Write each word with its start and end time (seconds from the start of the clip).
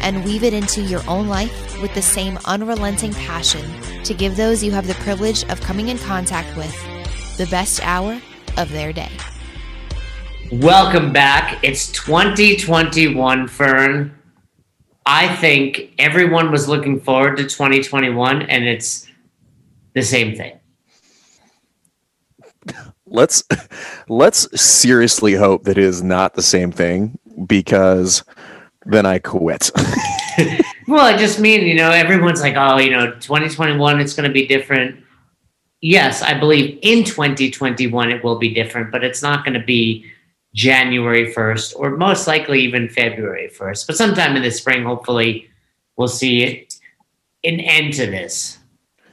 and 0.00 0.24
weave 0.24 0.44
it 0.44 0.54
into 0.54 0.82
your 0.82 1.02
own 1.08 1.28
life 1.28 1.80
with 1.80 1.94
the 1.94 2.02
same 2.02 2.38
unrelenting 2.44 3.12
passion 3.14 3.64
to 4.04 4.14
give 4.14 4.36
those 4.36 4.62
you 4.62 4.72
have 4.72 4.86
the 4.86 4.94
privilege 4.94 5.44
of 5.50 5.60
coming 5.60 5.88
in 5.88 5.98
contact 5.98 6.56
with 6.56 6.74
the 7.36 7.46
best 7.46 7.80
hour 7.86 8.20
of 8.56 8.70
their 8.70 8.92
day. 8.92 9.10
Welcome 10.52 11.12
back. 11.12 11.62
It's 11.62 11.92
2021, 11.92 13.46
Fern. 13.46 14.18
I 15.06 15.34
think 15.36 15.92
everyone 15.98 16.50
was 16.50 16.68
looking 16.68 17.00
forward 17.00 17.36
to 17.36 17.44
2021, 17.44 18.42
and 18.42 18.64
it's 18.64 19.06
the 19.94 20.02
same 20.02 20.36
thing. 20.36 20.58
Let's 23.06 23.42
let's 24.08 24.60
seriously 24.60 25.34
hope 25.34 25.64
that 25.64 25.78
it 25.78 25.84
is 25.84 26.02
not 26.02 26.34
the 26.34 26.42
same 26.42 26.70
thing 26.70 27.18
because 27.46 28.24
then 28.86 29.06
I 29.06 29.18
quit. 29.18 29.70
well, 30.88 31.04
I 31.04 31.16
just 31.16 31.38
mean, 31.38 31.66
you 31.66 31.74
know, 31.74 31.90
everyone's 31.90 32.40
like, 32.40 32.54
oh, 32.56 32.78
you 32.78 32.90
know, 32.90 33.12
2021, 33.12 34.00
it's 34.00 34.14
going 34.14 34.28
to 34.28 34.32
be 34.32 34.46
different. 34.46 35.04
Yes, 35.80 36.22
I 36.22 36.38
believe 36.38 36.78
in 36.82 37.04
2021 37.04 38.10
it 38.10 38.22
will 38.22 38.38
be 38.38 38.52
different, 38.52 38.90
but 38.92 39.02
it's 39.02 39.22
not 39.22 39.44
going 39.44 39.58
to 39.58 39.64
be 39.64 40.10
January 40.54 41.32
1st 41.32 41.74
or 41.76 41.96
most 41.96 42.26
likely 42.26 42.60
even 42.60 42.88
February 42.88 43.48
1st. 43.48 43.86
But 43.86 43.96
sometime 43.96 44.36
in 44.36 44.42
the 44.42 44.50
spring, 44.50 44.84
hopefully, 44.84 45.48
we'll 45.96 46.08
see 46.08 46.42
it, 46.42 46.74
an 47.44 47.60
end 47.60 47.94
to 47.94 48.06
this 48.06 48.58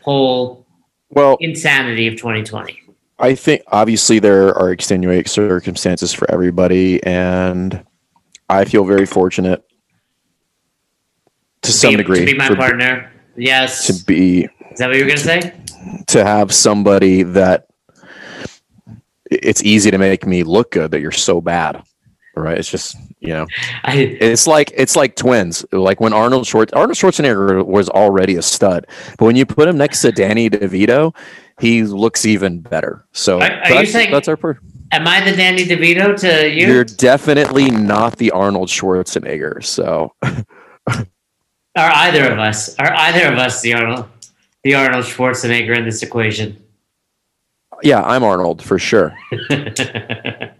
whole 0.02 0.66
well 1.10 1.38
insanity 1.40 2.08
of 2.08 2.16
2020. 2.16 2.82
I 3.20 3.36
think 3.36 3.64
obviously 3.68 4.20
there 4.20 4.56
are 4.56 4.72
extenuating 4.72 5.26
circumstances 5.26 6.14
for 6.14 6.30
everybody, 6.32 7.02
and 7.04 7.84
I 8.50 8.66
feel 8.66 8.86
very 8.86 9.06
fortunate 9.06 9.64
to, 11.64 11.70
To 11.70 11.72
some 11.72 11.92
be- 11.94 11.98
degree 11.98 12.20
To 12.20 12.26
be 12.26 12.34
my 12.38 12.50
partner. 12.56 13.12
Yes. 13.36 13.88
to 13.88 14.06
be 14.06 14.46
Is 14.72 14.78
that 14.80 14.88
what 14.88 14.96
you 14.98 15.04
were 15.04 15.08
going 15.10 15.18
to 15.20 15.24
say? 15.24 15.54
to 16.08 16.24
have 16.26 16.54
somebody 16.54 17.24
that 17.24 17.68
it's 19.30 19.64
easy 19.64 19.92
to 19.92 19.98
make 19.98 20.26
me 20.26 20.44
look 20.44 20.72
good 20.72 20.92
that 20.92 21.00
you're 21.02 21.12
so 21.12 21.40
bad 21.40 21.82
right 22.36 22.58
it's 22.58 22.70
just 22.70 22.96
you 23.20 23.30
know 23.30 23.46
I, 23.84 23.96
it's 23.98 24.48
like 24.48 24.72
it's 24.76 24.96
like 24.96 25.16
twins 25.16 25.66
like 25.72 26.00
when 26.02 26.14
arnold 26.14 26.46
Schwarz 26.46 26.72
arnold 26.74 26.98
schwarzenegger 26.98 27.66
was 27.66 27.90
already 27.90 28.36
a 28.36 28.42
stud 28.42 28.86
but 29.18 29.26
when 29.26 29.36
you 29.36 29.46
put 29.46 29.68
him 29.68 29.78
next 29.78 30.02
to 30.02 30.12
danny 30.12 30.50
devito 30.50 31.16
he 31.60 31.84
looks 31.84 32.26
even 32.26 32.60
better 32.60 33.06
so 33.14 33.40
Are- 33.40 33.44
are 33.44 33.70
you 33.70 33.76
that's, 33.76 33.92
saying- 33.92 34.12
that's 34.12 34.28
our 34.28 34.38
per- 34.38 34.60
am 34.92 35.08
I 35.08 35.22
the 35.22 35.36
Danny 35.36 35.66
DeVito 35.66 36.20
to 36.22 36.50
you? 36.50 36.68
you're 36.68 36.84
definitely 36.84 37.70
not 37.72 38.18
the 38.18 38.32
arnold 38.32 38.70
schwarzenegger 38.70 39.64
so 39.64 40.14
Are 41.78 41.92
either 41.94 42.32
of 42.32 42.40
us? 42.40 42.76
Are 42.80 42.92
either 42.92 43.32
of 43.32 43.38
us 43.38 43.62
the 43.62 43.76
Arnold, 43.76 44.06
the 44.64 44.74
Arnold 44.74 45.06
Schwarzenegger 45.06 45.78
in 45.78 45.86
this 45.86 46.02
equation? 46.02 46.58
yeah 47.84 48.02
i'm 48.02 48.24
arnold 48.24 48.64
for 48.64 48.80
sure 48.80 49.16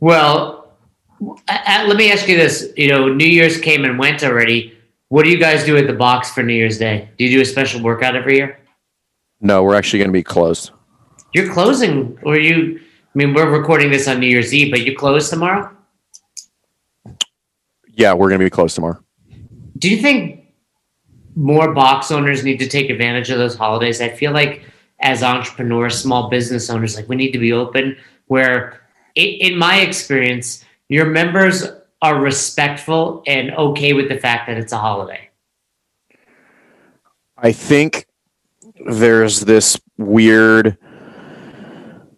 well, 0.00 0.72
let 1.48 1.96
me 1.96 2.12
ask 2.12 2.28
you 2.28 2.36
this: 2.36 2.72
you 2.76 2.88
know, 2.88 3.12
New 3.12 3.26
Year's 3.26 3.58
came 3.58 3.84
and 3.84 3.98
went 3.98 4.22
already. 4.22 4.76
What 5.08 5.24
do 5.24 5.30
you 5.30 5.38
guys 5.38 5.64
do 5.64 5.76
at 5.76 5.86
the 5.86 5.92
box 5.92 6.30
for 6.30 6.42
New 6.42 6.54
Year's 6.54 6.78
Day? 6.78 7.08
Do 7.16 7.24
you 7.24 7.36
do 7.36 7.42
a 7.42 7.44
special 7.44 7.82
workout 7.82 8.16
every 8.16 8.36
year? 8.36 8.58
no 9.40 9.62
we're 9.62 9.74
actually 9.74 9.98
going 9.98 10.08
to 10.08 10.12
be 10.12 10.22
closed 10.22 10.70
You're 11.34 11.52
closing, 11.52 12.18
or 12.22 12.38
you? 12.38 12.80
I 13.16 13.18
mean, 13.18 13.32
we're 13.32 13.48
recording 13.48 13.90
this 13.90 14.06
on 14.08 14.20
New 14.20 14.26
Year's 14.26 14.52
Eve, 14.52 14.70
but 14.70 14.84
you 14.84 14.94
close 14.94 15.30
tomorrow. 15.30 15.74
yeah 17.88 18.12
we're 18.12 18.28
going 18.28 18.38
to 18.38 18.44
be 18.44 18.50
closed 18.50 18.74
tomorrow 18.74 19.02
Do 19.78 19.88
you 19.88 20.02
think 20.02 20.52
more 21.34 21.72
box 21.72 22.10
owners 22.10 22.44
need 22.44 22.58
to 22.58 22.68
take 22.68 22.90
advantage 22.90 23.30
of 23.30 23.38
those 23.38 23.56
holidays? 23.56 24.02
I 24.02 24.10
feel 24.10 24.32
like 24.32 24.64
as 25.00 25.22
entrepreneurs, 25.22 25.98
small 25.98 26.28
business 26.28 26.68
owners, 26.68 26.94
like 26.94 27.08
we 27.08 27.16
need 27.16 27.32
to 27.32 27.38
be 27.38 27.54
open. 27.54 27.96
Where, 28.26 28.82
in 29.14 29.56
my 29.56 29.76
experience, 29.80 30.62
your 30.90 31.06
members 31.06 31.64
are 32.02 32.20
respectful 32.20 33.22
and 33.26 33.50
okay 33.52 33.94
with 33.94 34.10
the 34.10 34.18
fact 34.18 34.46
that 34.48 34.58
it's 34.58 34.72
a 34.72 34.78
holiday. 34.78 35.30
I 37.38 37.52
think 37.52 38.08
there's 38.84 39.40
this 39.40 39.80
weird. 39.96 40.76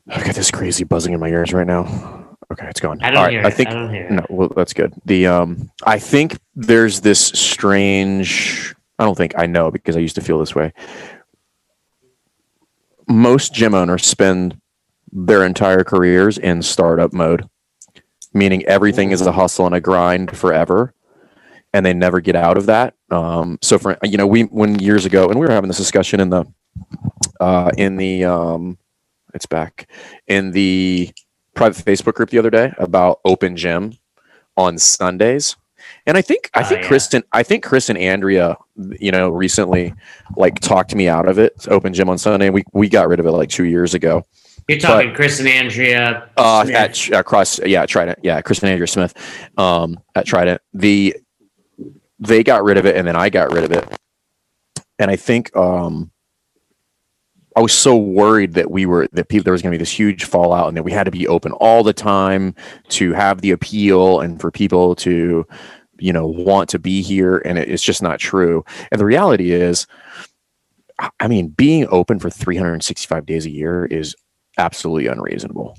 I've 0.08 0.24
got 0.24 0.34
this 0.34 0.50
crazy 0.50 0.84
buzzing 0.84 1.12
in 1.12 1.20
my 1.20 1.28
ears 1.28 1.52
right 1.52 1.66
now. 1.66 2.36
Okay, 2.50 2.66
it's 2.66 2.80
gone. 2.80 2.98
I 3.02 3.10
don't 3.10 3.24
right, 3.24 3.32
hear 3.32 3.44
I 3.44 3.50
think 3.50 3.68
I 3.68 3.74
don't 3.74 3.92
hear 3.92 4.06
it. 4.06 4.10
no. 4.10 4.26
Well, 4.30 4.48
that's 4.48 4.72
good. 4.72 4.94
The 5.04 5.26
um, 5.26 5.70
I 5.84 5.98
think 5.98 6.38
there's 6.56 7.02
this 7.02 7.20
strange. 7.20 8.74
I 8.98 9.04
don't 9.04 9.16
think 9.16 9.34
I 9.36 9.46
know 9.46 9.70
because 9.70 9.96
I 9.96 10.00
used 10.00 10.14
to 10.14 10.22
feel 10.22 10.38
this 10.38 10.54
way. 10.54 10.72
Most 13.06 13.52
gym 13.52 13.74
owners 13.74 14.06
spend 14.06 14.58
their 15.12 15.44
entire 15.44 15.84
careers 15.84 16.38
in 16.38 16.62
startup 16.62 17.12
mode, 17.12 17.48
meaning 18.32 18.64
everything 18.64 19.10
is 19.10 19.20
a 19.20 19.32
hustle 19.32 19.66
and 19.66 19.74
a 19.74 19.80
grind 19.80 20.36
forever, 20.36 20.94
and 21.74 21.84
they 21.84 21.92
never 21.92 22.20
get 22.20 22.34
out 22.34 22.56
of 22.56 22.66
that. 22.66 22.94
Um, 23.10 23.58
so 23.60 23.78
for 23.78 23.98
you 24.02 24.16
know, 24.16 24.26
we 24.26 24.42
when 24.44 24.78
years 24.78 25.04
ago, 25.04 25.28
and 25.28 25.38
we 25.38 25.44
were 25.44 25.52
having 25.52 25.68
this 25.68 25.78
discussion 25.78 26.18
in 26.18 26.30
the 26.30 26.46
uh, 27.40 27.70
in 27.76 27.96
the 27.96 28.24
um, 28.24 28.78
it's 29.38 29.46
back 29.46 29.88
in 30.26 30.50
the 30.50 31.10
private 31.54 31.84
Facebook 31.84 32.14
group 32.14 32.30
the 32.30 32.38
other 32.38 32.50
day 32.50 32.72
about 32.76 33.20
open 33.24 33.56
gym 33.56 33.92
on 34.56 34.78
Sundays. 34.78 35.54
And 36.06 36.16
I 36.18 36.22
think 36.22 36.50
I 36.54 36.62
Oh, 36.62 36.64
think 36.64 36.82
yeah. 36.82 36.88
Kristen 36.88 37.22
I 37.32 37.44
think 37.44 37.62
Chris 37.62 37.88
and 37.88 37.96
Andrea, 37.96 38.56
you 38.98 39.12
know, 39.12 39.28
recently 39.28 39.94
like 40.36 40.58
talked 40.58 40.92
me 40.94 41.08
out 41.08 41.28
of 41.28 41.38
it. 41.38 41.52
It's 41.54 41.68
open 41.68 41.94
gym 41.94 42.08
on 42.10 42.18
Sunday. 42.18 42.50
We 42.50 42.64
we 42.72 42.88
got 42.88 43.08
rid 43.08 43.20
of 43.20 43.26
it 43.26 43.30
like 43.30 43.48
two 43.48 43.64
years 43.64 43.94
ago. 43.94 44.24
You're 44.66 44.80
talking 44.80 45.14
Chris 45.14 45.38
and 45.38 45.48
Andrea. 45.48 46.28
Uh, 46.36 46.66
at 46.74 47.08
across 47.10 47.60
yeah 47.64 47.86
Trident 47.86 48.18
yeah 48.22 48.42
Chris 48.42 48.58
and 48.58 48.70
Andrea 48.70 48.88
Smith, 48.88 49.14
um, 49.56 50.00
at 50.16 50.26
Trident 50.26 50.60
the 50.74 51.16
they 52.18 52.42
got 52.42 52.64
rid 52.64 52.76
of 52.76 52.84
it 52.84 52.96
and 52.96 53.06
then 53.06 53.14
I 53.16 53.30
got 53.30 53.52
rid 53.52 53.62
of 53.64 53.70
it, 53.72 53.88
and 54.98 55.10
I 55.10 55.16
think 55.16 55.54
um, 55.56 56.10
I 57.58 57.60
was 57.60 57.72
so 57.72 57.96
worried 57.96 58.54
that 58.54 58.70
we 58.70 58.86
were 58.86 59.08
that 59.10 59.28
people 59.28 59.42
there 59.42 59.52
was 59.52 59.62
going 59.62 59.72
to 59.72 59.76
be 59.76 59.82
this 59.82 59.90
huge 59.90 60.22
fallout 60.22 60.68
and 60.68 60.76
that 60.76 60.84
we 60.84 60.92
had 60.92 61.06
to 61.06 61.10
be 61.10 61.26
open 61.26 61.50
all 61.54 61.82
the 61.82 61.92
time 61.92 62.54
to 62.90 63.12
have 63.14 63.40
the 63.40 63.50
appeal 63.50 64.20
and 64.20 64.40
for 64.40 64.52
people 64.52 64.94
to 64.94 65.44
you 65.98 66.12
know 66.12 66.24
want 66.24 66.68
to 66.68 66.78
be 66.78 67.02
here 67.02 67.38
and 67.38 67.58
it, 67.58 67.68
it's 67.68 67.82
just 67.82 68.00
not 68.00 68.20
true. 68.20 68.64
And 68.92 69.00
the 69.00 69.04
reality 69.04 69.50
is 69.50 69.88
I- 71.18 71.26
mean 71.26 71.48
being 71.48 71.88
open 71.90 72.20
for 72.20 72.30
365 72.30 73.26
days 73.26 73.44
a 73.44 73.50
year 73.50 73.86
is 73.86 74.14
absolutely 74.56 75.08
unreasonable 75.08 75.76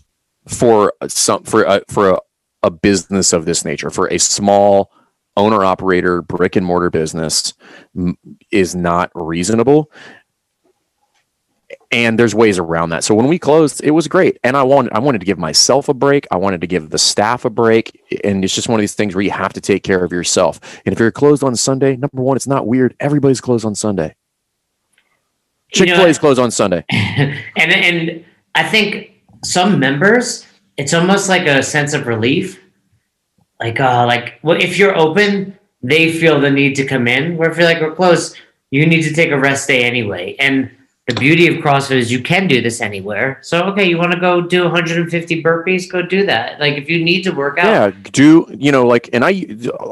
for 0.50 0.92
some 1.08 1.46
for 1.46 1.64
a, 1.64 1.82
for 1.88 2.10
a, 2.10 2.20
a 2.62 2.72
business 2.72 3.32
of 3.32 3.46
this 3.46 3.64
nature. 3.64 3.90
For 3.90 4.08
a 4.08 4.20
small 4.20 4.92
owner 5.38 5.64
operator 5.64 6.22
brick 6.22 6.58
and 6.58 6.66
mortar 6.66 6.90
business 6.90 7.54
is 8.52 8.76
not 8.76 9.12
reasonable 9.16 9.90
and 11.92 12.20
there's 12.20 12.36
ways 12.36 12.60
around 12.60 12.90
that. 12.90 13.04
So 13.04 13.16
when 13.16 13.28
we 13.28 13.40
closed 13.40 13.84
it 13.84 13.92
was 13.92 14.08
great. 14.08 14.38
And 14.44 14.56
i 14.56 14.64
wanted 14.64 14.94
i 14.94 15.00
wanted 15.00 15.20
to 15.20 15.26
give 15.26 15.38
myself 15.38 15.90
a 15.90 15.94
break. 15.94 16.28
I 16.32 16.38
wanted 16.38 16.62
to 16.62 16.68
give 16.68 16.90
the 16.90 17.00
staff 17.00 17.46
a 17.46 17.50
break. 17.50 18.02
And 18.24 18.44
it's 18.44 18.54
just 18.54 18.70
one 18.70 18.80
of 18.80 18.82
these 18.82 18.96
things 18.96 19.16
where 19.16 19.24
you 19.24 19.32
have 19.32 19.54
to 19.54 19.62
take 19.62 19.84
care 19.84 20.04
of 20.04 20.12
yourself. 20.12 20.60
And 20.86 20.94
if 20.94 21.00
you're 21.00 21.12
closed 21.12 21.44
on 21.44 21.56
sunday 21.56 21.96
number 21.96 22.22
one 22.22 22.36
it's 22.36 22.48
not 22.48 22.68
weird. 22.68 22.96
Everybody's 23.00 23.42
closed 23.42 23.66
on 23.66 23.76
sunday. 23.76 24.16
Chick-fil-a's 25.72 26.18
closed 26.18 26.40
on 26.40 26.52
sunday. 26.52 26.86
And 26.92 27.72
and 27.72 28.26
I 28.56 28.64
think 28.64 29.12
some 29.44 29.80
members, 29.80 30.46
it's 30.78 30.94
almost 30.94 31.30
like 31.30 31.48
a 31.48 31.64
sense 31.64 31.94
of 31.94 32.08
relief. 32.08 32.62
Like, 33.60 33.80
uh, 33.80 34.06
like 34.06 34.40
well, 34.42 34.60
if 34.60 34.78
you're 34.78 34.98
open, 34.98 35.58
they 35.82 36.12
feel 36.12 36.40
the 36.40 36.50
need 36.50 36.76
to 36.76 36.86
come 36.86 37.08
in. 37.08 37.38
Where 37.38 37.50
if 37.52 37.58
you're 37.58 37.66
like 37.66 37.82
we're 37.82 37.96
closed, 37.96 38.38
you 38.72 38.86
need 38.86 39.04
to 39.04 39.14
take 39.14 39.32
a 39.32 39.40
rest 39.40 39.68
day 39.68 39.84
anyway. 39.84 40.36
And 40.40 40.72
the 41.10 41.16
beauty 41.20 41.48
of 41.48 41.64
CrossFit 41.64 41.98
is 41.98 42.12
you 42.12 42.22
can 42.22 42.48
do 42.48 42.62
this 42.62 42.82
anywhere. 42.82 43.40
So 43.42 43.64
okay, 43.64 43.88
you 43.90 43.98
want 43.98 44.12
to 44.12 44.20
go 44.20 44.42
do 44.42 44.64
150 44.64 45.44
burpees, 45.44 45.90
go 45.90 46.04
do 46.04 46.26
that. 46.28 46.60
Like 46.60 46.76
if 46.76 46.88
you 46.90 47.04
need 47.04 47.24
to 47.24 47.32
work 47.32 47.58
out, 47.58 47.66
yeah 47.68 48.10
do 48.12 48.46
you 48.58 48.72
know 48.72 48.86
like 48.86 49.10
and 49.14 49.24
i 49.24 49.46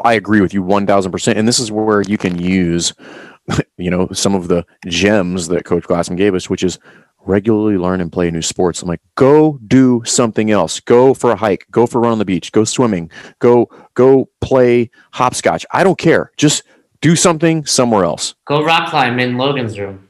i 0.04 0.14
agree 0.14 0.42
with 0.42 0.54
you 0.54 0.64
1000% 0.64 1.36
and 1.36 1.48
this 1.48 1.60
is 1.60 1.72
where 1.72 2.02
you 2.02 2.18
can 2.18 2.38
use 2.38 2.94
you 3.78 3.90
know 3.90 4.08
some 4.12 4.36
of 4.36 4.48
the 4.48 4.66
gems 4.88 5.48
that 5.48 5.66
coach 5.66 5.84
glassman 5.84 6.18
gave 6.18 6.36
us 6.36 6.50
which 6.50 6.64
is 6.64 6.80
regularly 7.28 7.78
learn 7.78 8.00
and 8.00 8.10
play 8.10 8.32
new 8.32 8.42
sports. 8.42 8.82
I'm 8.82 8.88
like, 8.88 9.02
go 9.16 9.60
do 9.68 10.02
something 10.06 10.50
else. 10.50 10.80
Go 10.80 11.14
for 11.14 11.32
a 11.32 11.36
hike. 11.36 11.68
Go 11.70 11.86
for 11.86 11.98
a 11.98 12.02
run 12.02 12.14
on 12.14 12.20
the 12.20 12.26
beach. 12.26 12.54
Go 12.54 12.64
swimming. 12.64 13.12
Go 13.40 13.70
go 13.96 14.30
play 14.40 14.90
hopscotch. 15.12 15.66
I 15.72 15.84
don't 15.84 15.98
care. 15.98 16.32
Just 16.38 16.64
do 17.02 17.18
something 17.18 17.66
somewhere 17.66 18.06
else. 18.06 18.36
Go 18.46 18.64
rock 18.64 18.90
climb 18.90 19.20
in 19.20 19.38
Logan's 19.38 19.78
room. 19.78 20.07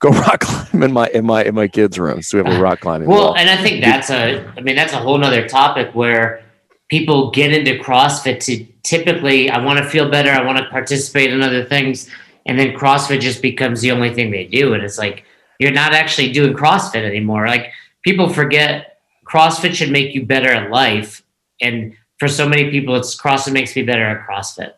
Go 0.00 0.08
rock 0.10 0.40
climb 0.40 0.82
in 0.82 0.92
my 0.92 1.08
in 1.08 1.26
my 1.26 1.44
in 1.44 1.54
my 1.54 1.68
kids' 1.68 1.98
room. 1.98 2.22
So 2.22 2.42
we 2.42 2.48
have 2.48 2.58
a 2.58 2.62
rock 2.62 2.80
climbing. 2.80 3.08
Well, 3.08 3.18
wall. 3.18 3.36
and 3.36 3.48
I 3.48 3.56
think 3.62 3.84
that's 3.84 4.10
a. 4.10 4.44
I 4.56 4.60
mean, 4.60 4.74
that's 4.74 4.92
a 4.92 4.98
whole 4.98 5.18
nother 5.18 5.46
topic 5.46 5.94
where 5.94 6.42
people 6.88 7.30
get 7.30 7.52
into 7.52 7.82
CrossFit 7.82 8.40
to 8.44 8.66
typically, 8.82 9.48
I 9.50 9.62
want 9.64 9.78
to 9.78 9.88
feel 9.88 10.10
better. 10.10 10.30
I 10.30 10.44
want 10.44 10.58
to 10.58 10.68
participate 10.70 11.32
in 11.32 11.42
other 11.42 11.64
things, 11.64 12.10
and 12.46 12.58
then 12.58 12.76
CrossFit 12.76 13.20
just 13.20 13.42
becomes 13.42 13.80
the 13.82 13.92
only 13.92 14.12
thing 14.12 14.30
they 14.30 14.46
do, 14.46 14.74
and 14.74 14.82
it's 14.82 14.98
like 14.98 15.24
you're 15.58 15.70
not 15.70 15.92
actually 15.92 16.32
doing 16.32 16.54
CrossFit 16.54 17.04
anymore. 17.04 17.46
Like 17.46 17.70
people 18.02 18.28
forget 18.28 18.98
CrossFit 19.30 19.74
should 19.74 19.90
make 19.90 20.14
you 20.14 20.24
better 20.24 20.48
at 20.48 20.70
life, 20.70 21.22
and 21.60 21.94
for 22.18 22.28
so 22.28 22.48
many 22.48 22.70
people, 22.70 22.96
it's 22.96 23.18
CrossFit 23.18 23.52
makes 23.52 23.76
me 23.76 23.82
better 23.82 24.04
at 24.04 24.26
CrossFit. 24.26 24.72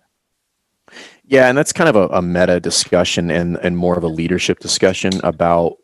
Yeah, 1.32 1.48
and 1.48 1.56
that's 1.56 1.72
kind 1.72 1.88
of 1.88 1.96
a, 1.96 2.08
a 2.08 2.20
meta 2.20 2.60
discussion 2.60 3.30
and 3.30 3.56
and 3.62 3.74
more 3.74 3.96
of 3.96 4.04
a 4.04 4.08
leadership 4.08 4.58
discussion 4.58 5.12
about 5.24 5.76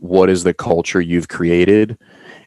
what 0.00 0.28
is 0.28 0.42
the 0.42 0.52
culture 0.52 1.00
you've 1.00 1.28
created, 1.28 1.96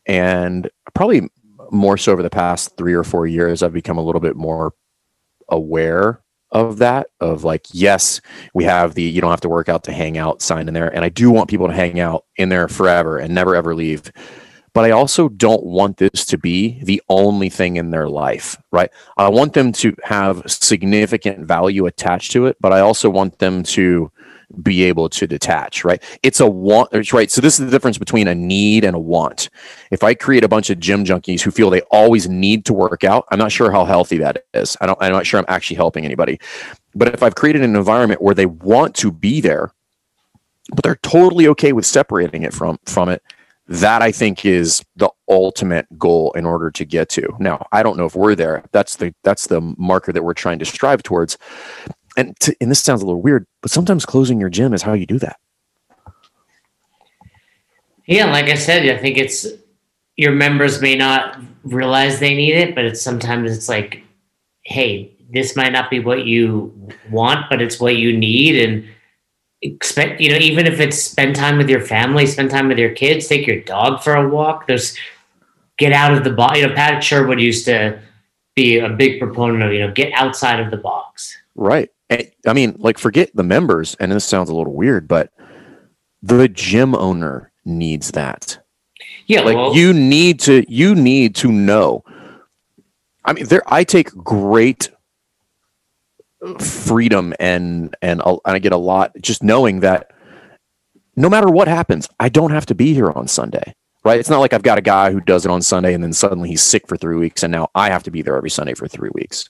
and 0.05 0.69
probably 0.93 1.29
more 1.71 1.95
so 1.97 2.11
over 2.11 2.21
the 2.21 2.29
past 2.29 2.75
three 2.75 2.93
or 2.93 3.05
four 3.05 3.25
years, 3.25 3.63
I've 3.63 3.71
become 3.71 3.97
a 3.97 4.03
little 4.03 4.19
bit 4.19 4.35
more 4.35 4.73
aware 5.47 6.21
of 6.51 6.79
that 6.79 7.07
of 7.21 7.45
like 7.45 7.65
yes 7.71 8.19
we 8.53 8.65
have 8.65 8.95
the 8.95 9.03
you 9.03 9.21
don't 9.21 9.31
have 9.31 9.39
to 9.41 9.49
work 9.49 9.69
out 9.69 9.85
to 9.85 9.93
hang 9.93 10.17
out 10.17 10.41
sign 10.41 10.67
in 10.67 10.73
there. 10.73 10.93
And 10.93 11.05
i 11.05 11.09
do 11.09 11.31
want 11.31 11.49
people 11.49 11.67
to 11.67 11.73
hang 11.73 12.01
out 12.01 12.25
in 12.35 12.49
there 12.49 12.67
forever 12.67 13.17
and 13.17 13.33
never 13.33 13.55
ever 13.55 13.73
leave 13.73 14.11
but 14.73 14.85
i 14.85 14.91
also 14.91 15.29
don't 15.29 15.63
want 15.63 15.97
this 15.97 16.25
to 16.25 16.37
be 16.37 16.81
the 16.83 17.01
only 17.09 17.49
thing 17.49 17.77
in 17.77 17.91
their 17.91 18.09
life 18.09 18.57
right 18.71 18.91
i 19.17 19.27
want 19.27 19.53
them 19.53 19.71
to 19.71 19.95
have 20.03 20.43
significant 20.47 21.45
value 21.45 21.85
attached 21.85 22.31
to 22.31 22.45
it 22.45 22.57
but 22.59 22.71
i 22.71 22.79
also 22.79 23.09
want 23.09 23.37
them 23.39 23.63
to 23.63 24.11
be 24.61 24.83
able 24.83 25.09
to 25.09 25.27
detach, 25.27 25.83
right? 25.83 26.01
It's 26.23 26.39
a 26.39 26.47
want, 26.47 26.91
right? 27.13 27.31
So 27.31 27.41
this 27.41 27.59
is 27.59 27.65
the 27.65 27.71
difference 27.71 27.97
between 27.97 28.27
a 28.27 28.35
need 28.35 28.83
and 28.83 28.95
a 28.95 28.99
want. 28.99 29.49
If 29.91 30.03
I 30.03 30.13
create 30.13 30.43
a 30.43 30.47
bunch 30.47 30.69
of 30.69 30.79
gym 30.79 31.05
junkies 31.05 31.41
who 31.41 31.51
feel 31.51 31.69
they 31.69 31.81
always 31.91 32.27
need 32.27 32.65
to 32.65 32.73
work 32.73 33.03
out, 33.03 33.25
I'm 33.31 33.39
not 33.39 33.51
sure 33.51 33.71
how 33.71 33.85
healthy 33.85 34.17
that 34.17 34.45
is. 34.53 34.77
I 34.81 34.87
don't, 34.87 34.97
I'm 35.01 35.11
not 35.11 35.25
sure 35.25 35.39
I'm 35.39 35.45
actually 35.47 35.77
helping 35.77 36.05
anybody. 36.05 36.39
But 36.93 37.09
if 37.09 37.23
I've 37.23 37.35
created 37.35 37.63
an 37.63 37.75
environment 37.75 38.21
where 38.21 38.35
they 38.35 38.45
want 38.45 38.95
to 38.95 39.11
be 39.11 39.41
there, 39.41 39.71
but 40.69 40.83
they're 40.83 40.95
totally 40.97 41.47
okay 41.49 41.73
with 41.73 41.85
separating 41.85 42.43
it 42.43 42.53
from 42.53 42.79
from 42.85 43.09
it, 43.09 43.23
that 43.71 44.01
I 44.01 44.11
think 44.11 44.45
is 44.45 44.83
the 44.97 45.09
ultimate 45.29 45.87
goal 45.97 46.33
in 46.33 46.45
order 46.45 46.69
to 46.71 46.83
get 46.83 47.07
to. 47.09 47.33
Now, 47.39 47.65
I 47.71 47.83
don't 47.83 47.95
know 47.95 48.05
if 48.05 48.15
we're 48.15 48.35
there. 48.35 48.65
That's 48.73 48.97
the 48.97 49.13
that's 49.23 49.47
the 49.47 49.61
marker 49.77 50.11
that 50.11 50.23
we're 50.23 50.33
trying 50.33 50.59
to 50.59 50.65
strive 50.65 51.03
towards 51.03 51.37
and 52.17 52.37
to, 52.41 52.53
and 52.59 52.69
this 52.69 52.83
sounds 52.83 53.01
a 53.01 53.05
little 53.05 53.21
weird, 53.21 53.47
but 53.61 53.71
sometimes 53.71 54.05
closing 54.05 54.41
your 54.41 54.49
gym 54.49 54.73
is 54.73 54.81
how 54.81 54.91
you 54.91 55.05
do 55.05 55.17
that. 55.19 55.37
Yeah, 58.07 58.25
like 58.25 58.49
I 58.49 58.55
said, 58.55 58.85
I 58.89 58.97
think 58.97 59.17
it's 59.17 59.47
your 60.17 60.33
members 60.33 60.81
may 60.81 60.95
not 60.95 61.39
realize 61.63 62.19
they 62.19 62.35
need 62.35 62.55
it, 62.55 62.75
but 62.75 62.83
it's 62.83 63.01
sometimes 63.01 63.55
it's 63.55 63.69
like, 63.69 64.03
hey, 64.65 65.15
this 65.31 65.55
might 65.55 65.71
not 65.71 65.89
be 65.89 66.01
what 66.01 66.25
you 66.25 66.73
want, 67.09 67.49
but 67.49 67.61
it's 67.61 67.79
what 67.79 67.95
you 67.95 68.17
need, 68.17 68.61
and 68.61 68.85
expect 69.61 70.19
you 70.19 70.29
know 70.29 70.37
even 70.37 70.65
if 70.65 70.79
it's 70.79 71.01
spend 71.01 71.35
time 71.35 71.57
with 71.57 71.69
your 71.69 71.81
family, 71.81 72.25
spend 72.25 72.49
time 72.49 72.67
with 72.67 72.77
your 72.77 72.93
kids, 72.93 73.27
take 73.27 73.45
your 73.47 73.61
dog 73.61 74.01
for 74.01 74.15
a 74.15 74.27
walk. 74.27 74.67
There's 74.67 74.97
get 75.77 75.93
out 75.93 76.13
of 76.13 76.23
the 76.23 76.31
box. 76.31 76.59
You 76.59 76.67
know, 76.67 76.73
Pat 76.73 77.03
Sherwood 77.03 77.39
used 77.39 77.65
to 77.65 77.99
be 78.55 78.79
a 78.79 78.89
big 78.89 79.19
proponent 79.19 79.63
of 79.63 79.73
you 79.73 79.79
know 79.79 79.91
get 79.91 80.11
outside 80.13 80.59
of 80.59 80.71
the 80.71 80.77
box. 80.77 81.37
Right. 81.55 81.89
I 82.45 82.53
mean, 82.53 82.75
like, 82.77 82.97
forget 82.97 83.33
the 83.33 83.43
members, 83.43 83.95
and 83.95 84.11
this 84.11 84.25
sounds 84.25 84.49
a 84.49 84.55
little 84.55 84.73
weird, 84.73 85.07
but 85.07 85.31
the 86.21 86.49
gym 86.49 86.93
owner 86.93 87.51
needs 87.63 88.11
that. 88.11 88.59
Yeah, 89.27 89.41
like 89.41 89.55
well, 89.55 89.73
you 89.73 89.93
need 89.93 90.39
to 90.41 90.65
you 90.67 90.93
need 90.93 91.35
to 91.35 91.51
know. 91.51 92.03
I 93.23 93.33
mean, 93.33 93.45
there 93.45 93.63
I 93.67 93.83
take 93.83 94.09
great 94.09 94.91
freedom 96.59 97.33
and 97.39 97.95
and 98.01 98.21
I 98.45 98.59
get 98.59 98.71
a 98.71 98.77
lot 98.77 99.11
just 99.21 99.43
knowing 99.43 99.81
that 99.81 100.11
no 101.15 101.29
matter 101.29 101.49
what 101.49 101.67
happens, 101.67 102.09
I 102.19 102.29
don't 102.29 102.51
have 102.51 102.65
to 102.67 102.75
be 102.75 102.93
here 102.93 103.11
on 103.11 103.27
Sunday. 103.27 103.75
Right? 104.03 104.19
It's 104.19 104.29
not 104.29 104.39
like 104.39 104.53
I've 104.53 104.63
got 104.63 104.79
a 104.79 104.81
guy 104.81 105.11
who 105.11 105.21
does 105.21 105.45
it 105.45 105.51
on 105.51 105.61
Sunday 105.61 105.93
and 105.93 106.03
then 106.03 106.13
suddenly 106.13 106.49
he's 106.49 106.63
sick 106.63 106.87
for 106.87 106.97
three 106.97 107.17
weeks 107.17 107.43
and 107.43 107.51
now 107.51 107.69
I 107.75 107.89
have 107.89 108.01
to 108.03 108.11
be 108.11 108.23
there 108.23 108.35
every 108.35 108.49
Sunday 108.49 108.73
for 108.73 108.87
three 108.87 109.11
weeks 109.13 109.47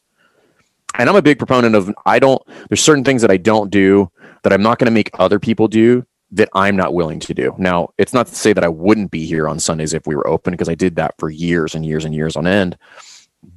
and 0.97 1.09
I'm 1.09 1.15
a 1.15 1.21
big 1.21 1.37
proponent 1.37 1.75
of 1.75 1.93
I 2.05 2.19
don't 2.19 2.41
there's 2.69 2.83
certain 2.83 3.05
things 3.05 3.21
that 3.21 3.31
I 3.31 3.37
don't 3.37 3.69
do 3.69 4.11
that 4.43 4.51
I'm 4.51 4.61
not 4.61 4.77
going 4.77 4.87
to 4.87 4.91
make 4.91 5.09
other 5.19 5.39
people 5.39 5.67
do 5.69 6.05
that 6.31 6.49
I'm 6.53 6.75
not 6.75 6.93
willing 6.93 7.19
to 7.21 7.33
do. 7.33 7.53
Now, 7.57 7.89
it's 7.97 8.13
not 8.13 8.27
to 8.27 8.35
say 8.35 8.53
that 8.53 8.63
I 8.63 8.69
wouldn't 8.69 9.11
be 9.11 9.25
here 9.25 9.47
on 9.47 9.59
Sundays 9.59 9.93
if 9.93 10.07
we 10.07 10.15
were 10.15 10.27
open 10.27 10.51
because 10.51 10.69
I 10.69 10.75
did 10.75 10.95
that 10.95 11.15
for 11.17 11.29
years 11.29 11.75
and 11.75 11.85
years 11.85 12.05
and 12.05 12.15
years 12.15 12.35
on 12.35 12.47
end. 12.47 12.77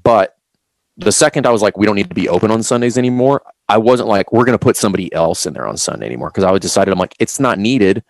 But 0.02 0.36
the 0.96 1.12
second 1.12 1.46
I 1.46 1.50
was 1.50 1.62
like 1.62 1.76
we 1.76 1.86
don't 1.86 1.96
need 1.96 2.08
to 2.08 2.14
be 2.14 2.28
open 2.28 2.50
on 2.50 2.62
Sundays 2.62 2.98
anymore, 2.98 3.42
I 3.68 3.78
wasn't 3.78 4.08
like 4.08 4.32
we're 4.32 4.44
going 4.44 4.58
to 4.58 4.62
put 4.62 4.76
somebody 4.76 5.12
else 5.12 5.46
in 5.46 5.52
there 5.52 5.66
on 5.66 5.76
Sunday 5.76 6.06
anymore 6.06 6.30
because 6.30 6.44
I 6.44 6.50
was 6.50 6.60
decided 6.60 6.92
I'm 6.92 6.98
like 6.98 7.16
it's 7.18 7.40
not 7.40 7.58
needed. 7.58 8.04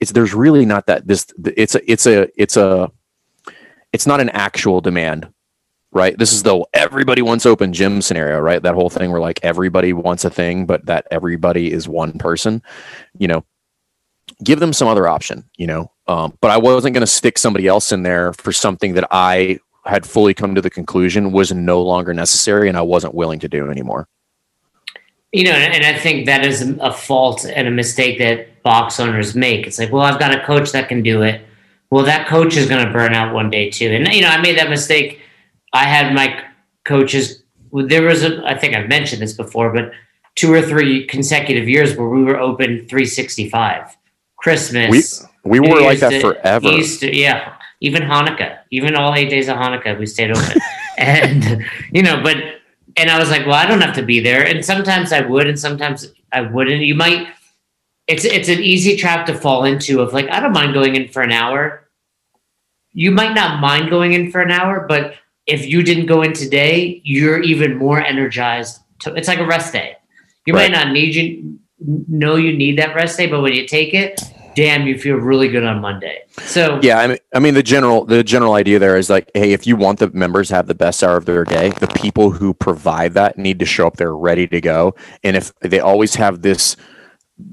It's 0.00 0.12
there's 0.12 0.34
really 0.34 0.64
not 0.64 0.86
that 0.86 1.06
this 1.06 1.26
it's 1.44 1.74
a 1.74 1.90
it's 1.90 2.06
a 2.06 2.28
it's 2.40 2.56
a 2.56 2.90
it's 3.92 4.06
not 4.06 4.20
an 4.20 4.30
actual 4.30 4.80
demand 4.80 5.28
right? 5.92 6.16
This 6.18 6.32
is 6.32 6.42
the 6.42 6.64
everybody 6.72 7.22
wants 7.22 7.46
open 7.46 7.72
gym 7.72 8.00
scenario, 8.02 8.38
right? 8.38 8.62
That 8.62 8.74
whole 8.74 8.90
thing 8.90 9.10
where 9.10 9.20
like 9.20 9.40
everybody 9.42 9.92
wants 9.92 10.24
a 10.24 10.30
thing, 10.30 10.66
but 10.66 10.86
that 10.86 11.06
everybody 11.10 11.72
is 11.72 11.88
one 11.88 12.18
person, 12.18 12.62
you 13.18 13.28
know, 13.28 13.44
give 14.44 14.60
them 14.60 14.72
some 14.72 14.88
other 14.88 15.08
option, 15.08 15.44
you 15.56 15.66
know. 15.66 15.90
Um, 16.06 16.36
but 16.40 16.50
I 16.50 16.58
wasn't 16.58 16.94
going 16.94 17.02
to 17.02 17.06
stick 17.06 17.38
somebody 17.38 17.66
else 17.66 17.92
in 17.92 18.02
there 18.02 18.32
for 18.34 18.52
something 18.52 18.94
that 18.94 19.08
I 19.10 19.58
had 19.90 20.06
fully 20.06 20.34
come 20.34 20.54
to 20.54 20.60
the 20.60 20.70
conclusion 20.70 21.32
was 21.32 21.52
no 21.52 21.82
longer 21.82 22.14
necessary 22.14 22.68
and 22.68 22.78
I 22.78 22.82
wasn't 22.82 23.14
willing 23.14 23.40
to 23.40 23.48
do 23.48 23.70
anymore. 23.70 24.08
You 25.32 25.44
know, 25.44 25.52
and 25.52 25.84
I 25.84 25.98
think 25.98 26.26
that 26.26 26.44
is 26.44 26.62
a 26.80 26.92
fault 26.92 27.44
and 27.44 27.68
a 27.68 27.70
mistake 27.70 28.18
that 28.18 28.62
box 28.62 28.98
owners 28.98 29.34
make. 29.34 29.66
It's 29.66 29.78
like, 29.78 29.92
well, 29.92 30.02
I've 30.02 30.18
got 30.18 30.34
a 30.34 30.44
coach 30.44 30.72
that 30.72 30.88
can 30.88 31.02
do 31.02 31.22
it. 31.22 31.42
Well, 31.90 32.04
that 32.04 32.26
coach 32.26 32.56
is 32.56 32.68
going 32.68 32.84
to 32.84 32.92
burn 32.92 33.14
out 33.14 33.32
one 33.34 33.50
day 33.50 33.70
too. 33.70 33.88
And, 33.90 34.08
you 34.08 34.22
know, 34.22 34.28
I 34.28 34.40
made 34.40 34.58
that 34.58 34.70
mistake 34.70 35.20
I 35.72 35.84
had 35.84 36.14
my 36.14 36.44
coaches. 36.84 37.42
There 37.72 38.02
was 38.02 38.24
a, 38.24 38.44
I 38.44 38.58
think 38.58 38.74
I've 38.74 38.88
mentioned 38.88 39.22
this 39.22 39.32
before, 39.32 39.72
but 39.72 39.92
two 40.34 40.52
or 40.52 40.62
three 40.62 41.06
consecutive 41.06 41.68
years 41.68 41.96
where 41.96 42.08
we 42.08 42.24
were 42.24 42.38
open 42.38 42.86
365. 42.88 43.96
Christmas. 44.36 45.24
We, 45.44 45.60
we 45.60 45.68
were 45.68 45.80
like 45.82 46.00
that 46.00 46.20
forever. 46.20 46.68
Easter, 46.68 47.06
yeah. 47.06 47.56
Even 47.80 48.02
Hanukkah, 48.02 48.58
even 48.70 48.94
all 48.94 49.14
eight 49.14 49.30
days 49.30 49.48
of 49.48 49.56
Hanukkah, 49.56 49.98
we 49.98 50.06
stayed 50.06 50.30
open. 50.30 50.60
and, 50.98 51.64
you 51.92 52.02
know, 52.02 52.22
but, 52.22 52.36
and 52.96 53.10
I 53.10 53.18
was 53.18 53.30
like, 53.30 53.46
well, 53.46 53.54
I 53.54 53.66
don't 53.66 53.80
have 53.80 53.94
to 53.96 54.02
be 54.02 54.20
there. 54.20 54.46
And 54.46 54.64
sometimes 54.64 55.12
I 55.12 55.20
would, 55.20 55.46
and 55.46 55.58
sometimes 55.58 56.12
I 56.32 56.42
wouldn't. 56.42 56.82
You 56.82 56.94
might, 56.94 57.28
it's, 58.06 58.24
it's 58.24 58.48
an 58.48 58.60
easy 58.60 58.96
trap 58.96 59.26
to 59.26 59.34
fall 59.34 59.64
into 59.64 60.00
of 60.00 60.12
like, 60.12 60.28
I 60.30 60.40
don't 60.40 60.52
mind 60.52 60.74
going 60.74 60.96
in 60.96 61.08
for 61.08 61.22
an 61.22 61.32
hour. 61.32 61.88
You 62.92 63.10
might 63.12 63.34
not 63.34 63.60
mind 63.60 63.88
going 63.88 64.12
in 64.12 64.30
for 64.30 64.40
an 64.40 64.50
hour, 64.50 64.84
but 64.86 65.14
if 65.46 65.66
you 65.66 65.82
didn't 65.82 66.06
go 66.06 66.22
in 66.22 66.32
today, 66.32 67.00
you're 67.04 67.42
even 67.42 67.76
more 67.76 68.00
energized. 68.00 68.80
To, 69.00 69.14
it's 69.14 69.28
like 69.28 69.38
a 69.38 69.46
rest 69.46 69.72
day. 69.72 69.96
You 70.46 70.54
right. 70.54 70.70
might 70.70 70.84
not 70.84 70.92
need 70.92 71.14
you 71.14 71.58
know 71.80 72.36
you 72.36 72.56
need 72.56 72.78
that 72.78 72.94
rest 72.94 73.16
day, 73.16 73.26
but 73.26 73.40
when 73.40 73.52
you 73.52 73.66
take 73.66 73.94
it, 73.94 74.20
damn, 74.54 74.86
you 74.86 74.98
feel 74.98 75.16
really 75.16 75.48
good 75.48 75.64
on 75.64 75.80
Monday. 75.80 76.18
So 76.38 76.80
yeah, 76.82 76.98
I 76.98 77.06
mean, 77.06 77.18
I 77.34 77.38
mean 77.38 77.54
the 77.54 77.62
general 77.62 78.04
the 78.04 78.22
general 78.22 78.54
idea 78.54 78.78
there 78.78 78.96
is 78.96 79.10
like, 79.10 79.30
hey, 79.34 79.52
if 79.52 79.66
you 79.66 79.76
want 79.76 79.98
the 79.98 80.10
members 80.10 80.48
to 80.48 80.54
have 80.54 80.66
the 80.66 80.74
best 80.74 81.02
hour 81.02 81.16
of 81.16 81.24
their 81.24 81.44
day, 81.44 81.70
the 81.70 81.88
people 81.88 82.30
who 82.30 82.54
provide 82.54 83.14
that 83.14 83.38
need 83.38 83.58
to 83.58 83.64
show 83.64 83.86
up 83.86 83.96
there 83.96 84.14
ready 84.14 84.46
to 84.48 84.60
go, 84.60 84.94
and 85.22 85.36
if 85.36 85.52
they 85.60 85.80
always 85.80 86.14
have 86.14 86.42
this 86.42 86.76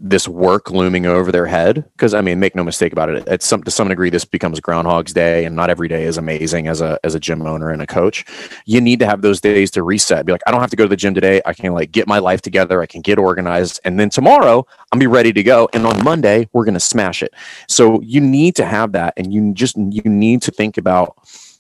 this 0.02 0.28
work 0.28 0.72
looming 0.72 1.06
over 1.06 1.32
their 1.32 1.46
head? 1.46 1.86
Because 1.94 2.14
i 2.14 2.22
mean 2.22 2.40
make 2.40 2.56
no 2.56 2.64
mistake 2.64 2.92
about 2.92 3.10
it 3.10 3.28
at 3.28 3.42
some 3.42 3.64
to 3.64 3.72
some 3.72 3.88
degree 3.88 4.10
this 4.10 4.26
becomes 4.26 4.60
groundhog's 4.60 5.14
day 5.14 5.46
and 5.46 5.56
not 5.56 5.70
every 5.70 5.88
day 5.88 6.04
is 6.04 6.18
amazing 6.18 6.68
as 6.68 6.82
a 6.82 7.00
as 7.04 7.16
a 7.16 7.20
gym 7.20 7.42
owner 7.42 7.70
and 7.70 7.82
a 7.82 7.88
coach. 7.88 8.26
You 8.66 8.82
need 8.82 9.00
to 9.00 9.06
have 9.06 9.22
those 9.22 9.42
days 9.42 9.72
to 9.72 9.84
reset. 9.84 10.26
Be 10.26 10.32
like 10.32 10.42
i 10.48 10.52
don't 10.52 10.62
have 10.62 10.70
to 10.70 10.76
go 10.76 10.86
to 10.86 10.90
the 10.90 10.96
gym 10.96 11.14
today. 11.14 11.42
I 11.46 11.54
can 11.54 11.74
like 11.74 11.92
get 11.92 12.08
my 12.08 12.20
life 12.20 12.42
together. 12.42 12.82
I 12.82 12.86
can 12.86 13.02
get 13.02 13.18
organized. 13.18 13.80
And 13.84 14.00
then 14.00 14.10
tomorrow 14.10 14.66
i'll 14.92 15.00
be 15.00 15.08
ready 15.08 15.34
to 15.34 15.44
go. 15.44 15.70
And 15.74 15.86
on 15.86 16.04
monday 16.04 16.48
we're 16.54 16.66
going 16.66 16.74
to 16.74 16.80
smash 16.80 17.24
it. 17.24 17.34
So 17.68 18.02
you 18.02 18.22
need 18.22 18.56
to 18.56 18.66
have 18.66 18.92
that 18.94 19.14
and 19.18 19.34
you 19.34 19.54
just 19.54 19.78
you 19.78 20.02
need 20.06 20.42
to 20.44 20.52
think 20.52 20.78
about 20.78 21.18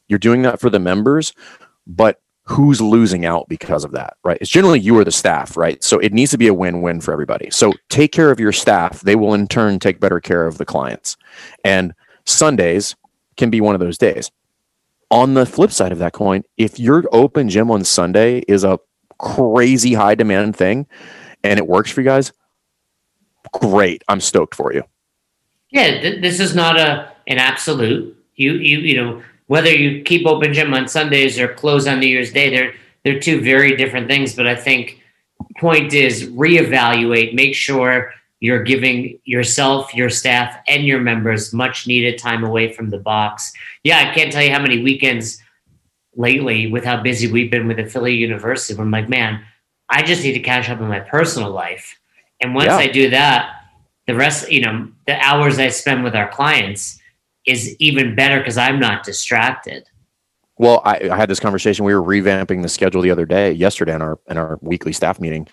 you're 0.07 0.19
doing 0.19 0.41
that 0.43 0.59
for 0.59 0.69
the 0.69 0.79
members 0.79 1.33
but 1.87 2.21
who's 2.47 2.79
losing 2.79 3.25
out 3.25 3.47
because 3.49 3.83
of 3.83 3.91
that, 3.91 4.15
right? 4.23 4.37
It's 4.39 4.49
generally 4.49 4.79
you 4.79 4.97
or 4.97 5.03
the 5.03 5.11
staff, 5.11 5.57
right? 5.57 5.83
So 5.83 5.99
it 5.99 6.13
needs 6.13 6.31
to 6.31 6.37
be 6.37 6.47
a 6.47 6.53
win-win 6.53 7.01
for 7.01 7.11
everybody. 7.11 7.49
So 7.51 7.73
take 7.89 8.11
care 8.11 8.31
of 8.31 8.39
your 8.39 8.53
staff; 8.53 9.01
they 9.01 9.15
will 9.15 9.33
in 9.33 9.47
turn 9.47 9.79
take 9.79 9.99
better 9.99 10.19
care 10.19 10.47
of 10.47 10.57
the 10.57 10.65
clients. 10.65 11.17
And 11.63 11.93
Sundays 12.25 12.95
can 13.35 13.49
be 13.49 13.61
one 13.61 13.75
of 13.75 13.79
those 13.79 13.97
days. 13.97 14.31
On 15.11 15.33
the 15.33 15.45
flip 15.45 15.71
side 15.71 15.91
of 15.91 15.99
that 15.99 16.13
coin, 16.13 16.43
if 16.57 16.79
your 16.79 17.03
open 17.11 17.49
gym 17.49 17.69
on 17.69 17.83
Sunday 17.83 18.39
is 18.47 18.63
a 18.63 18.79
crazy 19.19 19.93
high 19.93 20.15
demand 20.15 20.55
thing 20.55 20.85
and 21.43 21.59
it 21.59 21.67
works 21.67 21.91
for 21.91 22.01
you 22.01 22.05
guys, 22.05 22.31
great. 23.53 24.03
I'm 24.07 24.21
stoked 24.21 24.55
for 24.55 24.73
you. 24.73 24.83
Yeah, 25.69 26.01
th- 26.01 26.21
this 26.21 26.39
is 26.39 26.55
not 26.55 26.77
a 26.79 27.11
an 27.27 27.37
absolute. 27.37 28.17
You 28.35 28.53
you 28.53 28.79
you 28.79 28.95
know 28.95 29.23
whether 29.47 29.71
you 29.71 30.03
keep 30.03 30.25
open 30.25 30.53
gym 30.53 30.73
on 30.73 30.87
Sundays 30.87 31.39
or 31.39 31.47
close 31.53 31.87
on 31.87 31.99
New 31.99 32.07
Year's 32.07 32.31
Day, 32.31 32.49
they're 32.49 32.73
they're 33.03 33.19
two 33.19 33.41
very 33.41 33.75
different 33.75 34.07
things. 34.07 34.35
But 34.35 34.47
I 34.47 34.55
think 34.55 35.01
point 35.59 35.93
is 35.93 36.25
reevaluate, 36.27 37.33
make 37.33 37.55
sure 37.55 38.13
you're 38.39 38.63
giving 38.63 39.19
yourself, 39.23 39.93
your 39.95 40.09
staff, 40.09 40.57
and 40.67 40.85
your 40.85 40.99
members 40.99 41.53
much 41.53 41.87
needed 41.87 42.19
time 42.19 42.43
away 42.43 42.71
from 42.71 42.89
the 42.89 42.99
box. 42.99 43.51
Yeah, 43.83 43.99
I 43.99 44.13
can't 44.13 44.31
tell 44.31 44.43
you 44.43 44.51
how 44.51 44.61
many 44.61 44.83
weekends 44.83 45.41
lately 46.15 46.67
with 46.67 46.83
how 46.83 47.01
busy 47.01 47.31
we've 47.31 47.49
been 47.49 47.67
with 47.67 47.79
affiliate 47.79 48.19
university 48.19 48.75
where 48.75 48.85
I'm 48.85 48.91
like, 48.91 49.09
man, 49.09 49.43
I 49.89 50.03
just 50.03 50.23
need 50.23 50.33
to 50.33 50.39
catch 50.39 50.69
up 50.69 50.79
in 50.79 50.87
my 50.87 50.99
personal 50.99 51.51
life. 51.51 51.97
And 52.41 52.53
once 52.53 52.67
Yeah. 52.67 52.77
I 52.77 52.87
do 52.87 53.09
that, 53.11 53.53
the 54.05 54.15
rest, 54.15 54.51
you 54.51 54.61
know, 54.61 54.89
the 55.05 55.17
hours 55.19 55.59
I 55.59 55.69
spend 55.69 56.03
with 56.03 56.15
our 56.15 56.27
clients 56.29 56.99
is 57.47 57.75
even 57.79 58.13
better 58.15 58.37
because 58.39 58.57
I'm 58.57 58.79
not 58.79 59.03
distracted. 59.03 59.87
Well, 60.59 60.81
I, 60.85 61.09
I 61.11 61.15
had 61.15 61.29
this 61.29 61.39
conversation. 61.39 61.85
We 61.85 61.93
were 61.95 62.01
revamping 62.01 62.61
the 62.63 62.69
schedule 62.69 63.01
the 63.01 63.11
other 63.11 63.25
day, 63.25 63.51
yesterday, 63.51 63.93
in 63.95 64.01
our 64.01 64.19
in 64.29 64.37
our 64.37 64.57
weekly 64.61 64.91
staff 64.93 65.19
meeting, 65.19 65.47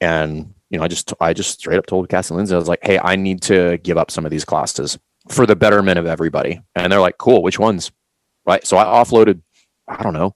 and 0.00 0.52
you 0.70 0.78
know, 0.78 0.84
I 0.84 0.88
just 0.88 1.12
I 1.20 1.32
just 1.32 1.58
straight 1.60 1.78
up 1.78 1.86
told 1.86 2.08
Cass 2.08 2.30
and 2.30 2.36
Lindsay, 2.36 2.54
I 2.54 2.58
was 2.58 2.68
like, 2.68 2.80
"Hey, 2.82 2.98
I 2.98 3.16
need 3.16 3.42
to 3.42 3.78
give 3.78 3.96
up 3.98 4.10
some 4.10 4.24
of 4.24 4.30
these 4.30 4.44
classes 4.44 4.98
for 5.28 5.46
the 5.46 5.56
betterment 5.56 5.98
of 5.98 6.06
everybody." 6.06 6.60
And 6.74 6.92
they're 6.92 7.00
like, 7.00 7.18
"Cool, 7.18 7.42
which 7.42 7.58
ones?" 7.58 7.90
Right. 8.46 8.66
So 8.66 8.76
I 8.76 8.84
offloaded, 8.84 9.40
I 9.88 10.02
don't 10.02 10.12
know, 10.14 10.34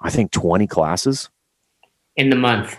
I 0.00 0.10
think 0.10 0.30
twenty 0.30 0.66
classes 0.66 1.28
in 2.16 2.30
the 2.30 2.36
month. 2.36 2.76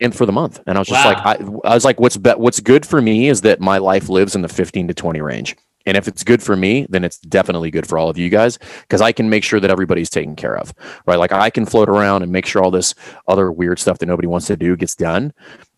in 0.00 0.12
for 0.12 0.26
the 0.26 0.32
month, 0.32 0.60
and 0.66 0.76
I 0.76 0.80
was 0.80 0.88
just 0.88 1.04
Wow. 1.04 1.12
like, 1.12 1.40
I, 1.40 1.44
I 1.70 1.74
was 1.74 1.84
like, 1.86 1.98
"What's 1.98 2.16
be- 2.18 2.30
what's 2.30 2.60
good 2.60 2.84
for 2.84 3.00
me 3.00 3.28
is 3.28 3.40
that 3.40 3.58
my 3.60 3.78
life 3.78 4.08
lives 4.10 4.34
in 4.34 4.42
the 4.42 4.48
fifteen 4.48 4.86
to 4.88 4.94
twenty 4.94 5.22
range." 5.22 5.56
And 5.86 5.96
if 5.96 6.06
it's 6.06 6.24
good 6.24 6.42
for 6.42 6.56
me, 6.56 6.86
then 6.88 7.04
it's 7.04 7.18
definitely 7.18 7.70
good 7.70 7.86
for 7.86 7.96
all 7.98 8.10
of 8.10 8.18
you 8.18 8.28
guys 8.28 8.58
because 8.82 9.00
I 9.00 9.12
can 9.12 9.30
make 9.30 9.44
sure 9.44 9.60
that 9.60 9.70
everybody's 9.70 10.10
taken 10.10 10.36
care 10.36 10.56
of, 10.56 10.74
right? 11.06 11.18
Like 11.18 11.32
I 11.32 11.50
can 11.50 11.64
float 11.64 11.88
around 11.88 12.22
and 12.22 12.30
make 12.30 12.46
sure 12.46 12.62
all 12.62 12.70
this 12.70 12.94
other 13.26 13.50
weird 13.50 13.78
stuff 13.78 13.98
that 13.98 14.06
nobody 14.06 14.28
wants 14.28 14.46
to 14.48 14.56
do 14.56 14.76
gets 14.76 14.94
done. 14.94 15.32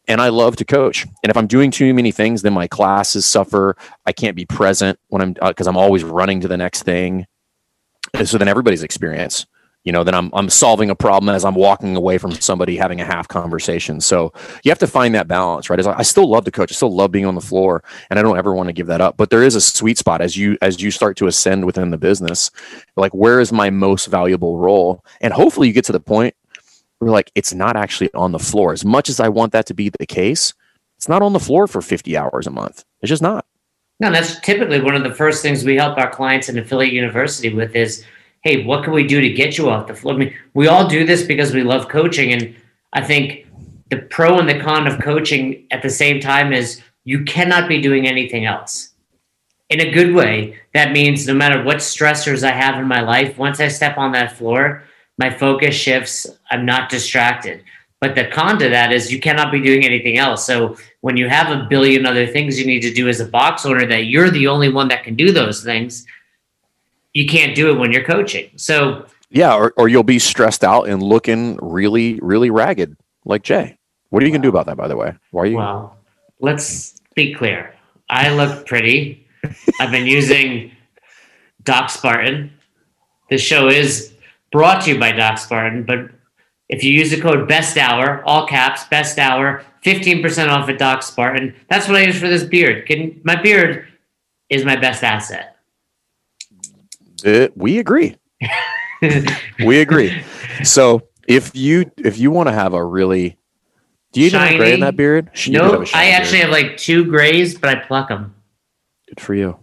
And 0.08 0.20
I 0.20 0.30
love 0.30 0.56
to 0.56 0.64
coach. 0.64 1.04
And 1.22 1.30
if 1.30 1.36
I'm 1.36 1.46
doing 1.46 1.70
too 1.70 1.94
many 1.94 2.10
things, 2.10 2.42
then 2.42 2.52
my 2.52 2.66
classes 2.66 3.24
suffer. 3.24 3.76
I 4.04 4.12
can't 4.12 4.34
be 4.34 4.44
present 4.44 4.98
when 5.08 5.22
I'm 5.22 5.36
uh, 5.40 5.48
because 5.50 5.68
I'm 5.68 5.76
always 5.76 6.02
running 6.02 6.40
to 6.40 6.48
the 6.48 6.56
next 6.56 6.82
thing. 6.82 7.26
And 8.14 8.28
so 8.28 8.36
then 8.36 8.48
everybody's 8.48 8.82
experience, 8.82 9.46
you 9.84 9.92
know, 9.92 10.04
then 10.04 10.14
I'm 10.14 10.30
I'm 10.32 10.48
solving 10.48 10.90
a 10.90 10.94
problem 10.94 11.34
as 11.34 11.44
I'm 11.44 11.54
walking 11.54 11.96
away 11.96 12.18
from 12.18 12.32
somebody 12.32 12.76
having 12.76 13.00
a 13.00 13.04
half 13.04 13.26
conversation. 13.26 14.00
So 14.00 14.32
you 14.62 14.70
have 14.70 14.78
to 14.78 14.86
find 14.86 15.14
that 15.14 15.26
balance, 15.26 15.68
right? 15.68 15.80
Like, 15.80 15.98
I 15.98 16.02
still 16.02 16.28
love 16.28 16.44
to 16.44 16.50
coach. 16.50 16.70
I 16.70 16.74
still 16.74 16.94
love 16.94 17.10
being 17.10 17.26
on 17.26 17.34
the 17.34 17.40
floor, 17.40 17.82
and 18.08 18.18
I 18.18 18.22
don't 18.22 18.38
ever 18.38 18.54
want 18.54 18.68
to 18.68 18.72
give 18.72 18.86
that 18.86 19.00
up. 19.00 19.16
But 19.16 19.30
there 19.30 19.42
is 19.42 19.56
a 19.56 19.60
sweet 19.60 19.98
spot 19.98 20.20
as 20.20 20.36
you 20.36 20.56
as 20.62 20.80
you 20.80 20.90
start 20.90 21.16
to 21.18 21.26
ascend 21.26 21.66
within 21.66 21.90
the 21.90 21.98
business. 21.98 22.50
Like, 22.96 23.12
where 23.12 23.40
is 23.40 23.52
my 23.52 23.70
most 23.70 24.06
valuable 24.06 24.58
role? 24.58 25.04
And 25.20 25.32
hopefully, 25.32 25.66
you 25.66 25.74
get 25.74 25.84
to 25.86 25.92
the 25.92 26.00
point 26.00 26.34
where 26.98 27.10
like 27.10 27.32
it's 27.34 27.52
not 27.52 27.76
actually 27.76 28.12
on 28.14 28.30
the 28.30 28.38
floor. 28.38 28.72
As 28.72 28.84
much 28.84 29.08
as 29.08 29.18
I 29.18 29.28
want 29.28 29.52
that 29.52 29.66
to 29.66 29.74
be 29.74 29.88
the 29.88 30.06
case, 30.06 30.54
it's 30.96 31.08
not 31.08 31.22
on 31.22 31.32
the 31.32 31.40
floor 31.40 31.66
for 31.66 31.82
50 31.82 32.16
hours 32.16 32.46
a 32.46 32.50
month. 32.50 32.84
It's 33.00 33.08
just 33.08 33.22
not. 33.22 33.44
No, 33.98 34.10
that's 34.10 34.38
typically 34.40 34.80
one 34.80 34.94
of 34.94 35.02
the 35.02 35.14
first 35.14 35.42
things 35.42 35.64
we 35.64 35.76
help 35.76 35.98
our 35.98 36.10
clients 36.10 36.48
in 36.48 36.58
affiliate 36.58 36.92
university 36.92 37.52
with 37.52 37.74
is, 37.74 38.04
hey, 38.42 38.64
what 38.64 38.84
can 38.84 38.92
we 38.92 39.06
do 39.06 39.20
to 39.20 39.28
get 39.30 39.56
you 39.56 39.70
off 39.70 39.86
the 39.86 39.94
floor? 39.94 40.14
I 40.14 40.18
mean, 40.18 40.34
we 40.54 40.68
all 40.68 40.86
do 40.86 41.06
this 41.06 41.22
because 41.22 41.54
we 41.54 41.62
love 41.62 41.88
coaching, 41.88 42.32
and 42.32 42.54
I 42.92 43.02
think 43.02 43.46
the 43.90 43.98
pro 43.98 44.38
and 44.38 44.48
the 44.48 44.60
con 44.60 44.86
of 44.86 45.00
coaching 45.00 45.66
at 45.70 45.82
the 45.82 45.90
same 45.90 46.20
time 46.20 46.52
is 46.52 46.82
you 47.04 47.24
cannot 47.24 47.68
be 47.68 47.80
doing 47.80 48.06
anything 48.06 48.44
else. 48.44 48.90
In 49.70 49.80
a 49.80 49.90
good 49.90 50.14
way, 50.14 50.58
that 50.74 50.92
means 50.92 51.26
no 51.26 51.34
matter 51.34 51.62
what 51.62 51.78
stressors 51.78 52.46
I 52.46 52.52
have 52.52 52.78
in 52.78 52.86
my 52.86 53.00
life, 53.00 53.38
once 53.38 53.60
I 53.60 53.68
step 53.68 53.96
on 53.96 54.12
that 54.12 54.36
floor, 54.36 54.82
my 55.18 55.30
focus 55.30 55.74
shifts. 55.74 56.26
I'm 56.50 56.66
not 56.66 56.90
distracted. 56.90 57.64
But 58.00 58.14
the 58.14 58.26
con 58.26 58.58
to 58.58 58.68
that 58.68 58.92
is 58.92 59.12
you 59.12 59.20
cannot 59.20 59.52
be 59.52 59.62
doing 59.62 59.84
anything 59.84 60.18
else. 60.18 60.44
So 60.44 60.76
when 61.02 61.16
you 61.16 61.28
have 61.28 61.50
a 61.50 61.66
billion 61.68 62.04
other 62.04 62.26
things 62.26 62.58
you 62.58 62.66
need 62.66 62.80
to 62.80 62.92
do 62.92 63.08
as 63.08 63.20
a 63.20 63.26
box 63.26 63.64
owner 63.64 63.86
that 63.86 64.06
you're 64.06 64.30
the 64.30 64.48
only 64.48 64.70
one 64.70 64.88
that 64.88 65.04
can 65.04 65.14
do 65.14 65.32
those 65.32 65.62
things, 65.62 66.04
you 67.12 67.26
can't 67.26 67.54
do 67.54 67.70
it 67.70 67.78
when 67.78 67.92
you're 67.92 68.04
coaching. 68.04 68.50
So 68.56 69.06
Yeah, 69.30 69.54
or, 69.54 69.72
or 69.76 69.88
you'll 69.88 70.02
be 70.02 70.18
stressed 70.18 70.64
out 70.64 70.88
and 70.88 71.02
looking 71.02 71.58
really, 71.60 72.18
really 72.20 72.50
ragged, 72.50 72.96
like 73.24 73.42
Jay. 73.42 73.78
What 74.10 74.22
are 74.22 74.26
you 74.26 74.32
gonna 74.32 74.42
do 74.42 74.48
about 74.48 74.66
that, 74.66 74.76
by 74.76 74.88
the 74.88 74.96
way? 74.96 75.14
Why 75.30 75.42
are 75.42 75.46
you? 75.46 75.56
Well, 75.56 75.96
let's 76.40 77.00
be 77.14 77.34
clear. 77.34 77.74
I 78.08 78.30
look 78.30 78.66
pretty. 78.66 79.26
I've 79.80 79.90
been 79.90 80.06
using 80.06 80.72
Doc 81.64 81.90
Spartan. 81.90 82.52
The 83.30 83.38
show 83.38 83.68
is 83.68 84.12
brought 84.50 84.82
to 84.82 84.92
you 84.92 85.00
by 85.00 85.12
Doc 85.12 85.38
Spartan, 85.38 85.84
but 85.84 86.10
if 86.68 86.84
you 86.84 86.92
use 86.92 87.10
the 87.10 87.20
code 87.20 87.48
best 87.48 87.76
hour, 87.76 88.22
all 88.24 88.46
caps, 88.46 88.84
best 88.84 89.18
hour, 89.18 89.64
15% 89.84 90.48
off 90.48 90.68
at 90.68 90.78
Doc 90.78 91.02
Spartan. 91.02 91.54
That's 91.68 91.88
what 91.88 91.96
I 91.96 92.04
use 92.04 92.18
for 92.18 92.28
this 92.28 92.44
beard. 92.44 92.88
My 93.24 93.40
beard 93.40 93.88
is 94.48 94.64
my 94.64 94.76
best 94.76 95.02
asset. 95.02 95.51
Uh, 97.24 97.48
we 97.54 97.78
agree. 97.78 98.16
we 99.64 99.80
agree. 99.80 100.22
So 100.64 101.08
if 101.28 101.54
you 101.54 101.90
if 101.98 102.18
you 102.18 102.30
want 102.30 102.48
to 102.48 102.52
have 102.52 102.74
a 102.74 102.84
really, 102.84 103.38
do 104.12 104.20
you 104.20 104.30
have 104.30 104.56
gray 104.56 104.74
in 104.74 104.80
that 104.80 104.96
beard? 104.96 105.30
You 105.44 105.58
no, 105.58 105.84
I 105.94 106.10
actually 106.10 106.38
beard. 106.38 106.50
have 106.50 106.50
like 106.50 106.76
two 106.76 107.04
grays, 107.04 107.56
but 107.58 107.70
I 107.70 107.80
pluck 107.84 108.08
them. 108.08 108.34
good 109.08 109.20
for 109.20 109.34
you. 109.34 109.58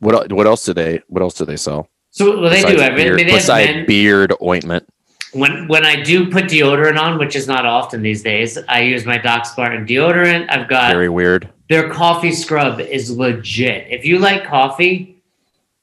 What 0.00 0.32
what 0.32 0.46
else 0.46 0.64
do 0.64 0.74
they 0.74 1.00
what 1.08 1.22
else 1.22 1.34
do 1.34 1.44
they 1.44 1.56
sell? 1.56 1.88
So 2.10 2.40
well, 2.40 2.50
they 2.50 2.62
do. 2.62 2.76
Mean, 2.76 2.94
beard, 2.96 3.18
they 3.18 3.24
have 3.24 3.32
besides 3.32 3.86
beard 3.86 4.34
ointment. 4.42 4.86
when 5.32 5.68
when 5.68 5.84
I 5.86 6.02
do 6.02 6.30
put 6.30 6.44
deodorant 6.44 6.98
on, 6.98 7.18
which 7.18 7.36
is 7.36 7.46
not 7.46 7.64
often 7.64 8.02
these 8.02 8.22
days, 8.22 8.58
I 8.68 8.80
use 8.80 9.04
my 9.06 9.18
Doc 9.18 9.46
Spartan 9.46 9.86
deodorant. 9.86 10.50
I've 10.50 10.68
got 10.68 10.92
Very 10.92 11.08
weird. 11.08 11.48
their 11.68 11.88
coffee 11.90 12.32
scrub 12.32 12.80
is 12.80 13.10
legit. 13.16 13.86
If 13.90 14.04
you 14.04 14.18
like 14.18 14.44
coffee, 14.44 15.22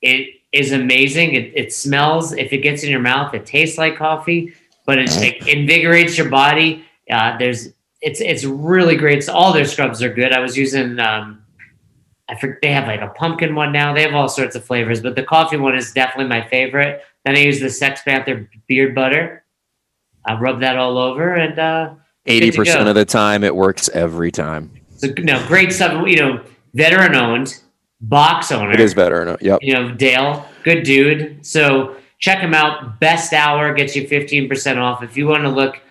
it 0.02 0.39
is 0.52 0.72
amazing. 0.72 1.34
It, 1.36 1.52
it 1.56 1.74
smells. 1.74 2.34
If 2.34 2.54
it 2.54 2.60
gets 2.60 2.84
in 2.84 2.90
your 2.90 3.00
mouth, 3.00 3.34
it 3.34 3.46
tastes 3.46 3.78
like 3.78 3.98
coffee, 3.98 4.54
but 4.86 4.98
it, 4.98 5.10
it 5.22 5.48
invigorates 5.48 6.18
your 6.18 6.30
body. 6.30 6.86
Uh, 7.10 7.38
there's 7.38 7.70
it's 8.02 8.22
it's 8.22 8.44
really 8.44 8.96
great. 8.96 9.24
So 9.24 9.34
all 9.34 9.54
their 9.54 9.66
scrubs 9.66 10.02
are 10.02 10.14
good. 10.14 10.32
I 10.32 10.40
was 10.40 10.58
using 10.58 11.00
um, 11.00 11.44
I 12.30 12.36
forget 12.36 12.60
they 12.62 12.72
have 12.72 12.88
like 12.88 13.02
a 13.02 13.10
pumpkin 13.10 13.56
one 13.56 13.72
now. 13.72 13.94
They 13.94 14.04
have 14.04 14.14
all 14.14 14.30
sorts 14.30 14.56
of 14.56 14.64
flavors, 14.64 15.02
but 15.02 15.16
the 15.16 15.24
coffee 15.24 15.58
one 15.58 15.76
is 15.76 15.92
definitely 15.92 16.30
my 16.30 16.48
favorite. 16.48 17.02
Then 17.26 17.36
I 17.36 17.40
use 17.40 17.60
the 17.60 17.70
Sex 17.70 18.02
Panther 18.04 18.50
beard 18.68 18.96
butter. 18.96 19.44
I 20.26 20.36
rub 20.36 20.60
that 20.62 20.78
all 20.78 20.98
over 20.98 21.34
and 21.34 21.58
uh, 21.58 21.96
Eighty 22.26 22.52
percent 22.52 22.88
of 22.88 22.96
the 22.96 23.06
time, 23.06 23.44
it 23.44 23.56
works 23.56 23.90
every 23.90 24.32
time. 24.32 24.72
so 24.98 25.08
no 25.18 25.46
great 25.48 25.72
stuff. 25.72 26.08
You 26.08 26.18
know, 26.18 26.44
veteran 26.74 27.16
owned, 27.16 27.60
box 28.02 28.52
owner. 28.52 28.72
It 28.72 28.80
is 28.80 28.94
better. 28.94 29.26
No, 29.26 29.38
yep. 29.42 29.60
You 29.62 29.74
know, 29.74 29.92
Dale, 29.92 30.46
good 30.64 30.84
dude. 30.84 31.46
So 31.46 31.96
check 32.20 32.40
him 32.40 32.54
out. 32.54 33.00
Best 33.00 33.34
hour 33.34 33.74
gets 33.74 33.96
you 33.96 34.08
fifteen 34.08 34.48
percent 34.48 34.80
off 34.80 35.04
if 35.04 35.18
you 35.18 35.28
want 35.28 35.44
to 35.44 35.50
look 35.50 35.82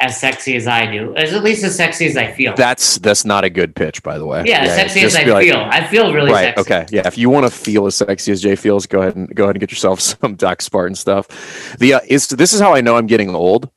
as 0.00 0.18
sexy 0.18 0.54
as 0.54 0.68
I 0.68 0.90
do, 0.90 1.14
as 1.16 1.32
at 1.34 1.42
least 1.42 1.64
as 1.64 1.74
sexy 1.74 2.06
as 2.06 2.16
I 2.16 2.30
feel. 2.30 2.54
That's 2.54 2.98
that's 2.98 3.24
not 3.24 3.44
a 3.44 3.50
good 3.50 3.74
pitch, 3.74 4.02
by 4.02 4.18
the 4.18 4.26
way. 4.26 4.44
yeah, 4.46 4.60
as 4.60 4.74
sexy 4.74 5.00
as 5.00 5.16
I 5.16 5.24
be 5.24 5.32
like, 5.32 5.44
feel. 5.44 5.58
I 5.58 5.86
feel 5.86 6.12
really 6.12 6.30
right. 6.30 6.54
sexy. 6.56 6.60
Okay. 6.60 6.86
Yeah. 6.90 7.06
If 7.06 7.18
you 7.18 7.30
want 7.30 7.46
to 7.46 7.56
feel 7.56 7.86
as 7.86 7.96
sexy 7.96 8.32
as 8.32 8.40
Jay 8.40 8.54
feels, 8.54 8.86
go 8.86 9.00
ahead 9.02 9.16
and 9.16 9.34
go 9.34 9.44
ahead 9.44 9.56
and 9.56 9.60
get 9.60 9.70
yourself 9.70 10.00
some 10.00 10.36
Doc 10.36 10.62
Spartan 10.62 10.94
stuff. 10.94 11.76
The 11.78 11.94
uh, 11.94 12.00
is 12.06 12.28
this 12.28 12.52
is 12.52 12.60
how 12.60 12.74
I 12.74 12.80
know 12.80 12.96
I'm 12.96 13.06
getting 13.06 13.34
old. 13.34 13.70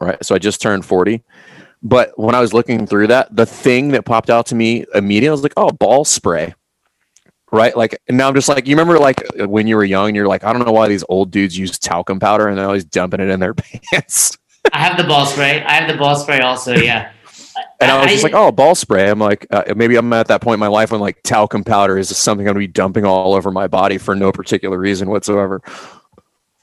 Right. 0.00 0.22
So 0.24 0.34
I 0.34 0.38
just 0.38 0.60
turned 0.60 0.84
forty. 0.84 1.22
But 1.80 2.18
when 2.18 2.34
I 2.34 2.40
was 2.40 2.52
looking 2.52 2.88
through 2.88 3.06
that, 3.08 3.34
the 3.34 3.46
thing 3.46 3.90
that 3.90 4.04
popped 4.04 4.30
out 4.30 4.46
to 4.46 4.56
me 4.56 4.84
immediately 4.94 5.28
I 5.28 5.32
was 5.32 5.44
like, 5.44 5.52
oh, 5.56 5.70
ball 5.70 6.04
spray. 6.04 6.54
Right. 7.50 7.74
Like, 7.76 8.00
and 8.08 8.18
now 8.18 8.28
I'm 8.28 8.34
just 8.34 8.48
like, 8.48 8.66
you 8.66 8.76
remember 8.76 8.98
like 8.98 9.22
when 9.36 9.66
you 9.66 9.76
were 9.76 9.84
young 9.84 10.14
you're 10.14 10.28
like, 10.28 10.44
I 10.44 10.52
don't 10.52 10.64
know 10.64 10.72
why 10.72 10.88
these 10.88 11.04
old 11.08 11.30
dudes 11.30 11.56
use 11.56 11.78
talcum 11.78 12.20
powder 12.20 12.48
and 12.48 12.58
they're 12.58 12.66
always 12.66 12.84
dumping 12.84 13.20
it 13.20 13.28
in 13.28 13.40
their 13.40 13.54
pants. 13.92 14.36
I 14.72 14.78
have 14.78 14.98
the 14.98 15.04
ball 15.04 15.24
spray. 15.24 15.62
I 15.62 15.72
have 15.72 15.90
the 15.90 15.96
ball 15.96 16.16
spray 16.16 16.40
also. 16.40 16.74
Yeah. 16.74 17.12
And 17.80 17.92
I 17.92 18.02
was 18.02 18.10
just 18.10 18.24
like, 18.24 18.34
oh, 18.34 18.50
ball 18.50 18.74
spray. 18.74 19.08
I'm 19.08 19.20
like, 19.20 19.46
uh, 19.50 19.62
maybe 19.76 19.94
I'm 19.94 20.12
at 20.12 20.26
that 20.28 20.40
point 20.40 20.54
in 20.54 20.60
my 20.60 20.66
life 20.66 20.90
when 20.90 21.00
like 21.00 21.22
talcum 21.22 21.62
powder 21.62 21.96
is 21.96 22.16
something 22.16 22.42
I'm 22.46 22.54
going 22.54 22.66
to 22.66 22.68
be 22.68 22.72
dumping 22.72 23.04
all 23.04 23.34
over 23.34 23.52
my 23.52 23.68
body 23.68 23.98
for 23.98 24.16
no 24.16 24.32
particular 24.32 24.78
reason 24.78 25.08
whatsoever. 25.08 25.60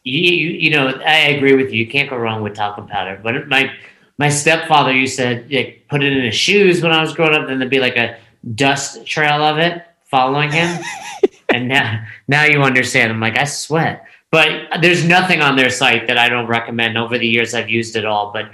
you, 0.03 0.19
you, 0.19 0.49
you 0.51 0.69
know, 0.71 0.87
I 0.87 1.29
agree 1.29 1.55
with 1.55 1.71
you. 1.71 1.79
You 1.79 1.87
can't 1.87 2.09
go 2.09 2.17
wrong 2.17 2.43
with 2.43 2.53
talcum 2.53 2.87
powder. 2.87 3.19
But 3.21 3.47
my 3.47 3.71
my 4.17 4.27
stepfather 4.27 4.91
used 4.91 5.17
to 5.17 5.45
like, 5.49 5.85
put 5.89 6.03
it 6.03 6.11
in 6.11 6.23
his 6.23 6.35
shoes 6.35 6.81
when 6.81 6.91
I 6.91 7.01
was 7.01 7.13
growing 7.13 7.33
up. 7.33 7.47
Then 7.47 7.59
there'd 7.59 7.71
be 7.71 7.79
like 7.79 7.95
a 7.95 8.17
dust 8.53 9.05
trail 9.05 9.41
of 9.41 9.57
it 9.57 9.85
following 10.15 10.51
him. 10.51 10.79
and 11.49 11.67
now 11.67 12.03
now 12.27 12.43
you 12.45 12.61
understand. 12.61 13.11
I'm 13.11 13.19
like, 13.19 13.37
I 13.37 13.43
sweat. 13.43 14.05
But 14.31 14.81
there's 14.81 15.05
nothing 15.05 15.41
on 15.41 15.55
their 15.55 15.69
site 15.69 16.07
that 16.07 16.17
I 16.17 16.29
don't 16.29 16.47
recommend. 16.47 16.97
Over 16.97 17.17
the 17.17 17.27
years, 17.27 17.53
I've 17.53 17.69
used 17.69 17.95
it 17.95 18.05
all. 18.05 18.31
But 18.31 18.49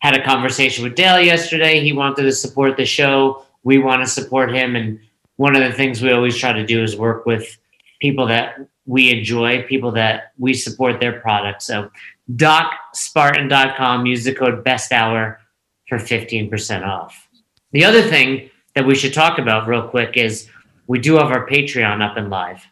had 0.00 0.14
a 0.14 0.24
conversation 0.24 0.84
with 0.84 0.94
Dale 0.94 1.20
yesterday. 1.20 1.80
He 1.80 1.92
wanted 1.92 2.22
to 2.22 2.32
support 2.32 2.76
the 2.76 2.84
show. 2.84 3.44
We 3.64 3.78
want 3.78 4.02
to 4.04 4.08
support 4.08 4.54
him. 4.54 4.76
And 4.76 5.00
one 5.36 5.56
of 5.56 5.62
the 5.62 5.72
things 5.72 6.02
we 6.02 6.12
always 6.12 6.36
try 6.36 6.52
to 6.52 6.66
do 6.66 6.82
is 6.82 6.96
work 6.96 7.26
with 7.26 7.58
people 8.00 8.26
that 8.26 8.56
we 8.84 9.10
enjoy, 9.10 9.62
people 9.64 9.90
that 9.92 10.32
we 10.38 10.54
support 10.54 11.00
their 11.00 11.20
products. 11.20 11.66
So 11.66 11.90
DocSpartan.com, 12.32 14.06
use 14.06 14.24
the 14.24 14.34
code 14.34 14.62
best 14.62 14.92
hour 14.92 15.40
for 15.88 15.98
15% 15.98 16.86
off. 16.86 17.28
The 17.72 17.84
other 17.84 18.02
thing 18.02 18.50
that 18.74 18.86
we 18.86 18.94
should 18.94 19.14
talk 19.14 19.38
about 19.38 19.66
real 19.66 19.88
quick 19.88 20.16
is 20.16 20.48
we 20.86 20.98
do 20.98 21.14
have 21.14 21.30
our 21.30 21.46
Patreon 21.46 22.02
up 22.02 22.16
and 22.16 22.30
live. 22.30 22.64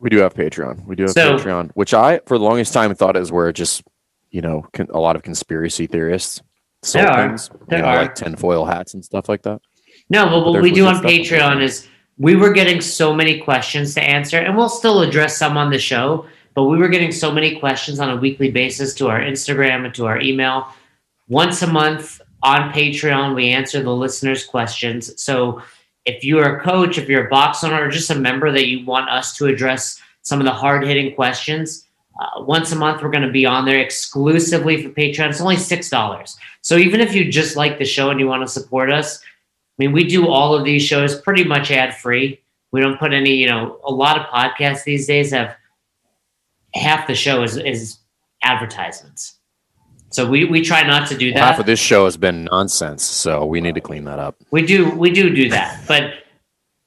We 0.00 0.10
do 0.10 0.18
have 0.18 0.34
Patreon. 0.34 0.84
We 0.86 0.96
do 0.96 1.04
have 1.04 1.12
So- 1.12 1.36
Patreon, 1.36 1.70
which 1.74 1.94
I, 1.94 2.20
for 2.26 2.36
the 2.38 2.44
longest 2.44 2.72
time, 2.72 2.94
thought 2.94 3.16
is 3.16 3.30
where 3.30 3.52
just, 3.52 3.82
you 4.30 4.40
know, 4.40 4.66
con- 4.72 4.88
a 4.92 4.98
lot 4.98 5.14
of 5.16 5.22
conspiracy 5.22 5.86
theorists 5.86 6.42
sold 6.82 7.06
There 7.06 7.12
are. 7.12 7.28
things, 7.28 7.50
There 7.68 7.78
you 7.78 7.84
know, 7.84 7.88
are. 7.90 7.96
like 8.02 8.14
tinfoil 8.16 8.64
hats 8.64 8.94
and 8.94 9.04
stuff 9.04 9.28
like 9.28 9.42
that. 9.42 9.60
No, 10.10 10.26
well, 10.26 10.52
what 10.52 10.60
we 10.62 10.72
do 10.72 10.86
on 10.86 10.96
Patreon 10.96 11.62
is 11.62 11.86
we 12.18 12.34
were 12.34 12.52
getting 12.52 12.80
so 12.80 13.14
many 13.14 13.38
questions 13.40 13.94
to 13.94 14.02
answer, 14.02 14.38
and 14.38 14.56
we'll 14.56 14.68
still 14.68 15.00
address 15.02 15.36
some 15.38 15.56
on 15.56 15.70
the 15.70 15.78
show, 15.78 16.26
but 16.54 16.64
we 16.64 16.76
were 16.78 16.88
getting 16.88 17.12
so 17.12 17.30
many 17.30 17.58
questions 17.60 18.00
on 18.00 18.10
a 18.10 18.16
weekly 18.16 18.50
basis 18.50 18.94
to 18.94 19.08
our 19.08 19.20
Instagram 19.20 19.84
and 19.84 19.94
to 19.94 20.06
our 20.06 20.20
email. 20.20 20.66
Once 21.28 21.62
a 21.62 21.66
month 21.66 22.20
on 22.42 22.72
Patreon, 22.72 23.34
we 23.36 23.48
answer 23.50 23.80
the 23.82 23.94
listeners' 23.94 24.44
questions. 24.44 25.22
So 25.22 25.62
if 26.04 26.24
you're 26.24 26.56
a 26.56 26.60
coach, 26.60 26.98
if 26.98 27.08
you're 27.08 27.26
a 27.26 27.30
box 27.30 27.62
owner, 27.62 27.84
or 27.84 27.90
just 27.90 28.10
a 28.10 28.14
member 28.14 28.50
that 28.50 28.66
you 28.66 28.84
want 28.84 29.08
us 29.08 29.36
to 29.36 29.46
address 29.46 30.00
some 30.22 30.40
of 30.40 30.44
the 30.44 30.52
hard 30.52 30.84
hitting 30.84 31.14
questions, 31.14 31.86
uh, 32.20 32.42
once 32.42 32.72
a 32.72 32.76
month 32.76 33.02
we're 33.02 33.10
going 33.10 33.26
to 33.26 33.30
be 33.30 33.46
on 33.46 33.64
there 33.64 33.80
exclusively 33.80 34.82
for 34.82 34.90
Patreon. 34.90 35.30
It's 35.30 35.40
only 35.40 35.56
$6. 35.56 36.36
So 36.60 36.76
even 36.76 37.00
if 37.00 37.14
you 37.14 37.30
just 37.30 37.56
like 37.56 37.78
the 37.78 37.84
show 37.84 38.10
and 38.10 38.20
you 38.20 38.26
want 38.26 38.42
to 38.42 38.52
support 38.52 38.92
us, 38.92 39.18
I 39.18 39.24
mean, 39.78 39.92
we 39.92 40.04
do 40.04 40.28
all 40.28 40.54
of 40.54 40.64
these 40.64 40.82
shows 40.82 41.20
pretty 41.20 41.44
much 41.44 41.70
ad 41.70 41.96
free. 41.96 42.40
We 42.72 42.80
don't 42.80 42.98
put 42.98 43.12
any, 43.12 43.34
you 43.34 43.48
know, 43.48 43.80
a 43.84 43.92
lot 43.92 44.18
of 44.18 44.26
podcasts 44.26 44.84
these 44.84 45.06
days 45.06 45.30
have 45.32 45.56
half 46.74 47.06
the 47.06 47.14
show 47.14 47.42
is, 47.42 47.56
is 47.56 47.98
advertisements. 48.42 49.38
So 50.12 50.28
we, 50.28 50.44
we 50.44 50.62
try 50.62 50.82
not 50.82 51.08
to 51.08 51.16
do 51.16 51.32
that. 51.32 51.38
Half 51.38 51.58
of 51.58 51.66
this 51.66 51.80
show 51.80 52.04
has 52.04 52.16
been 52.16 52.44
nonsense, 52.44 53.02
so 53.02 53.44
we 53.46 53.60
need 53.60 53.74
to 53.74 53.80
clean 53.80 54.04
that 54.04 54.18
up. 54.18 54.36
We 54.50 54.64
do 54.64 54.90
we 54.90 55.10
do 55.10 55.34
do 55.34 55.48
that. 55.50 55.80
But 55.88 56.14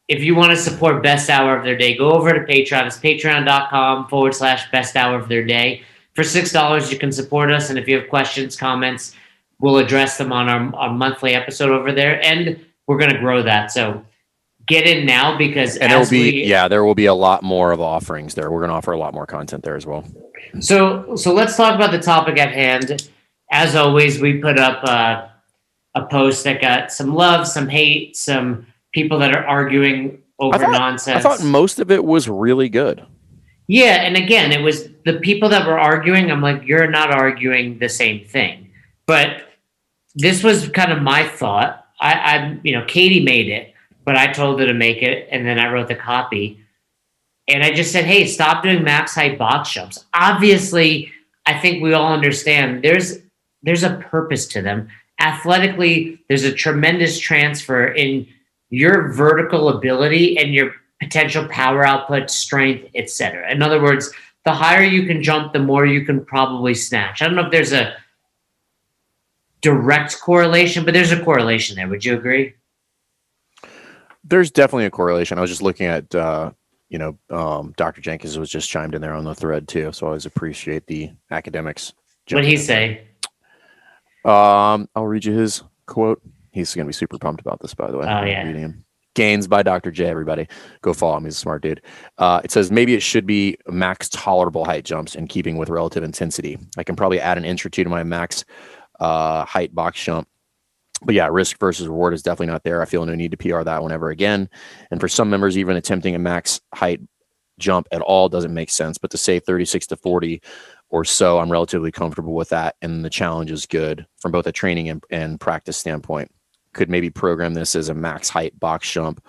if 0.07 0.23
you 0.23 0.35
want 0.35 0.51
to 0.51 0.57
support 0.57 1.01
best 1.01 1.29
hour 1.29 1.57
of 1.57 1.63
their 1.63 1.77
day, 1.77 1.97
go 1.97 2.11
over 2.11 2.33
to 2.33 2.39
Patreon. 2.41 2.85
It's 2.85 2.97
patreon.com 2.97 4.07
forward 4.07 4.35
slash 4.35 4.69
best 4.71 4.95
hour 4.95 5.17
of 5.17 5.27
their 5.27 5.43
day. 5.43 5.81
For 6.13 6.23
six 6.23 6.51
dollars, 6.51 6.91
you 6.91 6.99
can 6.99 7.11
support 7.11 7.51
us. 7.51 7.69
And 7.69 7.79
if 7.79 7.87
you 7.87 7.99
have 7.99 8.09
questions, 8.09 8.55
comments, 8.55 9.15
we'll 9.59 9.77
address 9.77 10.17
them 10.17 10.31
on 10.31 10.47
our, 10.47 10.75
our 10.75 10.93
monthly 10.93 11.33
episode 11.33 11.71
over 11.71 11.91
there. 11.91 12.23
And 12.23 12.63
we're 12.87 12.99
gonna 12.99 13.19
grow 13.19 13.41
that. 13.43 13.71
So 13.71 14.05
get 14.67 14.87
in 14.87 15.05
now 15.05 15.37
because 15.37 15.77
And 15.77 15.91
it'll 15.91 16.09
be, 16.09 16.31
we, 16.31 16.43
yeah, 16.45 16.67
there 16.67 16.83
will 16.83 16.95
be 16.95 17.05
a 17.05 17.13
lot 17.13 17.43
more 17.43 17.71
of 17.71 17.81
offerings 17.81 18.33
there. 18.35 18.51
We're 18.51 18.59
going 18.59 18.69
to 18.69 18.75
offer 18.75 18.91
a 18.91 18.97
lot 18.97 19.13
more 19.13 19.25
content 19.25 19.63
there 19.63 19.75
as 19.75 19.85
well. 19.85 20.03
So, 20.59 21.15
so 21.15 21.33
let's 21.33 21.55
talk 21.55 21.75
about 21.75 21.91
the 21.91 21.99
topic 21.99 22.39
at 22.39 22.51
hand. 22.51 23.09
As 23.51 23.75
always, 23.75 24.19
we 24.19 24.39
put 24.39 24.59
up 24.59 24.83
uh, 24.83 25.27
a 25.95 26.05
post 26.07 26.43
that 26.43 26.61
got 26.61 26.91
some 26.91 27.13
love, 27.13 27.47
some 27.47 27.67
hate, 27.69 28.15
some 28.17 28.67
people 28.93 29.19
that 29.19 29.35
are 29.35 29.45
arguing 29.45 30.21
over 30.39 30.55
I 30.55 30.59
thought- 30.59 30.71
nonsense. 30.71 31.17
I 31.25 31.29
thought 31.29 31.43
most 31.43 31.79
of 31.79 31.91
it 31.91 32.03
was 32.03 32.27
really 32.27 32.69
good. 32.69 33.05
yeah, 33.67 34.01
and 34.03 34.15
again, 34.17 34.51
it 34.51 34.61
was 34.61 34.89
the 35.05 35.19
people 35.19 35.49
that 35.49 35.65
were 35.67 35.79
arguing. 35.79 36.31
I'm 36.31 36.41
like, 36.41 36.63
you're 36.65 36.89
not 36.89 37.11
arguing 37.11 37.79
the 37.79 37.89
same 37.89 38.25
thing. 38.25 38.69
But 39.05 39.43
this 40.15 40.43
was 40.43 40.67
kind 40.69 40.91
of 40.91 41.01
my 41.01 41.23
thought. 41.23 41.85
I, 41.99 42.13
I, 42.13 42.59
you 42.63 42.73
know, 42.73 42.83
Katie 42.85 43.23
made 43.23 43.47
it, 43.49 43.73
but 44.03 44.17
I 44.17 44.31
told 44.31 44.59
her 44.59 44.65
to 44.67 44.73
make 44.73 45.01
it, 45.01 45.27
and 45.31 45.45
then 45.45 45.59
I 45.59 45.71
wrote 45.71 45.87
the 45.87 45.95
copy. 45.95 46.59
And 47.47 47.63
I 47.63 47.71
just 47.71 47.91
said, 47.91 48.05
hey, 48.05 48.25
stop 48.25 48.63
doing 48.63 48.83
max 48.83 49.13
height 49.13 49.37
box 49.37 49.71
jumps. 49.71 50.03
Obviously, 50.13 51.11
I 51.45 51.59
think 51.59 51.83
we 51.83 51.93
all 51.93 52.11
understand 52.11 52.83
there's 52.83 53.19
there's 53.65 53.83
a 53.83 53.97
purpose 53.97 54.47
to 54.47 54.61
them. 54.61 54.87
Athletically, 55.19 56.23
there's 56.27 56.43
a 56.43 56.53
tremendous 56.53 57.19
transfer 57.19 57.87
in 57.87 58.27
your 58.69 59.11
vertical 59.13 59.69
ability 59.69 60.37
and 60.37 60.53
your 60.53 60.73
potential 61.01 61.47
power 61.49 61.85
output, 61.85 62.29
strength, 62.29 62.89
etc. 62.95 63.51
In 63.51 63.61
other 63.61 63.81
words, 63.81 64.11
the 64.45 64.53
higher 64.53 64.83
you 64.83 65.05
can 65.05 65.21
jump, 65.21 65.53
the 65.53 65.59
more 65.59 65.85
you 65.85 66.05
can 66.05 66.23
probably 66.23 66.73
snatch. 66.73 67.21
I 67.21 67.25
don't 67.25 67.35
know 67.35 67.45
if 67.45 67.51
there's 67.51 67.73
a 67.73 67.95
direct 69.61 70.19
correlation, 70.21 70.85
but 70.85 70.93
there's 70.93 71.11
a 71.11 71.23
correlation 71.23 71.75
there. 71.75 71.87
Would 71.87 72.05
you 72.05 72.15
agree? 72.15 72.53
There's 74.23 74.51
definitely 74.51 74.85
a 74.85 74.91
correlation. 74.91 75.37
I 75.37 75.41
was 75.41 75.49
just 75.49 75.61
looking 75.61 75.87
at, 75.87 76.13
uh, 76.13 76.51
you 76.89 76.99
know, 76.99 77.17
um, 77.29 77.73
Dr. 77.77 78.01
Jenkins 78.01 78.37
was 78.37 78.49
just 78.49 78.69
chimed 78.69 78.95
in 78.95 79.01
there 79.01 79.13
on 79.13 79.23
the 79.23 79.35
thread 79.35 79.67
too. 79.67 79.91
So 79.91 80.05
I 80.05 80.09
always 80.09 80.25
appreciate 80.25 80.85
the 80.87 81.11
academics. 81.31 81.93
What'd 82.29 82.49
he 82.49 82.57
say? 82.57 83.07
Um, 84.25 84.89
I'll 84.95 85.05
read 85.05 85.25
you 85.25 85.33
his 85.33 85.63
quote. 85.85 86.21
He's 86.51 86.73
going 86.73 86.85
to 86.85 86.89
be 86.89 86.93
super 86.93 87.17
pumped 87.17 87.41
about 87.41 87.59
this, 87.61 87.73
by 87.73 87.91
the 87.91 87.97
way. 87.97 88.05
Oh, 88.05 88.23
yeah. 88.23 88.45
reading 88.45 88.61
him. 88.61 88.85
Gains 89.13 89.47
by 89.47 89.63
Dr. 89.63 89.91
J. 89.91 90.05
Everybody, 90.05 90.47
go 90.81 90.93
follow 90.93 91.17
him. 91.17 91.23
He's 91.23 91.35
a 91.35 91.39
smart 91.39 91.61
dude. 91.61 91.81
Uh, 92.17 92.41
it 92.43 92.51
says 92.51 92.69
maybe 92.69 92.95
it 92.95 93.01
should 93.01 93.25
be 93.25 93.57
max 93.67 94.09
tolerable 94.09 94.65
height 94.65 94.83
jumps 94.83 95.15
in 95.15 95.27
keeping 95.27 95.55
with 95.55 95.69
relative 95.69 96.03
intensity. 96.03 96.57
I 96.77 96.83
can 96.83 96.97
probably 96.97 97.21
add 97.21 97.37
an 97.37 97.45
inch 97.45 97.65
or 97.65 97.69
two 97.69 97.85
to 97.85 97.89
my 97.89 98.03
max 98.03 98.43
uh, 98.99 99.45
height 99.45 99.73
box 99.73 100.03
jump. 100.03 100.27
But 101.01 101.15
yeah, 101.15 101.27
risk 101.31 101.59
versus 101.59 101.87
reward 101.87 102.13
is 102.13 102.23
definitely 102.23 102.47
not 102.47 102.63
there. 102.63 102.81
I 102.81 102.85
feel 102.85 103.05
no 103.05 103.15
need 103.15 103.31
to 103.31 103.37
PR 103.37 103.63
that 103.63 103.81
one 103.81 103.91
ever 103.91 104.09
again. 104.09 104.49
And 104.91 104.99
for 104.99 105.07
some 105.07 105.29
members, 105.29 105.57
even 105.57 105.77
attempting 105.77 106.15
a 106.15 106.19
max 106.19 106.59
height 106.73 106.99
jump 107.59 107.87
at 107.91 108.01
all 108.01 108.29
doesn't 108.29 108.53
make 108.53 108.69
sense. 108.69 108.97
But 108.97 109.11
to 109.11 109.17
say 109.17 109.39
36 109.39 109.87
to 109.87 109.95
40 109.95 110.41
or 110.95 111.03
so, 111.03 111.39
I'm 111.39 111.51
relatively 111.51 111.91
comfortable 111.91 112.35
with 112.35 112.47
that. 112.49 112.77
And 112.81 113.03
the 113.03 113.09
challenge 113.09 113.51
is 113.51 113.65
good 113.65 114.07
from 114.17 114.31
both 114.31 114.47
a 114.47 114.53
training 114.53 114.87
and, 114.87 115.03
and 115.09 115.37
practice 115.37 115.75
standpoint. 115.75 116.31
Could 116.71 116.89
maybe 116.89 117.09
program 117.09 117.53
this 117.53 117.75
as 117.75 117.89
a 117.89 117.93
max 117.93 118.29
height 118.29 118.57
box 118.61 118.89
jump 118.89 119.21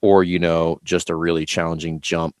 or, 0.00 0.24
you 0.24 0.38
know, 0.38 0.80
just 0.82 1.10
a 1.10 1.14
really 1.14 1.44
challenging 1.44 2.00
jump. 2.00 2.34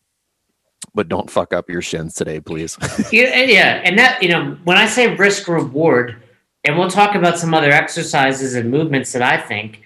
But 0.94 1.10
don't 1.10 1.30
fuck 1.30 1.52
up 1.52 1.68
your 1.68 1.82
shins 1.82 2.14
today, 2.14 2.40
please. 2.40 2.78
Yeah, 3.12 3.42
yeah, 3.42 3.82
and 3.84 3.98
that 3.98 4.22
you 4.22 4.30
know, 4.30 4.56
when 4.64 4.78
I 4.78 4.86
say 4.86 5.14
risk 5.14 5.46
reward, 5.46 6.16
and 6.64 6.78
we'll 6.78 6.88
talk 6.88 7.14
about 7.14 7.36
some 7.36 7.52
other 7.52 7.70
exercises 7.70 8.54
and 8.54 8.70
movements 8.70 9.12
that 9.12 9.20
I 9.20 9.36
think, 9.36 9.82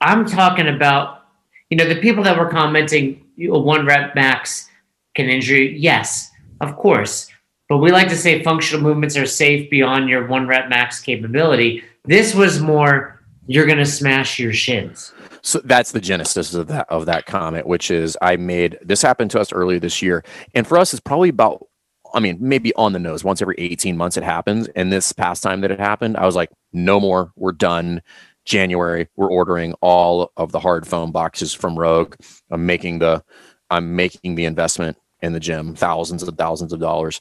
I'm 0.00 0.26
talking 0.26 0.66
about, 0.66 1.26
you 1.70 1.76
know, 1.76 1.88
the 1.88 2.00
people 2.00 2.24
that 2.24 2.36
were 2.36 2.50
commenting 2.50 3.24
you 3.36 3.52
know, 3.52 3.58
one 3.60 3.86
rep 3.86 4.16
max 4.16 4.68
can 5.14 5.28
injure 5.28 5.54
you. 5.54 5.70
Yes, 5.78 6.28
of 6.60 6.74
course, 6.74 7.30
but 7.68 7.78
we 7.78 7.90
like 7.90 8.08
to 8.08 8.16
say 8.16 8.42
functional 8.42 8.82
movements 8.82 9.16
are 9.16 9.26
safe 9.26 9.68
beyond 9.70 10.08
your 10.08 10.26
one 10.26 10.46
rep 10.46 10.68
max 10.68 11.00
capability. 11.00 11.82
This 12.04 12.34
was 12.34 12.60
more 12.60 13.22
you're 13.46 13.66
going 13.66 13.78
to 13.78 13.86
smash 13.86 14.38
your 14.38 14.52
shins. 14.52 15.12
So 15.42 15.60
that's 15.64 15.92
the 15.92 16.00
genesis 16.00 16.54
of 16.54 16.66
that 16.68 16.88
of 16.88 17.06
that 17.06 17.26
comment, 17.26 17.66
which 17.66 17.90
is 17.90 18.16
I 18.20 18.36
made 18.36 18.78
this 18.82 19.02
happened 19.02 19.30
to 19.32 19.40
us 19.40 19.52
earlier 19.52 19.78
this 19.78 20.02
year, 20.02 20.24
and 20.54 20.66
for 20.66 20.78
us, 20.78 20.92
it's 20.92 21.00
probably 21.00 21.28
about. 21.28 21.66
I 22.14 22.20
mean, 22.20 22.38
maybe 22.40 22.72
on 22.76 22.92
the 22.92 23.00
nose. 23.00 23.24
Once 23.24 23.42
every 23.42 23.56
18 23.58 23.96
months 23.96 24.16
it 24.16 24.22
happens. 24.22 24.68
And 24.68 24.92
this 24.92 25.12
past 25.12 25.42
time 25.42 25.60
that 25.60 25.72
it 25.72 25.80
happened, 25.80 26.16
I 26.16 26.24
was 26.24 26.36
like, 26.36 26.50
no 26.72 26.98
more. 27.00 27.32
We're 27.36 27.52
done. 27.52 28.00
January, 28.46 29.08
we're 29.16 29.28
ordering 29.28 29.74
all 29.82 30.32
of 30.36 30.52
the 30.52 30.60
hard 30.60 30.86
foam 30.86 31.10
boxes 31.10 31.52
from 31.52 31.76
Rogue. 31.76 32.14
I'm 32.50 32.64
making 32.64 33.00
the 33.00 33.22
I'm 33.70 33.96
making 33.96 34.36
the 34.36 34.44
investment 34.44 34.96
in 35.20 35.32
the 35.32 35.40
gym, 35.40 35.74
thousands 35.74 36.22
and 36.22 36.38
thousands 36.38 36.72
of 36.72 36.80
dollars. 36.80 37.20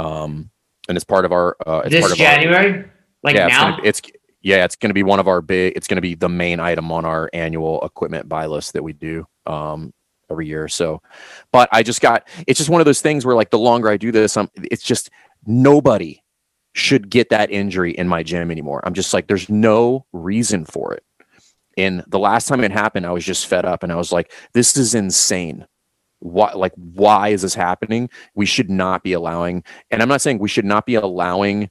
Um, 0.00 0.50
and 0.88 0.96
it's 0.96 1.04
part 1.04 1.24
of 1.24 1.32
our 1.32 1.56
uh, 1.66 1.82
it's 1.84 1.92
this 1.92 2.00
part 2.00 2.12
of 2.12 2.20
our, 2.20 2.26
January, 2.26 2.90
like 3.22 3.36
yeah, 3.36 3.46
it's 3.46 3.54
now, 3.54 3.70
gonna, 3.70 3.82
it's 3.84 4.00
yeah, 4.42 4.64
it's 4.64 4.76
going 4.76 4.88
to 4.90 4.94
be 4.94 5.02
one 5.02 5.20
of 5.20 5.28
our 5.28 5.42
big. 5.42 5.74
It's 5.76 5.86
going 5.86 5.96
to 5.96 6.02
be 6.02 6.14
the 6.14 6.28
main 6.28 6.60
item 6.60 6.90
on 6.90 7.04
our 7.04 7.28
annual 7.32 7.80
equipment 7.82 8.28
buy 8.28 8.46
list 8.46 8.72
that 8.72 8.82
we 8.82 8.94
do 8.94 9.26
um, 9.46 9.92
every 10.30 10.46
year. 10.46 10.68
So, 10.68 11.02
but 11.52 11.68
I 11.72 11.82
just 11.82 12.00
got. 12.00 12.26
It's 12.46 12.58
just 12.58 12.70
one 12.70 12.80
of 12.80 12.86
those 12.86 13.02
things 13.02 13.26
where, 13.26 13.36
like, 13.36 13.50
the 13.50 13.58
longer 13.58 13.90
I 13.90 13.98
do 13.98 14.10
this, 14.10 14.36
um, 14.36 14.50
it's 14.56 14.82
just 14.82 15.10
nobody 15.46 16.22
should 16.72 17.10
get 17.10 17.28
that 17.30 17.50
injury 17.50 17.92
in 17.92 18.08
my 18.08 18.22
gym 18.22 18.50
anymore. 18.50 18.80
I'm 18.84 18.94
just 18.94 19.12
like, 19.12 19.26
there's 19.26 19.50
no 19.50 20.06
reason 20.12 20.64
for 20.64 20.94
it. 20.94 21.04
And 21.76 22.02
the 22.08 22.18
last 22.18 22.48
time 22.48 22.64
it 22.64 22.72
happened, 22.72 23.06
I 23.06 23.12
was 23.12 23.24
just 23.24 23.46
fed 23.46 23.66
up, 23.66 23.82
and 23.82 23.92
I 23.92 23.96
was 23.96 24.12
like, 24.12 24.32
this 24.54 24.76
is 24.76 24.94
insane. 24.94 25.66
Why 26.20 26.52
like 26.52 26.72
why 26.76 27.28
is 27.28 27.42
this 27.42 27.54
happening? 27.54 28.08
We 28.34 28.46
should 28.46 28.70
not 28.70 29.02
be 29.02 29.12
allowing 29.12 29.64
and 29.90 30.02
i'm 30.02 30.08
not 30.08 30.20
saying 30.20 30.38
we 30.38 30.48
should 30.48 30.64
not 30.64 30.86
be 30.86 30.94
allowing 30.94 31.70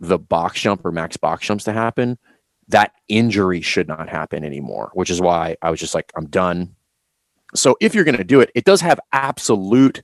the 0.00 0.18
box 0.18 0.60
jump 0.60 0.84
or 0.84 0.90
max 0.90 1.16
box 1.16 1.46
jumps 1.46 1.64
to 1.64 1.72
happen. 1.72 2.18
That 2.68 2.92
injury 3.08 3.60
should 3.60 3.88
not 3.88 4.08
happen 4.08 4.44
anymore 4.44 4.90
which 4.94 5.10
is 5.10 5.20
why 5.20 5.56
i 5.62 5.70
was 5.70 5.80
just 5.80 5.94
like 5.94 6.12
i'm 6.16 6.26
done. 6.26 6.74
So 7.54 7.76
if 7.80 7.94
you're 7.94 8.04
going 8.04 8.16
to 8.16 8.24
do 8.24 8.40
it 8.40 8.50
it 8.54 8.64
does 8.64 8.80
have 8.80 8.98
absolute 9.12 10.02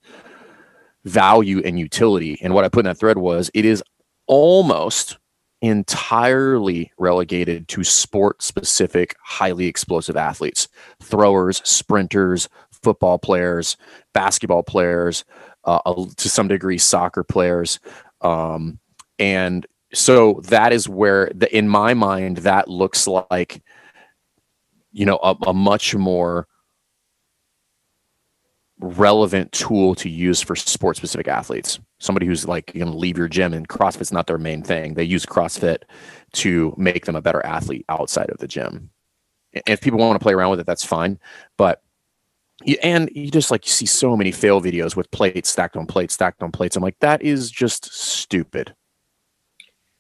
value 1.05 1.63
and 1.65 1.79
utility. 1.79 2.39
And 2.43 2.55
what 2.55 2.65
i 2.65 2.69
put 2.69 2.81
in 2.81 2.87
that 2.87 2.99
thread 2.99 3.19
was 3.19 3.51
it 3.55 3.65
is 3.65 3.83
almost 4.27 5.19
entirely 5.61 6.93
relegated 6.99 7.67
to 7.69 7.83
sport 7.83 8.43
specific 8.43 9.17
highly 9.23 9.67
explosive 9.67 10.17
athletes 10.17 10.69
throwers 11.03 11.61
sprinters 11.65 12.49
football 12.83 13.19
players, 13.19 13.77
basketball 14.15 14.63
players, 14.63 15.25
uh, 15.65 15.81
to 16.17 16.29
some 16.29 16.49
degree, 16.49 16.79
soccer 16.79 17.25
players. 17.25 17.81
Um, 18.21 18.79
and 19.19 19.67
so 19.93 20.41
that 20.45 20.73
is 20.73 20.89
where, 20.89 21.31
the, 21.35 21.55
in 21.57 21.69
my 21.69 21.95
mind, 21.95 22.39
that 22.39 22.69
looks 22.69 23.07
like, 23.07 23.63
you 24.93 25.07
know, 25.07 25.19
a, 25.23 25.37
a 25.49 25.55
much 25.55 25.95
more 25.95 26.47
relevant 28.81 29.53
tool 29.53 29.95
to 29.97 30.09
use 30.09 30.41
for 30.41 30.55
sport 30.57 30.97
specific 30.97 31.29
athletes. 31.29 31.81
Somebody 31.99 32.27
who's 32.27 32.47
like 32.47 32.73
going 32.75 32.91
to 32.91 32.97
leave 32.97 33.19
your 33.19 33.29
gym 33.29 33.53
and 33.53 33.69
CrossFit's 33.69 34.13
not 34.13 34.27
their 34.27 34.39
main 34.39 34.63
thing. 34.63 34.95
They 34.95 35.05
use 35.05 35.27
CrossFit 35.27 35.83
to 36.35 36.75
make 36.77 37.05
them 37.05 37.17
a 37.17 37.23
better 37.23 37.45
athlete 37.45 37.85
outside 37.89 38.31
of 38.31 38.39
the 38.39 38.49
gym. 38.49 38.91
And 39.55 39.63
If 39.67 39.81
people 39.81 39.99
want 39.99 40.19
to 40.19 40.23
play 40.23 40.33
around 40.33 40.51
with 40.51 40.61
it, 40.61 40.67
that's 40.67 40.85
fine. 40.85 41.19
But 41.57 41.83
you, 42.65 42.77
and 42.83 43.11
you 43.15 43.31
just 43.31 43.51
like 43.51 43.67
you 43.67 43.71
see 43.71 43.87
so 43.87 44.17
many 44.17 44.33
fail 44.33 44.61
videos 44.61 44.97
with 44.97 45.11
plates 45.11 45.49
stacked 45.49 45.77
on 45.77 45.87
plates 45.87 46.15
stacked 46.15 46.43
on 46.43 46.51
plates 46.51 46.77
i'm 46.77 46.83
like 46.83 46.99
that 47.01 47.23
is 47.23 47.51
just 47.51 47.93
stupid 47.93 48.75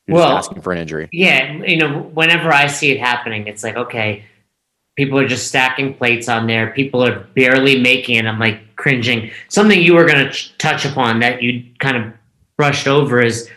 You're 0.06 0.16
well 0.16 0.28
just 0.36 0.48
asking 0.48 0.62
for 0.62 0.72
an 0.72 0.78
injury 0.78 1.08
yeah 1.12 1.52
you 1.64 1.76
know 1.76 2.02
whenever 2.14 2.52
i 2.52 2.66
see 2.66 2.90
it 2.90 2.98
happening 2.98 3.46
it's 3.46 3.62
like 3.62 3.76
okay 3.76 4.24
people 4.98 5.18
are 5.18 5.26
just 5.26 5.48
stacking 5.48 5.94
plates 5.94 6.28
on 6.28 6.46
there 6.46 6.70
people 6.72 7.02
are 7.02 7.20
barely 7.34 7.80
making 7.80 8.16
it 8.16 8.26
i'm 8.26 8.38
like 8.38 8.60
cringing 8.76 9.30
something 9.48 9.80
you 9.80 9.94
were 9.94 10.04
going 10.04 10.22
to 10.22 10.30
ch- 10.30 10.56
touch 10.58 10.84
upon 10.84 11.20
that 11.20 11.42
you 11.42 11.64
kind 11.78 11.96
of 11.96 12.12
brushed 12.58 12.86
over 12.86 13.22
is 13.22 13.48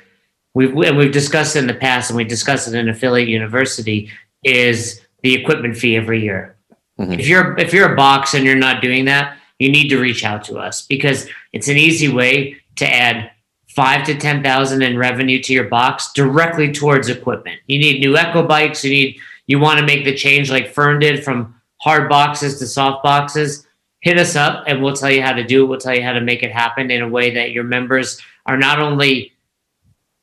we've 0.54 0.74
and 0.78 0.98
we've 0.98 1.12
discussed 1.12 1.58
in 1.58 1.68
the 1.68 1.74
past 1.74 2.10
and 2.10 2.16
we 2.16 2.24
discussed 2.24 2.68
it 2.68 2.74
in 2.74 2.88
affiliate 2.88 3.28
university 3.28 4.10
is 4.44 5.02
the 5.24 5.34
equipment 5.34 5.76
fee 5.76 5.98
every 5.98 6.22
year 6.22 6.56
Mm-hmm. 7.02 7.20
If 7.20 7.28
you're 7.28 7.58
if 7.58 7.74
you're 7.74 7.94
a 7.94 7.96
box 7.96 8.34
and 8.34 8.46
you're 8.46 8.56
not 8.56 8.82
doing 8.82 9.06
that, 9.06 9.38
you 9.60 9.72
need 9.72 9.90
to 9.90 10.00
reach 10.00 10.24
out 10.24 10.44
to 10.46 10.58
us 10.58 10.84
because 10.84 11.28
it's 11.52 11.68
an 11.68 11.78
easy 11.78 12.08
way 12.08 12.58
to 12.76 12.92
add 12.92 13.32
five 13.70 14.06
to 14.06 14.16
ten 14.16 14.44
thousand 14.44 14.82
in 14.84 14.98
revenue 14.98 15.42
to 15.42 15.54
your 15.54 15.64
box 15.66 16.12
directly 16.14 16.72
towards 16.72 17.10
equipment. 17.10 17.60
You 17.68 17.80
need 17.80 18.02
new 18.02 18.16
Echo 18.18 18.46
bikes. 18.46 18.84
You 18.84 18.92
need 18.92 19.20
you 19.52 19.60
want 19.60 19.80
to 19.80 19.86
make 19.86 20.06
the 20.06 20.16
change 20.16 20.50
like 20.50 20.74
Fern 20.74 20.98
did 21.00 21.26
from 21.26 21.54
hard 21.82 22.08
boxes 22.08 22.58
to 22.60 22.66
soft 22.66 23.04
boxes. 23.04 23.68
Hit 24.00 24.18
us 24.18 24.38
up 24.38 24.64
and 24.66 24.82
we'll 24.82 24.96
tell 24.96 25.12
you 25.12 25.22
how 25.22 25.34
to 25.34 25.44
do 25.44 25.66
it. 25.66 25.68
We'll 25.68 25.80
tell 25.80 25.94
you 25.94 26.04
how 26.04 26.14
to 26.14 26.22
make 26.22 26.42
it 26.42 26.54
happen 26.54 26.90
in 26.90 27.02
a 27.02 27.10
way 27.10 27.32
that 27.32 27.52
your 27.52 27.66
members 27.66 28.20
are 28.46 28.58
not 28.58 28.80
only 28.80 29.34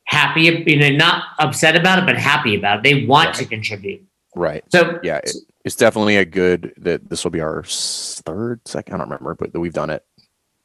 happy, 0.04 0.64
you 0.66 0.78
know, 0.78 0.88
not 0.88 1.24
upset 1.38 1.76
about 1.76 1.98
it, 1.98 2.06
but 2.06 2.16
happy 2.16 2.56
about 2.56 2.78
it. 2.78 2.82
They 2.84 3.04
want 3.04 3.34
to 3.34 3.44
contribute. 3.44 4.02
Right. 4.34 4.64
So 4.72 4.98
yeah, 5.02 5.18
it, 5.18 5.36
it's 5.62 5.76
definitely 5.76 6.16
a 6.16 6.24
good 6.24 6.72
that 6.78 7.10
this 7.10 7.22
will 7.22 7.30
be 7.30 7.42
our 7.42 7.62
third, 7.64 8.66
second. 8.66 8.94
I 8.94 8.96
don't 8.96 9.10
remember, 9.10 9.34
but 9.34 9.58
we've 9.60 9.74
done 9.74 9.90
it 9.90 10.06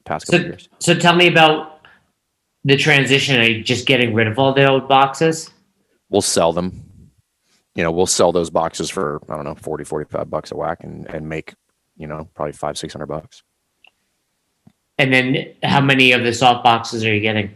past 0.06 0.28
couple 0.28 0.40
so, 0.40 0.46
years. 0.46 0.70
So 0.80 0.96
tell 0.96 1.18
me 1.18 1.28
about 1.28 1.82
the 2.64 2.78
transition 2.78 3.42
of 3.42 3.66
just 3.66 3.86
getting 3.86 4.14
rid 4.14 4.28
of 4.28 4.40
all 4.40 4.54
the 4.54 4.66
old 4.66 4.88
boxes. 4.88 5.52
We'll 6.10 6.22
sell 6.22 6.54
them. 6.54 6.93
You 7.76 7.84
know, 7.84 7.92
we'll 7.92 8.06
sell 8.06 8.32
those 8.32 8.50
boxes 8.50 8.90
for 8.90 9.22
I 9.30 9.36
don't 9.36 9.46
know 9.46 9.56
40, 9.56 9.84
45 9.84 10.30
bucks 10.30 10.52
a 10.52 10.56
whack, 10.56 10.84
and 10.84 11.08
and 11.14 11.28
make 11.28 11.54
you 11.98 12.08
know 12.08 12.30
probably 12.36 12.54
five, 12.54 12.78
six 12.78 12.94
hundred 12.94 13.08
bucks. 13.08 13.44
And 14.98 15.12
then, 15.12 15.54
how 15.64 15.82
many 15.82 16.12
of 16.12 16.24
the 16.24 16.34
soft 16.34 16.64
boxes 16.64 17.04
are 17.04 17.14
you 17.14 17.20
getting? 17.20 17.52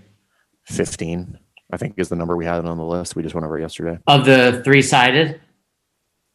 Fifteen, 0.64 1.38
I 1.72 1.78
think, 1.78 1.94
is 1.98 2.10
the 2.10 2.16
number 2.16 2.36
we 2.36 2.46
had 2.46 2.66
on 2.66 2.78
the 2.78 2.84
list. 2.84 3.16
We 3.16 3.24
just 3.24 3.36
went 3.36 3.46
over 3.46 3.60
yesterday. 3.60 4.00
Of 4.08 4.26
the 4.26 4.62
three 4.66 4.82
sided. 4.82 5.40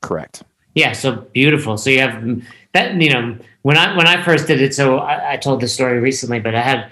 Correct. 0.00 0.44
Yeah, 0.74 0.92
so 0.92 1.16
beautiful. 1.16 1.76
So 1.76 1.90
you 1.90 2.00
have 2.00 2.42
that. 2.72 3.00
You 3.00 3.10
know, 3.10 3.36
when 3.62 3.76
I 3.76 3.96
when 3.96 4.06
I 4.06 4.22
first 4.22 4.46
did 4.46 4.62
it, 4.62 4.74
so 4.74 4.98
I, 4.98 5.32
I 5.32 5.36
told 5.36 5.60
the 5.60 5.68
story 5.68 5.98
recently, 5.98 6.40
but 6.40 6.54
I 6.54 6.62
had, 6.62 6.90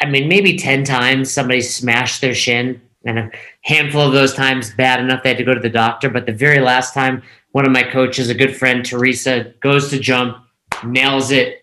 I 0.00 0.06
mean, 0.06 0.28
maybe 0.28 0.56
ten 0.56 0.84
times 0.84 1.30
somebody 1.30 1.60
smashed 1.62 2.20
their 2.20 2.34
shin, 2.34 2.80
and 3.04 3.18
a 3.18 3.30
handful 3.62 4.02
of 4.02 4.12
those 4.12 4.34
times 4.34 4.74
bad 4.74 5.00
enough 5.00 5.22
they 5.22 5.30
had 5.30 5.38
to 5.38 5.44
go 5.44 5.54
to 5.54 5.60
the 5.60 5.70
doctor. 5.70 6.10
But 6.10 6.26
the 6.26 6.32
very 6.32 6.60
last 6.60 6.94
time, 6.94 7.22
one 7.52 7.66
of 7.66 7.72
my 7.72 7.82
coaches, 7.82 8.28
a 8.28 8.34
good 8.34 8.56
friend, 8.56 8.84
Teresa, 8.84 9.52
goes 9.60 9.90
to 9.90 9.98
jump, 9.98 10.38
nails 10.84 11.30
it, 11.30 11.60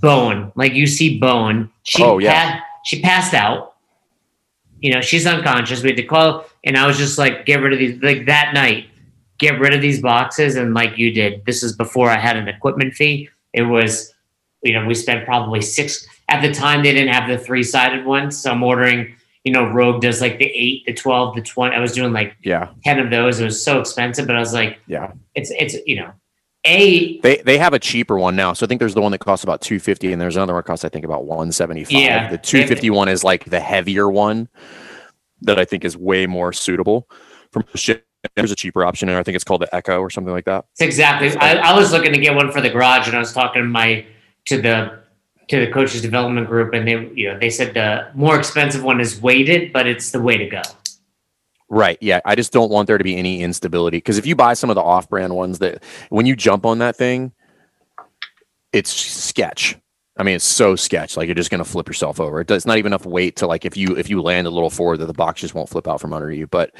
bone 0.00 0.52
like 0.54 0.72
you 0.72 0.86
see 0.86 1.18
bone. 1.18 1.70
She 1.82 2.02
oh 2.02 2.18
yeah. 2.18 2.58
Pa- 2.58 2.64
she 2.84 3.00
passed 3.02 3.34
out. 3.34 3.74
You 4.80 4.94
know, 4.94 5.00
she's 5.02 5.26
unconscious. 5.26 5.82
We 5.82 5.90
had 5.90 5.96
to 5.96 6.02
call, 6.04 6.46
and 6.64 6.76
I 6.76 6.86
was 6.86 6.96
just 6.96 7.18
like, 7.18 7.44
get 7.44 7.60
rid 7.60 7.74
of 7.74 7.78
these. 7.78 8.02
Like 8.02 8.26
that 8.26 8.52
night, 8.54 8.88
get 9.38 9.60
rid 9.60 9.74
of 9.74 9.82
these 9.82 10.00
boxes. 10.00 10.56
And 10.56 10.72
like 10.72 10.96
you 10.96 11.12
did, 11.12 11.44
this 11.44 11.62
is 11.62 11.76
before 11.76 12.08
I 12.08 12.18
had 12.18 12.36
an 12.36 12.48
equipment 12.48 12.94
fee. 12.94 13.28
It 13.52 13.62
was, 13.62 14.14
you 14.62 14.72
know, 14.72 14.86
we 14.86 14.94
spent 14.94 15.26
probably 15.26 15.60
six 15.60 16.06
at 16.28 16.40
the 16.40 16.52
time. 16.52 16.82
They 16.82 16.94
didn't 16.94 17.12
have 17.12 17.28
the 17.28 17.36
three 17.36 17.62
sided 17.62 18.06
ones, 18.06 18.38
so 18.38 18.52
I'm 18.52 18.62
ordering. 18.62 19.14
You 19.44 19.52
know, 19.52 19.70
Rogue 19.70 20.02
does 20.02 20.20
like 20.20 20.38
the 20.38 20.46
eight, 20.46 20.84
the 20.86 20.92
twelve, 20.92 21.34
the 21.34 21.42
twenty. 21.42 21.74
I 21.74 21.80
was 21.80 21.92
doing 21.92 22.12
like 22.12 22.36
yeah 22.42 22.68
ten 22.84 22.98
of 22.98 23.10
those. 23.10 23.40
It 23.40 23.44
was 23.44 23.62
so 23.62 23.80
expensive, 23.80 24.26
but 24.26 24.36
I 24.36 24.40
was 24.40 24.52
like, 24.52 24.78
yeah, 24.86 25.12
it's 25.34 25.50
it's 25.52 25.76
you 25.86 25.96
know, 25.96 26.12
a 26.66 27.18
they 27.20 27.38
they 27.38 27.56
have 27.56 27.72
a 27.72 27.78
cheaper 27.78 28.18
one 28.18 28.36
now. 28.36 28.52
So 28.52 28.66
I 28.66 28.68
think 28.68 28.80
there's 28.80 28.94
the 28.94 29.00
one 29.00 29.12
that 29.12 29.18
costs 29.18 29.42
about 29.42 29.62
250 29.62 30.12
and 30.12 30.20
there's 30.20 30.36
another 30.36 30.52
one 30.52 30.60
that 30.60 30.66
costs 30.66 30.84
I 30.84 30.90
think 30.90 31.04
about 31.04 31.24
175. 31.24 31.90
Yeah, 31.90 32.30
the 32.30 32.38
two 32.38 32.66
fifty 32.66 32.90
one 32.90 33.08
is 33.08 33.24
like 33.24 33.46
the 33.46 33.60
heavier 33.60 34.10
one 34.10 34.48
that 35.42 35.58
I 35.58 35.64
think 35.64 35.84
is 35.84 35.96
way 35.96 36.26
more 36.26 36.52
suitable 36.52 37.08
from 37.50 37.64
ship 37.74 38.06
there's 38.36 38.50
a 38.50 38.56
cheaper 38.56 38.84
option, 38.84 39.08
and 39.08 39.16
I 39.16 39.22
think 39.22 39.34
it's 39.34 39.44
called 39.44 39.62
the 39.62 39.74
Echo 39.74 40.00
or 40.00 40.10
something 40.10 40.32
like 40.32 40.44
that. 40.44 40.66
Exactly. 40.78 41.34
I, 41.38 41.54
I 41.56 41.76
was 41.76 41.92
looking 41.92 42.12
to 42.12 42.18
get 42.18 42.34
one 42.34 42.52
for 42.52 42.60
the 42.60 42.68
garage, 42.68 43.06
and 43.06 43.16
I 43.16 43.18
was 43.18 43.32
talking 43.32 43.62
to 43.62 43.68
my 43.68 44.04
to 44.46 44.60
the 44.60 45.00
to 45.50 45.60
the 45.60 45.70
coaches 45.70 46.00
development 46.00 46.46
group, 46.46 46.72
and 46.72 46.86
they 46.86 47.10
you 47.14 47.30
know 47.30 47.38
they 47.38 47.50
said 47.50 47.74
the 47.74 48.08
more 48.14 48.38
expensive 48.38 48.82
one 48.82 49.00
is 49.00 49.20
weighted, 49.20 49.72
but 49.72 49.86
it's 49.86 50.12
the 50.12 50.20
way 50.20 50.36
to 50.36 50.46
go. 50.46 50.62
Right. 51.68 51.98
Yeah. 52.00 52.20
I 52.24 52.34
just 52.34 52.52
don't 52.52 52.70
want 52.70 52.88
there 52.88 52.98
to 52.98 53.04
be 53.04 53.16
any 53.16 53.42
instability 53.42 53.98
because 53.98 54.18
if 54.18 54.26
you 54.26 54.34
buy 54.34 54.54
some 54.54 54.70
of 54.70 54.74
the 54.74 54.82
off-brand 54.82 55.36
ones 55.36 55.60
that 55.60 55.84
when 56.08 56.26
you 56.26 56.34
jump 56.34 56.66
on 56.66 56.78
that 56.78 56.96
thing, 56.96 57.30
it's 58.72 58.90
sketch. 58.90 59.76
I 60.16 60.24
mean, 60.24 60.34
it's 60.34 60.44
so 60.44 60.76
sketch. 60.76 61.16
Like 61.16 61.28
you're 61.28 61.34
just 61.34 61.50
to 61.50 61.64
flip 61.64 61.86
yourself 61.88 62.20
over. 62.20 62.40
It 62.40 62.46
does 62.46 62.66
not 62.66 62.76
even 62.76 62.90
enough 62.90 63.06
weight 63.06 63.36
to 63.36 63.46
like 63.46 63.64
if 63.64 63.76
you 63.76 63.96
if 63.96 64.10
you 64.10 64.20
land 64.20 64.46
a 64.46 64.50
little 64.50 64.68
forward, 64.68 64.98
that 64.98 65.06
the 65.06 65.14
box 65.14 65.40
just 65.40 65.54
won't 65.54 65.68
flip 65.68 65.88
out 65.88 66.00
from 66.00 66.12
under 66.12 66.30
you. 66.30 66.46
But 66.46 66.74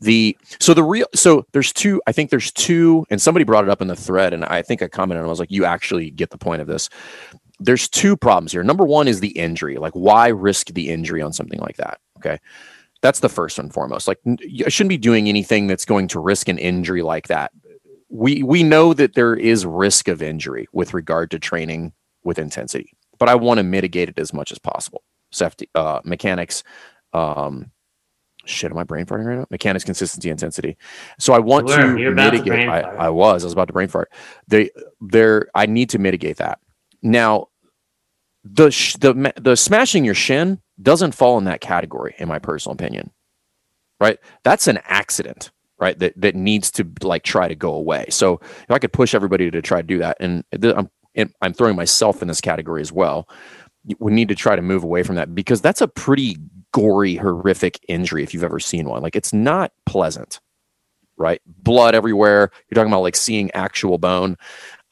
the 0.00 0.36
so 0.60 0.74
the 0.74 0.84
real 0.84 1.06
so 1.14 1.44
there's 1.52 1.72
two. 1.72 2.00
I 2.06 2.12
think 2.12 2.30
there's 2.30 2.52
two, 2.52 3.04
and 3.10 3.20
somebody 3.20 3.44
brought 3.44 3.64
it 3.64 3.70
up 3.70 3.82
in 3.82 3.88
the 3.88 3.96
thread, 3.96 4.32
and 4.32 4.44
I 4.44 4.62
think 4.62 4.80
I 4.80 4.86
commented. 4.86 5.22
and 5.22 5.26
I 5.26 5.30
was 5.30 5.40
like, 5.40 5.50
you 5.50 5.64
actually 5.64 6.10
get 6.10 6.30
the 6.30 6.38
point 6.38 6.62
of 6.62 6.68
this. 6.68 6.88
There's 7.64 7.88
two 7.88 8.16
problems 8.16 8.52
here. 8.52 8.62
Number 8.62 8.84
one 8.84 9.08
is 9.08 9.20
the 9.20 9.28
injury. 9.28 9.76
Like, 9.76 9.94
why 9.94 10.28
risk 10.28 10.68
the 10.68 10.90
injury 10.90 11.22
on 11.22 11.32
something 11.32 11.60
like 11.60 11.76
that? 11.76 11.98
Okay. 12.18 12.38
That's 13.00 13.20
the 13.20 13.28
first 13.28 13.58
and 13.58 13.72
foremost. 13.72 14.08
Like, 14.08 14.18
I 14.26 14.68
shouldn't 14.68 14.88
be 14.88 14.98
doing 14.98 15.28
anything 15.28 15.66
that's 15.66 15.84
going 15.84 16.08
to 16.08 16.20
risk 16.20 16.48
an 16.48 16.58
injury 16.58 17.02
like 17.02 17.28
that. 17.28 17.52
We 18.08 18.42
we 18.42 18.62
know 18.62 18.94
that 18.94 19.14
there 19.14 19.34
is 19.34 19.66
risk 19.66 20.08
of 20.08 20.22
injury 20.22 20.68
with 20.72 20.94
regard 20.94 21.30
to 21.32 21.38
training 21.38 21.92
with 22.22 22.38
intensity, 22.38 22.92
but 23.18 23.28
I 23.28 23.34
want 23.34 23.58
to 23.58 23.64
mitigate 23.64 24.08
it 24.08 24.18
as 24.18 24.32
much 24.32 24.52
as 24.52 24.58
possible. 24.58 25.02
Safety, 25.32 25.68
uh, 25.74 26.00
mechanics, 26.04 26.62
um, 27.12 27.72
shit, 28.46 28.70
am 28.70 28.78
I 28.78 28.84
brain 28.84 29.04
farting 29.04 29.26
right 29.26 29.38
now? 29.38 29.46
Mechanics, 29.50 29.84
consistency, 29.84 30.30
intensity. 30.30 30.76
So 31.18 31.32
I 31.32 31.40
want 31.40 31.68
to 31.68 31.88
mitigate. 32.12 32.66
To 32.66 32.72
I, 32.72 32.80
I, 32.80 33.08
was, 33.08 33.42
I 33.42 33.46
was 33.46 33.52
about 33.52 33.66
to 33.66 33.72
brain 33.72 33.88
fart. 33.88 34.12
They, 34.48 34.70
there, 35.00 35.48
I 35.54 35.66
need 35.66 35.90
to 35.90 35.98
mitigate 35.98 36.36
that. 36.38 36.58
Now, 37.02 37.48
the 38.44 38.70
sh- 38.70 38.94
the 38.94 39.32
the 39.40 39.56
smashing 39.56 40.04
your 40.04 40.14
shin 40.14 40.60
doesn't 40.80 41.12
fall 41.14 41.38
in 41.38 41.44
that 41.44 41.60
category, 41.60 42.14
in 42.18 42.28
my 42.28 42.38
personal 42.38 42.74
opinion. 42.74 43.10
Right? 44.00 44.18
That's 44.44 44.66
an 44.66 44.80
accident 44.84 45.50
right 45.80 45.98
that 45.98 46.12
that 46.20 46.36
needs 46.36 46.70
to 46.70 46.86
like 47.02 47.24
try 47.24 47.48
to 47.48 47.54
go 47.56 47.74
away 47.74 48.06
so 48.08 48.34
if 48.44 48.70
i 48.70 48.78
could 48.78 48.92
push 48.92 49.12
everybody 49.12 49.50
to 49.50 49.60
try 49.60 49.80
to 49.82 49.86
do 49.88 49.98
that 49.98 50.16
and 50.20 50.44
i'm 50.62 50.88
I'm 51.40 51.52
throwing 51.52 51.76
myself 51.76 52.22
in 52.22 52.28
this 52.28 52.40
category 52.40 52.80
as 52.80 52.92
well. 52.92 53.28
We 53.98 54.12
need 54.12 54.28
to 54.28 54.34
try 54.34 54.56
to 54.56 54.62
move 54.62 54.82
away 54.82 55.02
from 55.02 55.16
that 55.16 55.34
because 55.34 55.60
that's 55.60 55.80
a 55.80 55.88
pretty 55.88 56.36
gory, 56.72 57.16
horrific 57.16 57.78
injury 57.88 58.22
if 58.22 58.34
you've 58.34 58.44
ever 58.44 58.58
seen 58.58 58.88
one. 58.88 59.02
Like 59.02 59.14
it's 59.14 59.32
not 59.32 59.72
pleasant, 59.86 60.40
right? 61.16 61.40
Blood 61.46 61.94
everywhere. 61.94 62.50
You're 62.68 62.76
talking 62.76 62.92
about 62.92 63.02
like 63.02 63.16
seeing 63.16 63.50
actual 63.52 63.98
bone. 63.98 64.36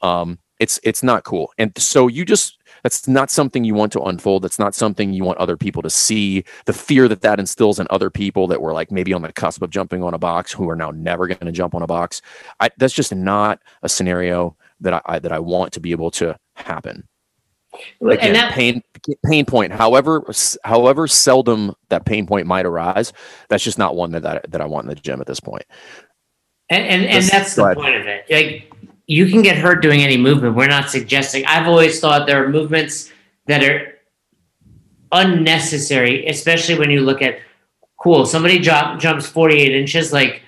Um, 0.01 0.39
it's 0.59 0.79
it's 0.83 1.03
not 1.03 1.23
cool. 1.23 1.51
And 1.57 1.77
so 1.77 2.07
you 2.07 2.23
just 2.23 2.57
That's 2.83 3.07
not 3.07 3.31
something 3.31 3.63
you 3.63 3.73
want 3.73 3.91
to 3.93 4.01
unfold. 4.01 4.43
That's 4.43 4.59
not 4.59 4.75
something 4.75 5.13
you 5.13 5.23
want 5.23 5.39
other 5.39 5.57
people 5.57 5.81
to 5.81 5.89
see. 5.89 6.43
The 6.65 6.73
fear 6.73 7.07
that 7.07 7.21
that 7.21 7.39
instills 7.39 7.79
in 7.79 7.87
other 7.89 8.09
people 8.09 8.47
that 8.47 8.61
were 8.61 8.73
like 8.73 8.91
maybe 8.91 9.13
on 9.13 9.21
the 9.21 9.31
cusp 9.31 9.61
of 9.61 9.69
jumping 9.69 10.03
on 10.03 10.13
a 10.13 10.19
box 10.19 10.51
who 10.51 10.69
are 10.69 10.75
now 10.75 10.91
never 10.91 11.27
going 11.27 11.39
to 11.39 11.51
jump 11.51 11.73
on 11.73 11.81
a 11.81 11.87
box. 11.87 12.21
I, 12.59 12.69
that's 12.77 12.93
just 12.93 13.15
not 13.15 13.59
a 13.81 13.89
scenario 13.89 14.55
that 14.81 14.93
I, 14.93 15.01
I 15.05 15.19
that 15.19 15.31
I 15.31 15.39
want 15.39 15.73
to 15.73 15.79
be 15.79 15.91
able 15.91 16.11
to 16.11 16.37
happen. 16.55 17.07
Again, 18.01 18.19
and 18.19 18.35
that, 18.35 18.53
pain 18.53 18.83
pain 19.25 19.45
point. 19.45 19.71
However, 19.71 20.23
however 20.63 21.07
seldom 21.07 21.73
that 21.89 22.05
pain 22.05 22.27
point 22.27 22.45
might 22.45 22.65
arise, 22.65 23.13
that's 23.49 23.63
just 23.63 23.79
not 23.79 23.95
one 23.95 24.11
that 24.11 24.23
that, 24.23 24.51
that 24.51 24.61
I 24.61 24.65
want 24.65 24.85
in 24.85 24.89
the 24.89 24.95
gym 24.95 25.21
at 25.21 25.27
this 25.27 25.39
point. 25.39 25.63
And 26.69 26.85
and, 26.85 27.05
and 27.05 27.25
that's 27.25 27.55
the 27.55 27.73
point 27.75 27.95
of 27.95 28.05
it. 28.07 28.25
Like 28.29 28.72
you 29.07 29.27
can 29.27 29.41
get 29.41 29.57
hurt 29.57 29.81
doing 29.81 30.01
any 30.01 30.17
movement. 30.17 30.55
We're 30.55 30.67
not 30.67 30.89
suggesting. 30.89 31.45
I've 31.45 31.67
always 31.67 31.99
thought 31.99 32.25
there 32.27 32.43
are 32.43 32.49
movements 32.49 33.11
that 33.47 33.63
are 33.63 33.93
unnecessary, 35.11 36.25
especially 36.27 36.77
when 36.77 36.89
you 36.89 37.01
look 37.01 37.21
at 37.21 37.39
cool. 38.01 38.25
Somebody 38.25 38.59
jump, 38.59 38.99
jumps 38.99 39.27
forty 39.27 39.59
eight 39.59 39.75
inches. 39.75 40.13
Like 40.13 40.41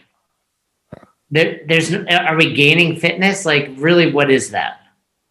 there, 1.29 1.61
there's 1.67 1.93
are 1.93 2.35
we 2.35 2.53
gaining 2.53 2.97
fitness? 2.97 3.45
Like 3.45 3.71
really, 3.75 4.11
what 4.11 4.31
is 4.31 4.51
that? 4.51 4.79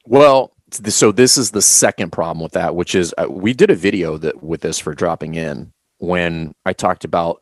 Well, 0.07 0.53
so 0.71 1.13
this 1.13 1.39
is 1.39 1.51
the 1.51 1.63
second 1.63 2.11
problem 2.11 2.43
with 2.43 2.53
that, 2.53 2.75
which 2.75 2.95
is 2.95 3.15
uh, 3.17 3.27
we 3.31 3.55
did 3.55 3.71
a 3.71 3.75
video 3.75 4.19
that 4.19 4.43
with 4.43 4.61
this 4.61 4.79
for 4.79 4.95
dropping 4.95 5.35
in 5.35 5.73
when 5.99 6.55
I 6.67 6.73
talked 6.73 7.05
about 7.05 7.41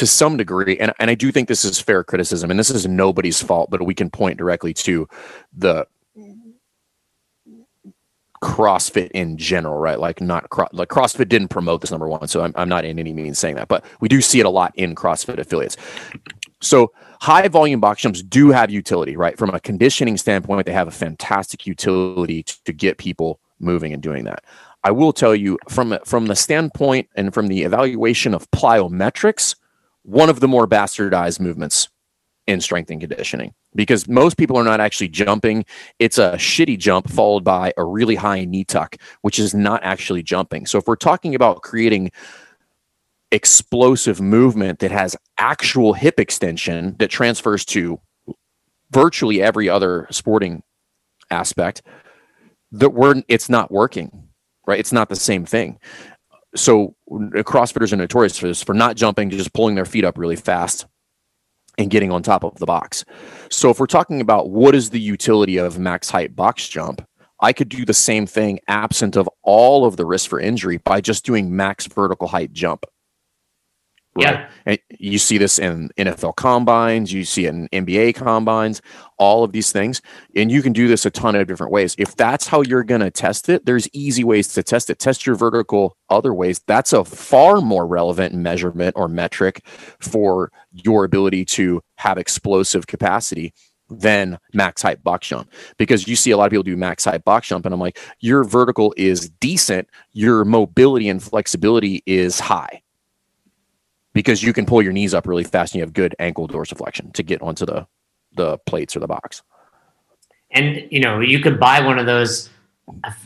to 0.00 0.06
some 0.06 0.38
degree, 0.38 0.78
and, 0.78 0.94
and 0.98 1.10
I 1.10 1.14
do 1.14 1.30
think 1.30 1.46
this 1.46 1.62
is 1.62 1.78
fair 1.78 2.02
criticism, 2.02 2.50
and 2.50 2.58
this 2.58 2.70
is 2.70 2.86
nobody's 2.86 3.42
fault, 3.42 3.70
but 3.70 3.82
we 3.82 3.94
can 3.94 4.08
point 4.08 4.38
directly 4.38 4.72
to 4.74 5.06
the 5.54 5.86
CrossFit 8.42 9.10
in 9.10 9.36
general, 9.36 9.76
right? 9.76 10.00
Like 10.00 10.22
not 10.22 10.46
like 10.72 10.88
CrossFit 10.88 11.28
didn't 11.28 11.48
promote 11.48 11.82
this 11.82 11.90
number 11.90 12.08
one, 12.08 12.28
so 12.28 12.42
I'm, 12.42 12.54
I'm 12.56 12.70
not 12.70 12.86
in 12.86 12.98
any 12.98 13.12
means 13.12 13.38
saying 13.38 13.56
that, 13.56 13.68
but 13.68 13.84
we 14.00 14.08
do 14.08 14.22
see 14.22 14.40
it 14.40 14.46
a 14.46 14.50
lot 14.50 14.72
in 14.74 14.94
CrossFit 14.94 15.38
affiliates. 15.38 15.76
So 16.62 16.92
high 17.20 17.46
volume 17.48 17.80
box 17.80 18.00
jumps 18.00 18.22
do 18.22 18.48
have 18.48 18.70
utility, 18.70 19.18
right? 19.18 19.36
From 19.36 19.50
a 19.50 19.60
conditioning 19.60 20.16
standpoint, 20.16 20.64
they 20.64 20.72
have 20.72 20.88
a 20.88 20.92
fantastic 20.92 21.66
utility 21.66 22.42
to, 22.44 22.64
to 22.64 22.72
get 22.72 22.96
people 22.96 23.38
moving 23.58 23.92
and 23.92 24.02
doing 24.02 24.24
that. 24.24 24.42
I 24.82 24.92
will 24.92 25.12
tell 25.12 25.34
you 25.34 25.58
from 25.68 25.98
from 26.06 26.28
the 26.28 26.36
standpoint 26.36 27.10
and 27.16 27.34
from 27.34 27.48
the 27.48 27.64
evaluation 27.64 28.32
of 28.32 28.50
plyometrics, 28.50 29.56
one 30.02 30.28
of 30.28 30.40
the 30.40 30.48
more 30.48 30.66
bastardized 30.66 31.40
movements 31.40 31.88
in 32.46 32.60
strength 32.60 32.90
and 32.90 33.00
conditioning 33.00 33.54
because 33.74 34.08
most 34.08 34.36
people 34.36 34.56
are 34.56 34.64
not 34.64 34.80
actually 34.80 35.08
jumping. 35.08 35.64
It's 35.98 36.18
a 36.18 36.32
shitty 36.32 36.78
jump 36.78 37.08
followed 37.08 37.44
by 37.44 37.72
a 37.76 37.84
really 37.84 38.16
high 38.16 38.44
knee 38.44 38.64
tuck, 38.64 38.96
which 39.22 39.38
is 39.38 39.54
not 39.54 39.82
actually 39.84 40.22
jumping. 40.22 40.66
So 40.66 40.78
if 40.78 40.86
we're 40.86 40.96
talking 40.96 41.34
about 41.34 41.62
creating 41.62 42.10
explosive 43.32 44.20
movement 44.20 44.80
that 44.80 44.90
has 44.90 45.16
actual 45.38 45.92
hip 45.92 46.18
extension 46.18 46.96
that 46.98 47.08
transfers 47.08 47.64
to 47.64 48.00
virtually 48.90 49.40
every 49.40 49.68
other 49.68 50.08
sporting 50.10 50.62
aspect 51.30 51.82
that 52.72 52.90
we're 52.90 53.22
it's 53.28 53.48
not 53.48 53.70
working 53.70 54.28
right 54.66 54.80
it's 54.80 54.92
not 54.92 55.08
the 55.08 55.14
same 55.14 55.46
thing 55.46 55.78
so 56.54 56.94
uh, 57.10 57.42
crossfitters 57.42 57.92
are 57.92 57.96
notorious 57.96 58.38
for 58.38 58.48
this 58.48 58.62
for 58.62 58.74
not 58.74 58.96
jumping 58.96 59.30
just 59.30 59.52
pulling 59.52 59.74
their 59.74 59.84
feet 59.84 60.04
up 60.04 60.18
really 60.18 60.36
fast 60.36 60.86
and 61.78 61.90
getting 61.90 62.10
on 62.10 62.22
top 62.22 62.44
of 62.44 62.58
the 62.58 62.66
box. 62.66 63.04
So 63.50 63.70
if 63.70 63.78
we're 63.78 63.86
talking 63.86 64.20
about 64.20 64.50
what 64.50 64.74
is 64.74 64.90
the 64.90 65.00
utility 65.00 65.56
of 65.56 65.78
max 65.78 66.10
height 66.10 66.34
box 66.34 66.68
jump 66.68 67.06
i 67.40 67.52
could 67.52 67.68
do 67.68 67.84
the 67.84 67.94
same 67.94 68.26
thing 68.26 68.60
absent 68.68 69.16
of 69.16 69.28
all 69.42 69.84
of 69.84 69.96
the 69.96 70.06
risk 70.06 70.28
for 70.28 70.40
injury 70.40 70.78
by 70.78 71.00
just 71.00 71.24
doing 71.24 71.54
max 71.54 71.86
vertical 71.86 72.28
height 72.28 72.52
jump 72.52 72.84
Right? 74.16 74.24
Yeah. 74.24 74.50
And 74.66 74.78
you 74.98 75.18
see 75.18 75.38
this 75.38 75.58
in 75.58 75.90
NFL 75.96 76.36
combines, 76.36 77.12
you 77.12 77.24
see 77.24 77.46
it 77.46 77.50
in 77.50 77.68
NBA 77.68 78.16
combines, 78.16 78.82
all 79.18 79.44
of 79.44 79.52
these 79.52 79.70
things. 79.70 80.02
And 80.34 80.50
you 80.50 80.62
can 80.62 80.72
do 80.72 80.88
this 80.88 81.06
a 81.06 81.10
ton 81.10 81.36
of 81.36 81.46
different 81.46 81.72
ways. 81.72 81.94
If 81.96 82.16
that's 82.16 82.48
how 82.48 82.62
you're 82.62 82.82
going 82.82 83.02
to 83.02 83.10
test 83.10 83.48
it, 83.48 83.66
there's 83.66 83.88
easy 83.92 84.24
ways 84.24 84.48
to 84.54 84.62
test 84.64 84.90
it. 84.90 84.98
Test 84.98 85.26
your 85.26 85.36
vertical 85.36 85.96
other 86.08 86.34
ways. 86.34 86.60
That's 86.66 86.92
a 86.92 87.04
far 87.04 87.60
more 87.60 87.86
relevant 87.86 88.34
measurement 88.34 88.94
or 88.96 89.06
metric 89.06 89.64
for 90.00 90.50
your 90.72 91.04
ability 91.04 91.44
to 91.44 91.80
have 91.96 92.18
explosive 92.18 92.88
capacity 92.88 93.52
than 93.90 94.38
max 94.54 94.82
height 94.82 95.02
box 95.02 95.26
jump 95.26 95.50
because 95.76 96.06
you 96.06 96.14
see 96.14 96.30
a 96.30 96.36
lot 96.36 96.44
of 96.44 96.50
people 96.50 96.62
do 96.62 96.76
max 96.76 97.04
height 97.04 97.24
box 97.24 97.48
jump 97.48 97.66
and 97.66 97.74
I'm 97.74 97.80
like 97.80 97.98
your 98.20 98.44
vertical 98.44 98.94
is 98.96 99.28
decent 99.40 99.88
your 100.12 100.44
mobility 100.44 101.08
and 101.08 101.20
flexibility 101.20 102.02
is 102.06 102.38
high 102.38 102.82
because 104.12 104.42
you 104.42 104.52
can 104.52 104.66
pull 104.66 104.82
your 104.82 104.92
knees 104.92 105.14
up 105.14 105.26
really 105.26 105.44
fast 105.44 105.74
and 105.74 105.78
you 105.78 105.84
have 105.84 105.92
good 105.92 106.14
ankle 106.18 106.48
dorsiflexion 106.48 107.12
to 107.14 107.22
get 107.22 107.40
onto 107.42 107.66
the 107.66 107.86
the 108.34 108.58
plates 108.58 108.96
or 108.96 109.00
the 109.00 109.06
box. 109.06 109.42
And 110.50 110.86
you 110.90 111.00
know, 111.00 111.20
you 111.20 111.40
could 111.40 111.60
buy 111.60 111.80
one 111.80 111.98
of 111.98 112.06
those. 112.06 112.50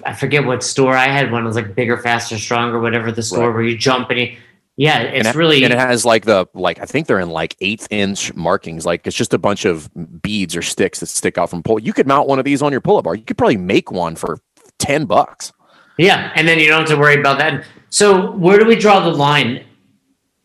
I 0.04 0.12
forget 0.12 0.44
what 0.44 0.62
store 0.62 0.94
I 0.94 1.06
had 1.06 1.32
one. 1.32 1.44
It 1.44 1.46
was 1.46 1.56
like 1.56 1.74
bigger, 1.74 1.96
faster, 1.96 2.38
stronger, 2.38 2.80
whatever 2.80 3.10
the 3.10 3.22
store 3.22 3.48
right. 3.48 3.54
where 3.54 3.62
you 3.62 3.78
jump 3.78 4.10
and 4.10 4.20
you, 4.20 4.36
yeah, 4.76 5.00
it's 5.00 5.28
and 5.28 5.36
really 5.36 5.62
and 5.62 5.72
it 5.72 5.78
has 5.78 6.04
like 6.04 6.24
the 6.24 6.46
like 6.52 6.80
I 6.80 6.84
think 6.84 7.06
they're 7.06 7.20
in 7.20 7.30
like 7.30 7.56
eighth 7.60 7.86
inch 7.90 8.34
markings. 8.34 8.84
Like 8.84 9.06
it's 9.06 9.16
just 9.16 9.32
a 9.32 9.38
bunch 9.38 9.64
of 9.64 9.88
beads 10.20 10.56
or 10.56 10.62
sticks 10.62 11.00
that 11.00 11.06
stick 11.06 11.38
out 11.38 11.48
from 11.48 11.62
pull. 11.62 11.78
You 11.78 11.92
could 11.92 12.06
mount 12.06 12.28
one 12.28 12.38
of 12.38 12.44
these 12.44 12.60
on 12.60 12.72
your 12.72 12.80
pull 12.80 12.98
up 12.98 13.04
bar. 13.04 13.14
You 13.14 13.22
could 13.22 13.38
probably 13.38 13.56
make 13.56 13.92
one 13.92 14.16
for 14.16 14.38
ten 14.78 15.06
bucks. 15.06 15.52
Yeah, 15.96 16.32
and 16.34 16.48
then 16.48 16.58
you 16.58 16.66
don't 16.66 16.80
have 16.80 16.88
to 16.88 16.96
worry 16.96 17.18
about 17.18 17.38
that. 17.38 17.64
So 17.90 18.32
where 18.32 18.58
do 18.58 18.66
we 18.66 18.74
draw 18.74 18.98
the 18.98 19.12
line 19.12 19.64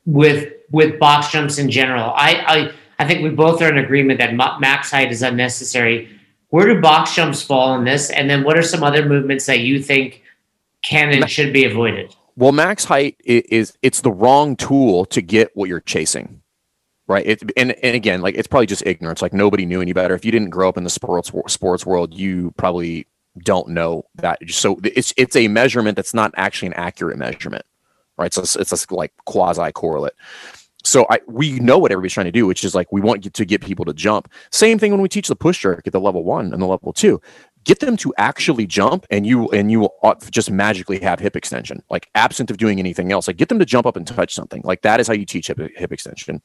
with 0.10 0.52
with 0.72 1.00
box 1.00 1.32
jumps 1.32 1.58
in 1.58 1.70
general. 1.70 2.12
I 2.16 2.34
I, 2.48 3.04
I 3.04 3.08
think 3.08 3.24
we 3.24 3.30
both 3.30 3.62
are 3.62 3.70
in 3.70 3.78
agreement 3.78 4.20
that 4.20 4.36
max 4.60 4.92
height 4.92 5.12
is 5.12 5.22
unnecessary. 5.22 6.10
Where 6.50 6.66
do 6.66 6.82
box 6.82 7.16
jumps 7.16 7.42
fall 7.42 7.76
in 7.76 7.86
this? 7.86 8.10
And 8.10 8.30
then 8.30 8.44
what 8.44 8.58
are 8.58 8.64
some 8.64 8.84
other 8.84 9.06
movements 9.06 9.46
that 9.46 9.60
you 9.60 9.82
think 9.82 10.24
can 10.84 11.12
and 11.12 11.30
should 11.30 11.54
be 11.54 11.64
avoided? 11.64 12.16
Well, 12.36 12.52
max 12.52 12.86
height 12.86 13.18
is 13.24 13.78
it's 13.82 14.02
the 14.02 14.12
wrong 14.12 14.56
tool 14.56 15.06
to 15.06 15.22
get 15.22 15.56
what 15.56 15.70
you're 15.70 15.80
chasing. 15.80 16.42
Right. 17.08 17.26
It, 17.26 17.42
and, 17.58 17.72
and 17.84 17.96
again, 17.96 18.22
like 18.22 18.36
it's 18.36 18.48
probably 18.48 18.68
just 18.68 18.86
ignorance. 18.86 19.22
Like 19.22 19.34
nobody 19.34 19.66
knew 19.66 19.82
any 19.82 19.94
better. 19.94 20.16
If 20.16 20.26
you 20.26 20.32
didn't 20.32 20.50
grow 20.50 20.70
up 20.70 20.78
in 20.78 20.84
the 20.84 20.90
sports 20.90 21.32
sports 21.48 21.86
world, 21.86 22.14
you 22.14 22.52
probably 22.58 23.08
don't 23.44 23.70
know 23.70 24.06
that. 24.16 24.40
So 24.50 24.80
it's 24.84 25.14
it's 25.18 25.36
a 25.36 25.48
measurement 25.48 25.96
that's 25.96 26.14
not 26.14 26.34
actually 26.36 26.68
an 26.68 26.74
accurate 26.74 27.18
measurement 27.18 27.66
right? 28.20 28.34
So 28.34 28.42
it's, 28.42 28.56
it's 28.56 28.72
a 28.72 28.94
like 28.94 29.14
quasi 29.26 29.72
correlate. 29.72 30.14
So 30.84 31.06
I 31.10 31.20
we 31.28 31.60
know 31.60 31.78
what 31.78 31.92
everybody's 31.92 32.14
trying 32.14 32.26
to 32.26 32.32
do, 32.32 32.46
which 32.46 32.64
is 32.64 32.74
like 32.74 32.92
we 32.92 33.02
want 33.02 33.34
to 33.34 33.46
get 33.46 33.62
people 33.62 33.86
to 33.86 33.94
jump. 33.94 34.32
Same 34.52 34.80
thing 34.80 34.92
when 34.92 35.02
we 35.02 35.10
teach 35.10 35.28
the 35.28 35.36
push 35.36 35.60
jerk 35.60 35.86
at 35.86 35.94
the 35.94 36.00
level 36.00 36.24
one 36.24 36.54
and 36.54 36.62
the 36.62 36.68
level 36.68 36.94
two. 36.94 37.22
Get 37.66 37.82
them 37.82 37.98
to 37.98 38.14
actually 38.18 38.66
jump, 38.66 39.06
and 39.10 39.28
you 39.28 39.50
and 39.50 39.70
you 39.70 39.82
will 39.82 40.16
just 40.32 40.50
magically 40.50 41.00
have 41.02 41.20
hip 41.20 41.36
extension, 41.36 41.84
like 41.90 42.10
absent 42.16 42.50
of 42.50 42.58
doing 42.58 42.80
anything 42.80 43.12
else. 43.12 43.28
Like 43.28 43.36
get 43.36 43.50
them 43.50 43.60
to 43.60 43.66
jump 43.66 43.86
up 43.86 43.98
and 43.98 44.08
touch 44.08 44.34
something. 44.34 44.62
Like 44.64 44.82
that 44.84 45.02
is 45.02 45.08
how 45.08 45.14
you 45.14 45.26
teach 45.26 45.48
hip, 45.48 45.60
hip 45.76 45.92
extension. 45.92 46.42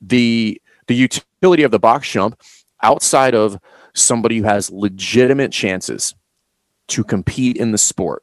The 0.00 0.60
the 0.86 0.94
utility 0.94 1.64
of 1.64 1.72
the 1.72 1.80
box 1.80 2.08
jump 2.08 2.40
outside 2.82 3.34
of 3.34 3.58
somebody 3.94 4.38
who 4.38 4.44
has 4.44 4.70
legitimate 4.70 5.50
chances 5.50 6.14
to 6.88 7.02
compete 7.02 7.56
in 7.56 7.72
the 7.72 7.78
sport, 7.78 8.22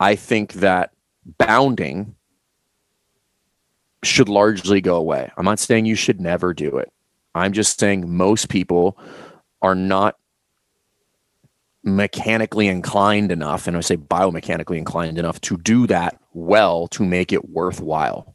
I 0.00 0.14
think 0.14 0.54
that 0.54 0.92
bounding 1.36 2.14
should 4.02 4.28
largely 4.28 4.80
go 4.80 4.96
away. 4.96 5.30
I'm 5.36 5.44
not 5.44 5.58
saying 5.58 5.86
you 5.86 5.94
should 5.94 6.20
never 6.20 6.54
do 6.54 6.78
it. 6.78 6.92
I'm 7.34 7.52
just 7.52 7.78
saying 7.78 8.10
most 8.10 8.48
people 8.48 8.98
are 9.60 9.74
not 9.74 10.16
mechanically 11.84 12.68
inclined 12.68 13.32
enough, 13.32 13.66
and 13.66 13.76
I 13.76 13.80
say 13.80 13.96
biomechanically 13.96 14.78
inclined 14.78 15.18
enough 15.18 15.40
to 15.42 15.56
do 15.56 15.86
that 15.88 16.20
well 16.32 16.88
to 16.88 17.04
make 17.04 17.32
it 17.32 17.48
worthwhile. 17.48 18.34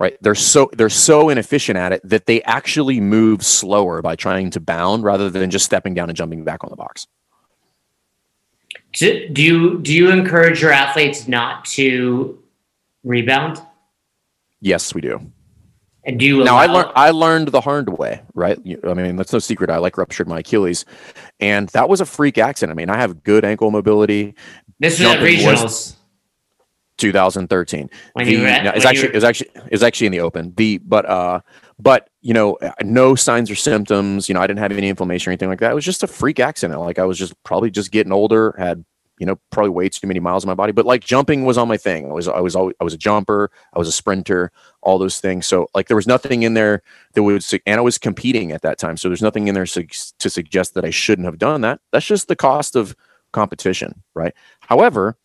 Right? 0.00 0.16
They're 0.20 0.34
so 0.34 0.70
they're 0.72 0.90
so 0.90 1.28
inefficient 1.28 1.78
at 1.78 1.92
it 1.92 2.00
that 2.04 2.26
they 2.26 2.42
actually 2.42 3.00
move 3.00 3.44
slower 3.44 4.02
by 4.02 4.16
trying 4.16 4.50
to 4.50 4.60
bound 4.60 5.04
rather 5.04 5.30
than 5.30 5.50
just 5.50 5.64
stepping 5.64 5.94
down 5.94 6.10
and 6.10 6.16
jumping 6.16 6.44
back 6.44 6.64
on 6.64 6.70
the 6.70 6.76
box. 6.76 7.06
Do, 8.94 9.28
do 9.28 9.42
you 9.42 9.78
do 9.80 9.92
you 9.92 10.10
encourage 10.10 10.62
your 10.62 10.70
athletes 10.70 11.26
not 11.26 11.64
to 11.66 12.40
rebound? 13.02 13.60
Yes, 14.60 14.94
we 14.94 15.00
do. 15.00 15.20
And 16.04 16.18
do 16.18 16.26
you 16.26 16.44
now? 16.44 16.56
I 16.56 16.66
learned 16.66 16.92
I 16.94 17.10
learned 17.10 17.48
the 17.48 17.60
hard 17.60 17.98
way, 17.98 18.22
right? 18.34 18.58
I 18.84 18.94
mean, 18.94 19.16
that's 19.16 19.32
no 19.32 19.38
secret. 19.38 19.70
I 19.70 19.78
like 19.78 19.98
ruptured 19.98 20.28
my 20.28 20.40
Achilles, 20.40 20.84
and 21.40 21.68
that 21.70 21.88
was 21.88 22.00
a 22.00 22.06
freak 22.06 22.38
accident. 22.38 22.76
I 22.76 22.76
mean, 22.76 22.90
I 22.90 22.98
have 22.98 23.24
good 23.24 23.44
ankle 23.44 23.70
mobility. 23.70 24.34
This 24.78 25.00
was 25.00 25.08
at 25.08 25.18
regionals. 25.20 25.96
2013. 26.98 27.90
When 28.12 28.26
the, 28.26 28.32
you 28.32 28.38
no, 28.38 28.72
it's 28.74 28.84
actually 28.84 29.08
it 29.08 29.14
was 29.14 29.24
actually 29.24 29.50
it 29.54 29.72
was 29.72 29.82
actually 29.82 30.06
in 30.06 30.12
the 30.12 30.20
open. 30.20 30.54
The 30.56 30.78
but 30.78 31.04
uh 31.06 31.40
but 31.84 32.08
you 32.22 32.34
know 32.34 32.58
no 32.82 33.14
signs 33.14 33.50
or 33.50 33.54
symptoms. 33.54 34.28
You 34.28 34.34
know 34.34 34.40
I 34.40 34.46
didn't 34.48 34.60
have 34.60 34.72
any 34.72 34.88
inflammation 34.88 35.30
or 35.30 35.32
anything 35.32 35.50
like 35.50 35.60
that. 35.60 35.70
It 35.70 35.74
was 35.74 35.84
just 35.84 36.02
a 36.02 36.08
freak 36.08 36.40
accident. 36.40 36.80
Like 36.80 36.98
I 36.98 37.04
was 37.04 37.18
just 37.18 37.34
probably 37.44 37.70
just 37.70 37.92
getting 37.92 38.12
older, 38.12 38.54
had 38.58 38.84
you 39.18 39.26
know, 39.26 39.38
probably 39.50 39.70
way 39.70 39.88
too 39.88 40.06
many 40.06 40.18
miles 40.18 40.42
in 40.42 40.48
my 40.48 40.54
body. 40.54 40.72
But 40.72 40.86
like 40.86 41.04
jumping 41.04 41.44
was 41.44 41.56
on 41.56 41.68
my 41.68 41.76
thing. 41.76 42.10
I 42.10 42.12
was 42.12 42.26
I 42.26 42.40
was 42.40 42.56
always, 42.56 42.74
I 42.80 42.84
was 42.84 42.94
a 42.94 42.98
jumper. 42.98 43.50
I 43.72 43.78
was 43.78 43.86
a 43.86 43.92
sprinter. 43.92 44.50
All 44.82 44.98
those 44.98 45.20
things. 45.20 45.46
So 45.46 45.68
like 45.74 45.86
there 45.88 45.96
was 45.96 46.06
nothing 46.06 46.42
in 46.42 46.54
there 46.54 46.82
that 47.12 47.22
would 47.22 47.44
and 47.66 47.78
I 47.78 47.82
was 47.82 47.98
competing 47.98 48.50
at 48.52 48.62
that 48.62 48.78
time. 48.78 48.96
So 48.96 49.08
there's 49.08 49.22
nothing 49.22 49.46
in 49.48 49.54
there 49.54 49.66
su- 49.66 49.86
to 50.18 50.30
suggest 50.30 50.74
that 50.74 50.84
I 50.84 50.90
shouldn't 50.90 51.26
have 51.26 51.38
done 51.38 51.60
that. 51.60 51.80
That's 51.92 52.06
just 52.06 52.28
the 52.28 52.36
cost 52.36 52.74
of 52.74 52.96
competition, 53.32 54.02
right? 54.14 54.34
However, 54.60 55.16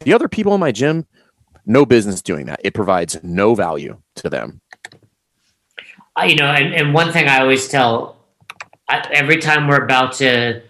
the 0.00 0.12
other 0.12 0.28
people 0.28 0.54
in 0.54 0.60
my 0.60 0.72
gym, 0.72 1.06
no 1.64 1.84
business 1.86 2.22
doing 2.22 2.46
that. 2.46 2.60
It 2.64 2.74
provides 2.74 3.18
no 3.22 3.54
value 3.54 4.00
to 4.16 4.30
them. 4.30 4.60
You 6.24 6.36
know, 6.36 6.46
and, 6.46 6.74
and 6.74 6.94
one 6.94 7.12
thing 7.12 7.28
I 7.28 7.40
always 7.40 7.68
tell 7.68 8.16
I, 8.88 9.06
every 9.12 9.38
time 9.38 9.68
we're 9.68 9.84
about 9.84 10.12
to 10.14 10.62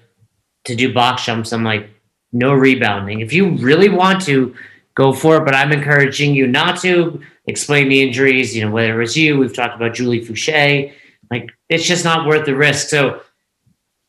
to 0.64 0.74
do 0.74 0.92
box 0.92 1.24
jumps, 1.24 1.52
I'm 1.52 1.62
like, 1.62 1.88
no 2.32 2.52
rebounding. 2.52 3.20
If 3.20 3.32
you 3.32 3.50
really 3.58 3.88
want 3.88 4.22
to, 4.22 4.54
go 4.96 5.12
for 5.12 5.36
it. 5.36 5.44
But 5.44 5.54
I'm 5.54 5.70
encouraging 5.70 6.34
you 6.34 6.48
not 6.48 6.80
to 6.80 7.20
explain 7.46 7.88
the 7.88 8.02
injuries. 8.02 8.56
You 8.56 8.64
know, 8.64 8.72
whether 8.72 8.94
it 8.94 8.98
was 8.98 9.16
you, 9.16 9.38
we've 9.38 9.54
talked 9.54 9.76
about 9.76 9.94
Julie 9.94 10.24
Foucher. 10.24 10.92
Like, 11.30 11.50
it's 11.68 11.84
just 11.84 12.04
not 12.04 12.26
worth 12.26 12.46
the 12.46 12.56
risk. 12.56 12.88
So, 12.88 13.20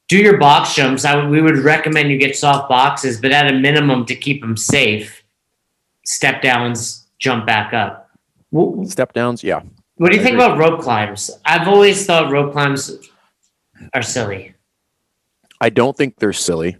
do 0.08 0.18
your 0.18 0.38
box 0.38 0.74
jumps. 0.74 1.06
I 1.06 1.28
we 1.28 1.42
would 1.42 1.58
recommend 1.60 2.10
you 2.10 2.18
get 2.18 2.36
soft 2.36 2.70
boxes, 2.70 3.20
but 3.20 3.32
at 3.32 3.54
a 3.54 3.58
minimum 3.58 4.06
to 4.06 4.16
keep 4.16 4.42
them 4.42 4.56
safe, 4.56 5.24
step 6.06 6.42
downs, 6.42 7.06
jump 7.20 7.46
back 7.46 7.74
up. 7.74 8.10
Step 8.86 9.14
downs, 9.14 9.44
yeah. 9.44 9.62
What 9.98 10.12
do 10.12 10.18
you 10.18 10.24
think 10.24 10.36
about 10.36 10.58
rope 10.58 10.82
climbs? 10.82 11.32
I've 11.46 11.68
always 11.68 12.06
thought 12.06 12.32
rope 12.32 12.54
climbs 12.54 12.92
are 13.94 14.02
silly. 14.02 14.54
I 15.60 15.70
don't 15.70 15.98
think 15.98 16.18
they're 16.18 16.34
silly. 16.34 16.78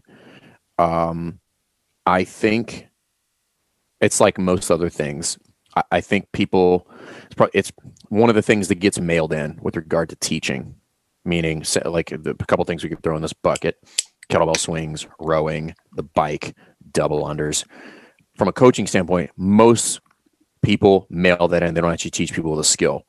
Um, 0.78 1.40
I 2.06 2.24
think 2.24 2.88
it's 4.00 4.20
like 4.20 4.38
most 4.38 4.70
other 4.70 4.90
things. 4.90 5.38
I, 5.76 5.84
I 5.94 6.02
think 6.02 6.32
people, 6.32 6.88
it's, 7.26 7.34
probably, 7.34 7.58
it's 7.58 7.72
one 8.10 8.30
of 8.30 8.36
the 8.36 8.44
things 8.44 8.68
that 8.68 8.76
gets 8.76 9.00
mailed 9.00 9.34
in 9.34 9.58
with 9.64 9.76
regard 9.76 10.10
to 10.10 10.16
teaching, 10.18 10.76
meaning 11.26 11.64
like 11.86 12.10
the, 12.10 12.36
a 12.40 12.46
couple 12.46 12.66
things 12.66 12.84
we 12.84 12.90
could 12.90 13.02
throw 13.02 13.16
in 13.16 13.24
this 13.24 13.34
bucket 13.34 13.78
kettlebell 14.32 14.58
swings, 14.58 15.08
rowing, 15.20 15.74
the 15.94 16.04
bike, 16.04 16.56
double 16.92 17.24
unders. 17.24 17.66
From 18.38 18.48
a 18.48 18.54
coaching 18.54 18.86
standpoint, 18.86 19.32
most 19.38 20.02
people 20.68 21.08
mail 21.10 21.48
that 21.48 21.64
in. 21.64 21.74
They 21.74 21.80
don't 21.80 21.94
actually 21.94 22.12
teach 22.12 22.34
people 22.34 22.58
the 22.58 22.64
skill. 22.64 23.06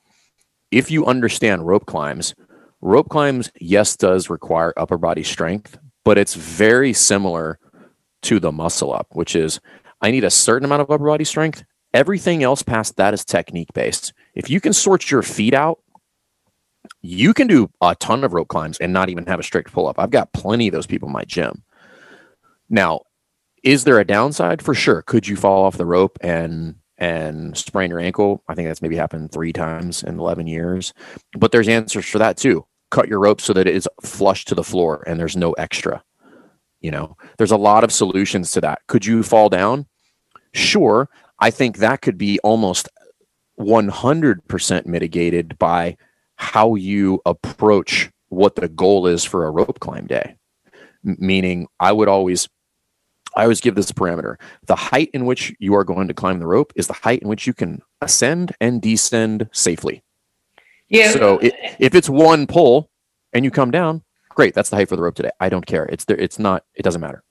If 0.71 0.93
you 0.93 1.05
understand 1.07 1.67
rope 1.67 1.87
climbs, 1.87 2.37
rope 2.81 3.09
climbs, 3.09 3.51
yes, 3.61 3.97
does 3.97 4.31
require 4.31 4.73
upper 4.77 4.97
body 4.97 5.25
strength, 5.25 5.77
but 6.05 6.19
it's 6.19 6.37
very 6.37 6.93
similar 6.93 7.59
to 8.23 8.39
the 8.39 8.53
muscle 8.53 8.93
up, 8.93 9.09
which 9.11 9.35
is 9.35 9.59
I 10.01 10.13
need 10.13 10.23
a 10.23 10.31
certain 10.31 10.67
amount 10.67 10.83
of 10.83 10.91
upper 10.93 11.05
body 11.05 11.25
strength. 11.25 11.65
Everything 11.93 12.45
else 12.45 12.63
past 12.63 12.97
that 12.97 13.13
is 13.13 13.25
technique 13.25 13.73
based. 13.75 14.13
If 14.37 14.49
you 14.49 14.61
can 14.61 14.73
sort 14.73 15.11
your 15.11 15.23
feet 15.23 15.53
out, 15.53 15.81
you 17.03 17.35
can 17.35 17.49
do 17.49 17.71
a 17.81 17.97
ton 17.97 18.23
of 18.23 18.35
rope 18.35 18.49
climbs 18.49 18.79
and 18.79 18.93
not 18.93 19.09
even 19.09 19.27
have 19.27 19.41
a 19.41 19.43
strict 19.43 19.73
pull 19.73 19.89
up. 19.89 19.99
I've 19.99 20.11
got 20.11 20.33
plenty 20.33 20.69
of 20.69 20.73
those 20.73 20.87
people 20.87 21.09
in 21.09 21.13
my 21.13 21.25
gym. 21.25 21.65
Now, 22.71 23.01
is 23.65 23.83
there 23.83 23.99
a 23.99 24.05
downside? 24.05 24.63
For 24.63 24.75
sure. 24.75 25.03
Could 25.03 25.27
you 25.27 25.35
fall 25.35 25.65
off 25.65 25.77
the 25.77 25.85
rope 25.85 26.19
and 26.21 26.77
and 26.99 27.57
sprain 27.57 27.91
your 27.91 28.01
ankle? 28.01 28.43
I 28.49 28.55
think 28.55 28.69
that's 28.69 28.83
maybe 28.83 28.97
happened 28.97 29.33
three 29.33 29.53
times 29.53 30.03
in 30.03 30.19
11 30.19 30.47
years. 30.47 30.93
But 31.33 31.53
there's 31.53 31.69
answers 31.69 32.07
for 32.07 32.19
that 32.19 32.37
too. 32.37 32.67
Cut 32.91 33.09
your 33.09 33.21
rope 33.21 33.41
so 33.41 33.53
that 33.53 33.67
it 33.67 33.75
is 33.75 33.89
flush 34.03 34.45
to 34.47 34.55
the 34.55 34.65
floor 34.65 35.05
and 35.07 35.19
there's 35.19 35.37
no 35.37 35.53
extra. 35.53 36.03
You 36.81 36.91
know, 36.91 37.17
there's 37.39 37.51
a 37.51 37.57
lot 37.57 37.85
of 37.85 37.93
solutions 37.93 38.53
to 38.53 38.61
that. 38.61 38.81
Could 38.87 39.07
you 39.07 39.23
fall 39.23 39.49
down? 39.49 39.87
Sure. 40.53 41.09
I 41.39 41.51
think 41.51 41.79
that 41.79 42.03
could 42.03 42.19
be 42.19 42.39
almost 42.41 42.89
100% 43.61 44.87
mitigated 44.87 45.59
by 45.59 45.97
how 46.37 46.77
you 46.77 47.21
approach 47.27 48.11
what 48.29 48.55
the 48.55 48.69
goal 48.69 49.07
is 49.07 49.25
for 49.25 49.47
a 49.47 49.51
rope 49.51 49.81
climb 49.81 50.07
day. 50.07 50.37
M- 51.05 51.17
meaning, 51.19 51.67
I 51.81 51.93
would 51.93 52.09
always 52.09 52.49
I 53.39 53.45
always 53.45 53.61
give 53.61 53.77
this 53.77 53.93
parameter. 53.93 54.37
The 54.67 54.75
height 54.75 55.11
in 55.15 55.25
which 55.25 55.55
you 55.61 55.75
are 55.77 55.85
going 55.85 56.09
to 56.09 56.15
climb 56.15 56.41
the 56.41 56.47
rope 56.47 56.73
is 56.75 56.89
the 56.89 56.93
height 56.93 57.23
in 57.23 57.29
which 57.29 57.47
you 57.47 57.55
can 57.55 57.81
ascend 58.03 58.55
and 58.61 58.83
descend 58.83 59.49
safely. 59.53 60.03
Yeah. 60.89 61.13
So 61.13 61.39
it, 61.39 61.55
if 61.79 61.95
it's 61.95 62.09
one 62.09 62.49
pull 62.49 62.91
and 63.33 63.45
you 63.45 63.53
come 63.53 63.71
down, 63.71 64.03
great. 64.31 64.55
That's 64.55 64.71
the 64.71 64.77
height 64.77 64.89
for 64.89 64.97
the 64.97 65.03
rope 65.03 65.15
today. 65.15 65.31
I 65.39 65.49
don't 65.49 65.67
care. 65.67 65.85
It's 65.85 66.05
there. 66.05 66.19
It's 66.19 66.41
not. 66.41 66.65
It 66.75 66.83
doesn't 66.83 67.01
matter. 67.01 67.23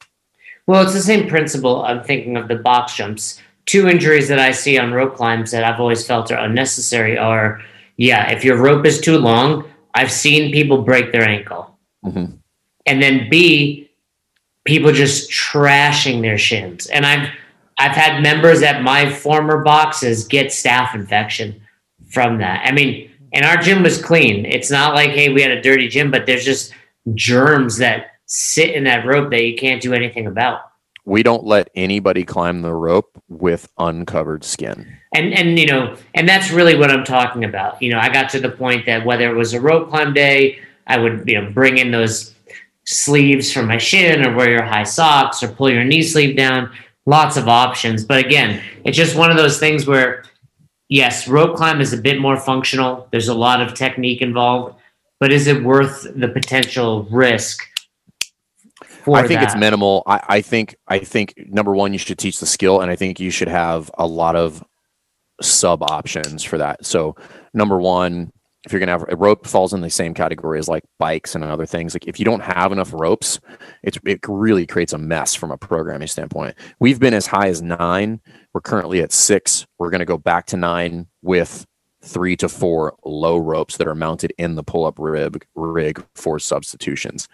Well, 0.66 0.82
it's 0.82 0.94
the 0.94 1.02
same 1.02 1.28
principle. 1.28 1.84
I'm 1.84 2.04
thinking 2.04 2.38
of 2.38 2.48
the 2.48 2.56
box 2.56 2.96
jumps. 2.96 3.42
Two 3.66 3.90
injuries 3.90 4.30
that 4.30 4.40
I 4.40 4.52
see 4.52 4.78
on 4.78 4.94
rope 4.94 5.16
climbs 5.16 5.52
that 5.52 5.66
I've 5.66 5.80
always 5.82 6.08
felt 6.08 6.32
are 6.32 6.40
unnecessary 6.40 7.18
are, 7.18 7.62
yeah, 7.98 8.32
if 8.32 8.46
your 8.46 8.56
rope 8.56 8.86
is 8.86 9.02
too 9.02 9.18
long, 9.18 9.66
I've 9.94 10.12
seen 10.12 10.54
people 10.54 10.84
break 10.84 11.12
their 11.12 11.28
ankle. 11.28 11.78
Mm-hmm. 12.06 12.36
And 12.86 13.04
then 13.04 13.30
B, 13.30 13.87
people 14.68 14.92
just 14.92 15.32
trashing 15.32 16.22
their 16.22 16.38
shins. 16.38 16.86
And 16.88 17.06
I've 17.06 17.30
I've 17.80 17.96
had 17.96 18.22
members 18.22 18.62
at 18.62 18.84
my 18.84 19.10
former 19.10 19.64
boxes 19.64 20.28
get 20.28 20.48
staph 20.48 20.94
infection 20.94 21.62
from 22.12 22.40
that. 22.40 22.66
I 22.66 22.72
mean, 22.72 23.10
and 23.34 23.46
our 23.46 23.58
gym 23.58 23.84
was 23.84 24.02
clean. 24.02 24.46
It's 24.46 24.72
not 24.72 24.94
like, 24.94 25.12
hey, 25.12 25.30
we 25.30 25.42
had 25.42 25.52
a 25.52 25.62
dirty 25.62 25.88
gym, 25.88 26.12
but 26.12 26.26
there's 26.26 26.44
just 26.44 26.74
germs 27.14 27.78
that 27.78 28.12
sit 28.26 28.72
in 28.72 28.84
that 28.86 29.06
rope 29.06 29.30
that 29.32 29.44
you 29.44 29.56
can't 29.56 29.82
do 29.82 29.94
anything 29.94 30.28
about. 30.28 30.62
We 31.06 31.24
don't 31.24 31.46
let 31.46 31.70
anybody 31.76 32.26
climb 32.26 32.62
the 32.62 32.74
rope 32.74 33.22
with 33.30 33.70
uncovered 33.78 34.44
skin. 34.44 34.98
And 35.14 35.34
and 35.34 35.58
you 35.58 35.68
know, 35.68 35.96
and 36.16 36.28
that's 36.28 36.52
really 36.52 36.76
what 36.76 36.92
I'm 36.92 37.06
talking 37.06 37.46
about. 37.46 37.82
You 37.82 37.92
know, 37.92 38.00
I 38.00 38.10
got 38.10 38.30
to 38.32 38.40
the 38.40 38.50
point 38.50 38.86
that 38.88 39.06
whether 39.06 39.30
it 39.30 39.36
was 39.36 39.54
a 39.54 39.62
rope 39.62 39.90
climb 39.90 40.14
day, 40.14 40.60
I 40.88 40.98
would 40.98 41.24
you 41.26 41.40
know 41.40 41.52
bring 41.52 41.78
in 41.78 41.92
those 41.92 42.36
sleeves 42.88 43.52
from 43.52 43.68
my 43.68 43.78
shin 43.78 44.26
or 44.26 44.36
wear 44.36 44.50
your 44.50 44.64
high 44.64 44.84
socks 44.84 45.44
or 45.44 45.48
pull 45.48 45.70
your 45.70 45.84
knee 45.84 46.02
sleeve 46.02 46.36
down. 46.36 46.72
Lots 47.06 47.38
of 47.38 47.48
options. 47.48 48.04
But 48.04 48.26
again, 48.26 48.62
it's 48.84 48.98
just 48.98 49.16
one 49.16 49.30
of 49.30 49.38
those 49.38 49.60
things 49.60 49.86
where 49.86 50.24
yes, 50.90 51.28
rope 51.28 51.56
climb 51.56 51.80
is 51.80 51.94
a 51.94 51.98
bit 51.98 52.20
more 52.20 52.38
functional. 52.38 53.08
There's 53.12 53.28
a 53.28 53.34
lot 53.34 53.62
of 53.62 53.76
technique 53.76 54.22
involved 54.22 54.78
but 55.20 55.32
is 55.32 55.48
it 55.48 55.64
worth 55.64 56.08
the 56.16 56.28
potential 56.28 57.04
risk? 57.06 57.64
I 59.08 59.26
think 59.26 59.40
that? 59.40 59.44
it's 59.44 59.56
minimal. 59.56 60.04
I, 60.06 60.22
I 60.28 60.42
think 60.42 60.76
I 60.88 61.00
think 61.00 61.34
number 61.38 61.74
one, 61.74 61.94
you 61.94 62.00
should 62.00 62.18
teach 62.18 62.40
the 62.40 62.46
skill, 62.46 62.82
and 62.82 62.92
I 62.92 62.98
think 62.98 63.20
you 63.22 63.32
should 63.32 63.48
have 63.48 63.90
a 63.98 64.06
lot 64.06 64.36
of 64.36 64.64
sub 65.42 65.82
options 65.82 66.44
for 66.44 66.58
that. 66.58 66.86
So 66.86 67.16
number 67.54 67.80
one, 67.80 68.34
if 68.68 68.74
you're 68.74 68.82
gonna 68.82 68.92
have 68.92 69.06
a 69.08 69.16
rope 69.16 69.48
falls 69.48 69.74
in 69.74 69.80
the 69.80 69.90
same 69.90 70.14
category 70.14 70.60
as 70.60 70.68
like 70.68 70.84
bikes 71.00 71.36
and 71.36 71.44
other 71.44 71.66
things. 71.66 71.96
Like 71.96 72.06
if 72.06 72.20
you 72.20 72.26
don't 72.26 72.42
have 72.42 72.74
enough 72.74 72.92
ropes, 72.94 73.40
it's 73.82 73.98
it 74.06 74.20
really 74.28 74.68
creates 74.68 74.92
a 74.92 74.98
mess 74.98 75.34
from 75.34 75.52
a 75.52 75.58
programming 75.58 76.10
standpoint. 76.10 76.56
We've 76.80 77.00
been 77.00 77.14
as 77.14 77.28
high 77.28 77.48
as 77.48 77.62
nine. 77.62 78.20
We're 78.54 78.60
currently 78.60 79.02
at 79.02 79.14
six. 79.14 79.66
We're 79.78 79.90
gonna 79.90 80.04
go 80.04 80.18
back 80.18 80.48
to 80.48 80.58
nine 80.58 81.08
with 81.22 81.66
three 82.04 82.36
to 82.38 82.50
four 82.50 82.96
low 83.06 83.38
ropes 83.38 83.78
that 83.78 83.88
are 83.88 83.96
mounted 83.96 84.34
in 84.38 84.56
the 84.56 84.64
pull 84.64 84.86
up 84.86 85.00
rig, 85.00 85.46
rig 85.56 86.06
for 86.16 86.38
substitutions. 86.38 87.30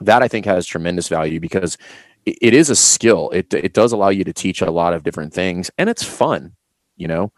That 0.00 0.22
I 0.22 0.28
think 0.28 0.46
has 0.46 0.66
tremendous 0.66 1.08
value 1.08 1.38
because 1.38 1.76
it, 2.24 2.38
it 2.40 2.54
is 2.54 2.70
a 2.70 2.76
skill. 2.76 3.28
It, 3.30 3.52
it 3.52 3.74
does 3.74 3.92
allow 3.92 4.08
you 4.08 4.24
to 4.24 4.32
teach 4.32 4.62
a 4.62 4.70
lot 4.70 4.94
of 4.94 5.02
different 5.02 5.34
things 5.34 5.70
and 5.76 5.90
it's 5.90 6.02
fun. 6.02 6.54
You 6.96 7.08
know, 7.08 7.32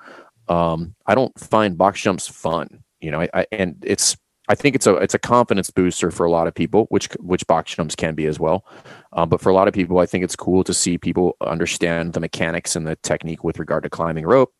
um, 0.48 0.94
I 1.06 1.14
don't 1.14 1.38
find 1.38 1.76
box 1.76 2.00
jumps 2.00 2.28
fun, 2.28 2.82
you 3.00 3.10
know, 3.10 3.22
I, 3.22 3.28
I, 3.34 3.46
and 3.52 3.76
it's, 3.82 4.16
I 4.48 4.54
think 4.56 4.74
it's 4.74 4.86
a 4.86 4.96
it's 4.96 5.14
a 5.14 5.18
confidence 5.18 5.70
booster 5.70 6.10
for 6.10 6.26
a 6.26 6.30
lot 6.30 6.48
of 6.48 6.54
people, 6.54 6.86
which 6.88 7.06
which 7.20 7.46
box 7.46 7.74
jumps 7.74 7.94
can 7.94 8.16
be 8.16 8.26
as 8.26 8.40
well. 8.40 8.64
Um, 9.12 9.28
but 9.28 9.40
for 9.40 9.48
a 9.48 9.54
lot 9.54 9.68
of 9.68 9.74
people, 9.74 10.00
I 10.00 10.06
think 10.06 10.24
it's 10.24 10.34
cool 10.34 10.64
to 10.64 10.74
see 10.74 10.98
people 10.98 11.36
understand 11.40 12.14
the 12.14 12.20
mechanics 12.20 12.74
and 12.74 12.84
the 12.84 12.96
technique 12.96 13.44
with 13.44 13.60
regard 13.60 13.84
to 13.84 13.90
climbing 13.90 14.26
rope 14.26 14.52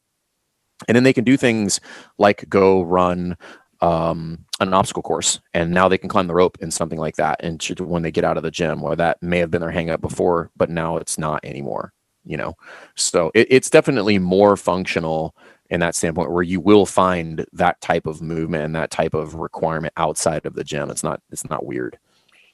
and 0.89 0.97
then 0.97 1.05
they 1.05 1.13
can 1.13 1.25
do 1.25 1.37
things 1.37 1.81
like 2.19 2.49
go 2.49 2.83
run 2.83 3.37
um, 3.83 4.45
an 4.61 4.75
obstacle 4.75 5.03
course, 5.03 5.41
and 5.55 5.71
now 5.71 5.89
they 5.89 5.97
can 5.97 6.09
climb 6.09 6.27
the 6.27 6.35
rope 6.35 6.59
and 6.61 6.73
something 6.73 6.99
like 6.99 7.17
that. 7.17 7.43
And 7.43 7.63
when 7.81 8.03
they 8.03 8.11
get 8.11 8.25
out 8.25 8.37
of 8.37 8.43
the 8.43 8.51
gym, 8.51 8.83
or 8.83 8.95
that 8.97 9.23
may 9.23 9.39
have 9.39 9.51
been 9.51 9.63
their 9.63 9.73
hangup 9.73 10.03
before, 10.03 10.51
but 10.57 10.69
now 10.69 10.99
it's 10.99 11.19
not 11.19 11.45
anymore. 11.45 11.93
You 12.25 12.37
know, 12.37 12.55
so 12.97 13.31
it, 13.35 13.47
it's 13.51 13.71
definitely 13.71 14.19
more 14.19 14.57
functional 14.57 15.35
in 15.71 15.81
that 15.81 15.95
standpoint, 15.95 16.31
where 16.31 16.43
you 16.43 16.61
will 16.61 16.87
find 16.87 17.45
that 17.53 17.81
type 17.81 18.07
of 18.07 18.21
movement 18.21 18.65
and 18.65 18.75
that 18.75 18.91
type 18.91 19.15
of 19.15 19.35
requirement 19.35 19.93
outside 19.97 20.45
of 20.47 20.55
the 20.55 20.65
gym. 20.65 20.91
It's 20.91 21.03
not 21.03 21.23
it's 21.31 21.49
not 21.49 21.65
weird. 21.65 21.99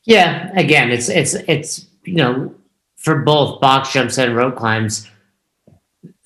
Yeah, 0.05 0.51
again, 0.55 0.91
it's 0.91 1.09
it's 1.09 1.35
it's 1.35 1.87
you 2.05 2.15
know 2.15 2.55
for 2.97 3.21
both 3.23 3.61
box 3.61 3.93
jumps 3.93 4.19
and 4.19 4.37
rope 4.37 4.57
climbs 4.57 5.09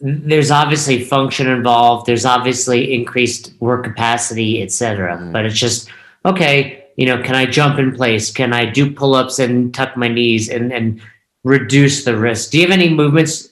there's 0.03 0.51
obviously 0.51 1.03
function 1.03 1.47
involved 1.47 2.07
there's 2.07 2.25
obviously 2.25 2.95
increased 2.95 3.53
work 3.61 3.85
capacity 3.85 4.63
etc 4.63 5.17
mm. 5.17 5.33
but 5.33 5.45
it's 5.45 5.59
just 5.59 5.91
okay 6.25 6.85
you 6.97 7.05
know 7.05 7.23
can 7.23 7.35
i 7.35 7.45
jump 7.45 7.79
in 7.79 7.95
place 7.95 8.31
can 8.31 8.53
i 8.53 8.65
do 8.65 8.91
pull-ups 8.91 9.39
and 9.39 9.75
tuck 9.75 9.97
my 9.97 10.09
knees 10.09 10.49
and 10.49 10.73
and 10.73 11.01
reduce 11.45 12.05
the 12.05 12.17
risk. 12.17 12.51
Do 12.51 12.59
you 12.59 12.65
have 12.65 12.73
any 12.73 12.93
movements 12.93 13.49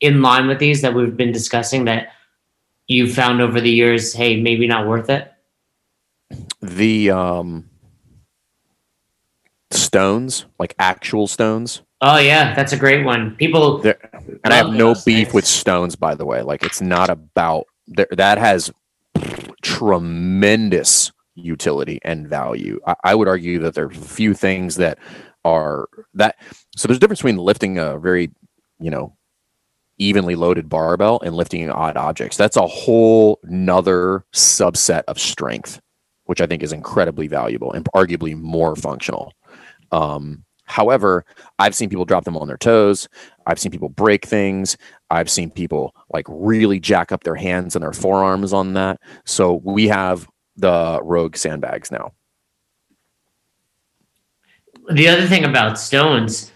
in 0.00 0.20
line 0.20 0.46
with 0.46 0.58
these 0.58 0.82
that 0.82 0.94
we've 0.94 1.16
been 1.16 1.32
discussing 1.32 1.84
that 1.86 2.08
you 2.86 3.12
found 3.12 3.40
over 3.40 3.60
the 3.60 3.70
years? 3.70 4.12
Hey, 4.12 4.40
maybe 4.40 4.66
not 4.66 4.86
worth 4.86 5.10
it. 5.10 5.32
The 6.60 7.10
um, 7.10 7.68
stones, 9.70 10.46
like 10.58 10.74
actual 10.78 11.26
stones. 11.26 11.82
Oh 12.00 12.18
yeah, 12.18 12.54
that's 12.54 12.72
a 12.72 12.76
great 12.76 13.04
one. 13.04 13.34
People 13.36 13.78
There, 13.78 13.98
and 14.44 14.52
I 14.52 14.56
have 14.56 14.70
no 14.70 14.94
beef 14.94 15.04
things. 15.04 15.32
with 15.32 15.46
stones, 15.46 15.96
by 15.96 16.14
the 16.14 16.26
way. 16.26 16.42
Like 16.42 16.62
it's 16.62 16.80
not 16.80 17.10
about. 17.10 17.66
That 17.88 18.38
has 18.38 18.72
tremendous 19.62 21.12
utility 21.36 22.00
and 22.02 22.28
value. 22.28 22.80
I, 22.86 22.94
I 23.04 23.14
would 23.14 23.28
argue 23.28 23.60
that 23.60 23.74
there 23.74 23.86
are 23.86 23.90
few 23.90 24.34
things 24.34 24.76
that 24.76 24.98
are 25.44 25.88
that. 26.14 26.36
So 26.76 26.88
there's 26.88 26.96
a 26.98 27.00
difference 27.00 27.20
between 27.20 27.38
lifting 27.38 27.78
a 27.78 27.98
very, 27.98 28.30
you 28.78 28.90
know, 28.90 29.16
evenly 29.98 30.34
loaded 30.34 30.68
barbell 30.68 31.20
and 31.24 31.34
lifting 31.34 31.68
odd 31.70 31.96
objects. 31.96 32.36
That's 32.36 32.56
a 32.56 32.66
whole 32.66 33.40
nother 33.44 34.24
subset 34.32 35.02
of 35.08 35.18
strength, 35.18 35.80
which 36.24 36.40
I 36.40 36.46
think 36.46 36.62
is 36.62 36.72
incredibly 36.72 37.28
valuable 37.28 37.72
and 37.72 37.84
arguably 37.94 38.36
more 38.36 38.76
functional. 38.76 39.32
Um, 39.92 40.44
however, 40.64 41.24
I've 41.58 41.74
seen 41.74 41.88
people 41.88 42.04
drop 42.04 42.24
them 42.24 42.36
on 42.36 42.48
their 42.48 42.56
toes. 42.56 43.08
I've 43.46 43.58
seen 43.58 43.72
people 43.72 43.88
break 43.88 44.26
things. 44.26 44.76
I've 45.10 45.30
seen 45.30 45.50
people 45.50 45.94
like 46.12 46.26
really 46.28 46.80
jack 46.80 47.12
up 47.12 47.24
their 47.24 47.36
hands 47.36 47.74
and 47.76 47.82
their 47.82 47.92
forearms 47.92 48.52
on 48.52 48.74
that. 48.74 49.00
So 49.24 49.60
we 49.64 49.88
have 49.88 50.28
the 50.56 51.00
Rogue 51.02 51.36
sandbags 51.36 51.90
now. 51.90 52.12
the 54.90 55.08
other 55.08 55.26
thing 55.26 55.44
about 55.44 55.78
stones, 55.78 56.52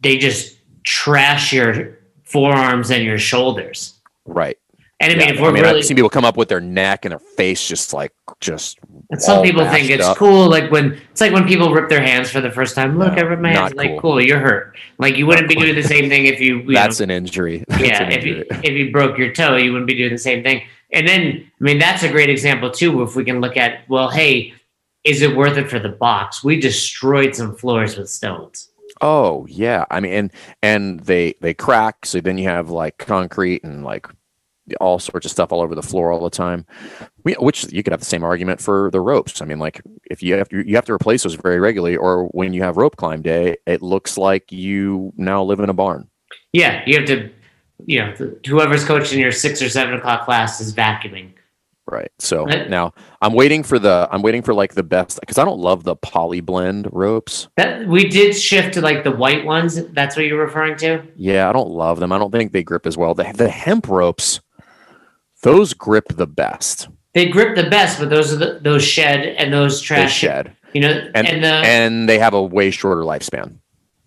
they 0.00 0.16
just 0.16 0.56
trash 0.84 1.52
your 1.52 1.95
forearms 2.26 2.90
and 2.90 3.02
your 3.04 3.18
shoulders. 3.18 3.94
Right. 4.26 4.58
And 5.00 5.12
I 5.12 5.16
mean, 5.16 5.28
Yeah, 5.28 5.34
if 5.34 5.40
we're 5.40 5.48
I 5.48 5.52
mean, 5.52 5.62
really, 5.62 5.78
I've 5.80 5.84
seen 5.84 5.96
people 5.96 6.08
come 6.10 6.24
up 6.24 6.36
with 6.38 6.48
their 6.48 6.60
neck 6.60 7.04
and 7.04 7.12
their 7.12 7.18
face 7.18 7.66
just 7.68 7.92
like 7.92 8.12
just 8.40 8.78
and 9.10 9.20
some 9.20 9.42
people 9.42 9.64
think 9.70 9.90
it's 9.90 10.04
up. 10.06 10.16
cool. 10.16 10.48
Like 10.48 10.70
when 10.70 10.98
it's 11.10 11.20
like 11.20 11.32
when 11.32 11.46
people 11.46 11.70
rip 11.72 11.88
their 11.90 12.00
hands 12.02 12.30
for 12.30 12.40
the 12.40 12.50
first 12.50 12.74
time. 12.74 12.98
Look, 12.98 13.12
No, 13.14 13.18
I 13.18 13.24
ripped 13.26 13.42
my 13.42 13.50
hands. 13.50 13.58
not 13.72 13.76
Like, 13.76 13.90
cool. 13.90 14.00
cool, 14.00 14.20
you're 14.22 14.38
hurt. 14.40 14.74
Like 14.98 15.16
you 15.16 15.26
wouldn't 15.26 15.48
be 15.48 15.54
cool. 15.54 15.64
doing 15.64 15.74
the 15.76 15.82
same 15.82 16.08
thing 16.08 16.24
if 16.26 16.40
you, 16.40 16.60
you 16.66 16.72
that's 16.72 16.98
know, 17.00 17.04
an 17.04 17.10
injury. 17.10 17.64
That's 17.68 17.82
yeah, 17.82 18.02
an 18.04 18.12
if 18.12 18.24
you 18.24 18.36
injury. 18.36 18.60
if 18.64 18.70
you 18.72 18.90
broke 18.90 19.18
your 19.18 19.32
toe, 19.32 19.56
you 19.56 19.72
wouldn't 19.72 19.86
be 19.86 19.94
doing 19.96 20.12
the 20.12 20.18
same 20.18 20.42
thing. 20.42 20.62
And 20.92 21.06
then, 21.06 21.50
I 21.60 21.64
mean, 21.64 21.78
that's 21.78 22.02
a 22.04 22.08
great 22.08 22.30
example 22.30 22.70
too. 22.70 23.02
If 23.02 23.16
we 23.16 23.24
can 23.24 23.40
look 23.40 23.56
at, 23.56 23.86
well, 23.88 24.08
hey, 24.08 24.54
is 25.04 25.20
it 25.20 25.36
worth 25.36 25.58
it 25.58 25.68
for 25.68 25.78
the 25.78 25.88
box? 25.90 26.42
We 26.44 26.58
destroyed 26.60 27.34
some 27.36 27.54
floors 27.56 27.96
with 27.98 28.08
stones. 28.08 28.70
Oh 29.00 29.46
yeah, 29.48 29.84
I 29.90 30.00
mean, 30.00 30.12
and 30.12 30.32
and 30.62 31.00
they 31.00 31.34
they 31.40 31.54
crack. 31.54 32.06
So 32.06 32.20
then 32.20 32.38
you 32.38 32.48
have 32.48 32.70
like 32.70 32.98
concrete 32.98 33.64
and 33.64 33.84
like 33.84 34.08
all 34.80 34.98
sorts 34.98 35.26
of 35.26 35.32
stuff 35.32 35.52
all 35.52 35.60
over 35.60 35.74
the 35.74 35.82
floor 35.82 36.10
all 36.10 36.22
the 36.22 36.30
time. 36.30 36.66
We, 37.24 37.34
which 37.34 37.70
you 37.72 37.82
could 37.82 37.92
have 37.92 38.00
the 38.00 38.06
same 38.06 38.24
argument 38.24 38.60
for 38.60 38.90
the 38.90 39.00
ropes. 39.00 39.40
I 39.40 39.44
mean, 39.44 39.58
like 39.58 39.80
if 40.10 40.22
you 40.22 40.34
have 40.34 40.48
to 40.48 40.66
you 40.66 40.74
have 40.76 40.86
to 40.86 40.92
replace 40.92 41.22
those 41.22 41.34
very 41.34 41.60
regularly, 41.60 41.96
or 41.96 42.26
when 42.28 42.52
you 42.52 42.62
have 42.62 42.76
rope 42.76 42.96
climb 42.96 43.22
day, 43.22 43.56
it 43.66 43.82
looks 43.82 44.16
like 44.16 44.50
you 44.50 45.12
now 45.16 45.42
live 45.42 45.60
in 45.60 45.70
a 45.70 45.74
barn. 45.74 46.08
Yeah, 46.52 46.82
you 46.86 46.96
have 46.96 47.06
to, 47.06 47.30
you 47.84 47.98
know, 47.98 48.14
whoever's 48.46 48.84
coaching 48.84 49.20
your 49.20 49.32
six 49.32 49.60
or 49.60 49.68
seven 49.68 49.94
o'clock 49.94 50.24
class 50.24 50.60
is 50.60 50.72
vacuuming. 50.72 51.32
Right. 51.88 52.10
So 52.18 52.44
Right. 52.46 52.68
now 52.68 52.92
I'm 53.22 53.32
waiting 53.32 53.62
for 53.62 53.78
the 53.78 54.08
I'm 54.10 54.20
waiting 54.22 54.42
for 54.42 54.52
like 54.52 54.74
the 54.74 54.82
best 54.82 55.20
because 55.20 55.38
I 55.38 55.44
don't 55.44 55.60
love 55.60 55.84
the 55.84 55.94
poly 55.94 56.40
blend 56.40 56.88
ropes. 56.92 57.46
That 57.56 57.86
we 57.86 58.08
did 58.08 58.34
shift 58.36 58.74
to 58.74 58.80
like 58.80 59.04
the 59.04 59.12
white 59.12 59.44
ones. 59.44 59.80
That's 59.92 60.16
what 60.16 60.26
you're 60.26 60.42
referring 60.44 60.76
to. 60.78 61.02
Yeah, 61.14 61.48
I 61.48 61.52
don't 61.52 61.70
love 61.70 62.00
them. 62.00 62.10
I 62.10 62.18
don't 62.18 62.32
think 62.32 62.50
they 62.52 62.64
grip 62.64 62.86
as 62.86 62.96
well. 62.96 63.14
The 63.14 63.32
the 63.32 63.48
hemp 63.48 63.86
ropes, 63.88 64.40
those 65.42 65.74
grip 65.74 66.08
the 66.08 66.26
best. 66.26 66.88
They 67.14 67.28
grip 67.28 67.54
the 67.54 67.70
best, 67.70 67.98
but 68.00 68.10
those 68.10 68.32
are 68.32 68.36
the, 68.36 68.58
those 68.60 68.84
shed 68.84 69.20
and 69.24 69.52
those 69.52 69.80
They 69.80 69.86
trash. 69.86 70.14
shed. 70.18 70.56
You 70.74 70.80
know, 70.82 71.08
And 71.14 71.26
and, 71.26 71.42
the 71.44 71.48
and 71.48 72.08
they 72.08 72.18
have 72.18 72.34
a 72.34 72.42
way 72.42 72.70
shorter 72.70 73.02
lifespan. 73.02 73.54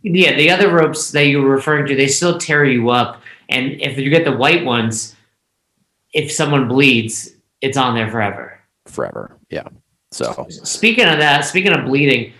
yeah, 0.04 0.36
the 0.36 0.52
other 0.52 0.70
ropes 0.70 1.12
that 1.12 1.26
you 1.28 1.42
were 1.42 1.50
referring 1.50 1.88
to, 1.88 1.96
they 1.96 2.08
still 2.08 2.38
tear 2.38 2.66
you 2.66 2.90
up. 2.90 3.22
And 3.48 3.82
if 3.82 3.98
you 3.98 4.10
get 4.12 4.26
the 4.26 4.36
white 4.36 4.64
ones, 4.66 5.16
if 6.14 6.32
someone 6.32 6.68
bleeds, 6.68 7.32
it's 7.62 7.78
on 7.78 7.95
there 7.95 8.10
forever. 8.10 8.60
forever. 8.88 9.38
Yeah. 9.49 9.68
So 10.12 10.47
Speaking 10.49 11.05
of 11.05 11.20
that, 11.20 11.41
speaking 11.45 11.72
of 11.74 11.86
bleeding, 11.86 12.34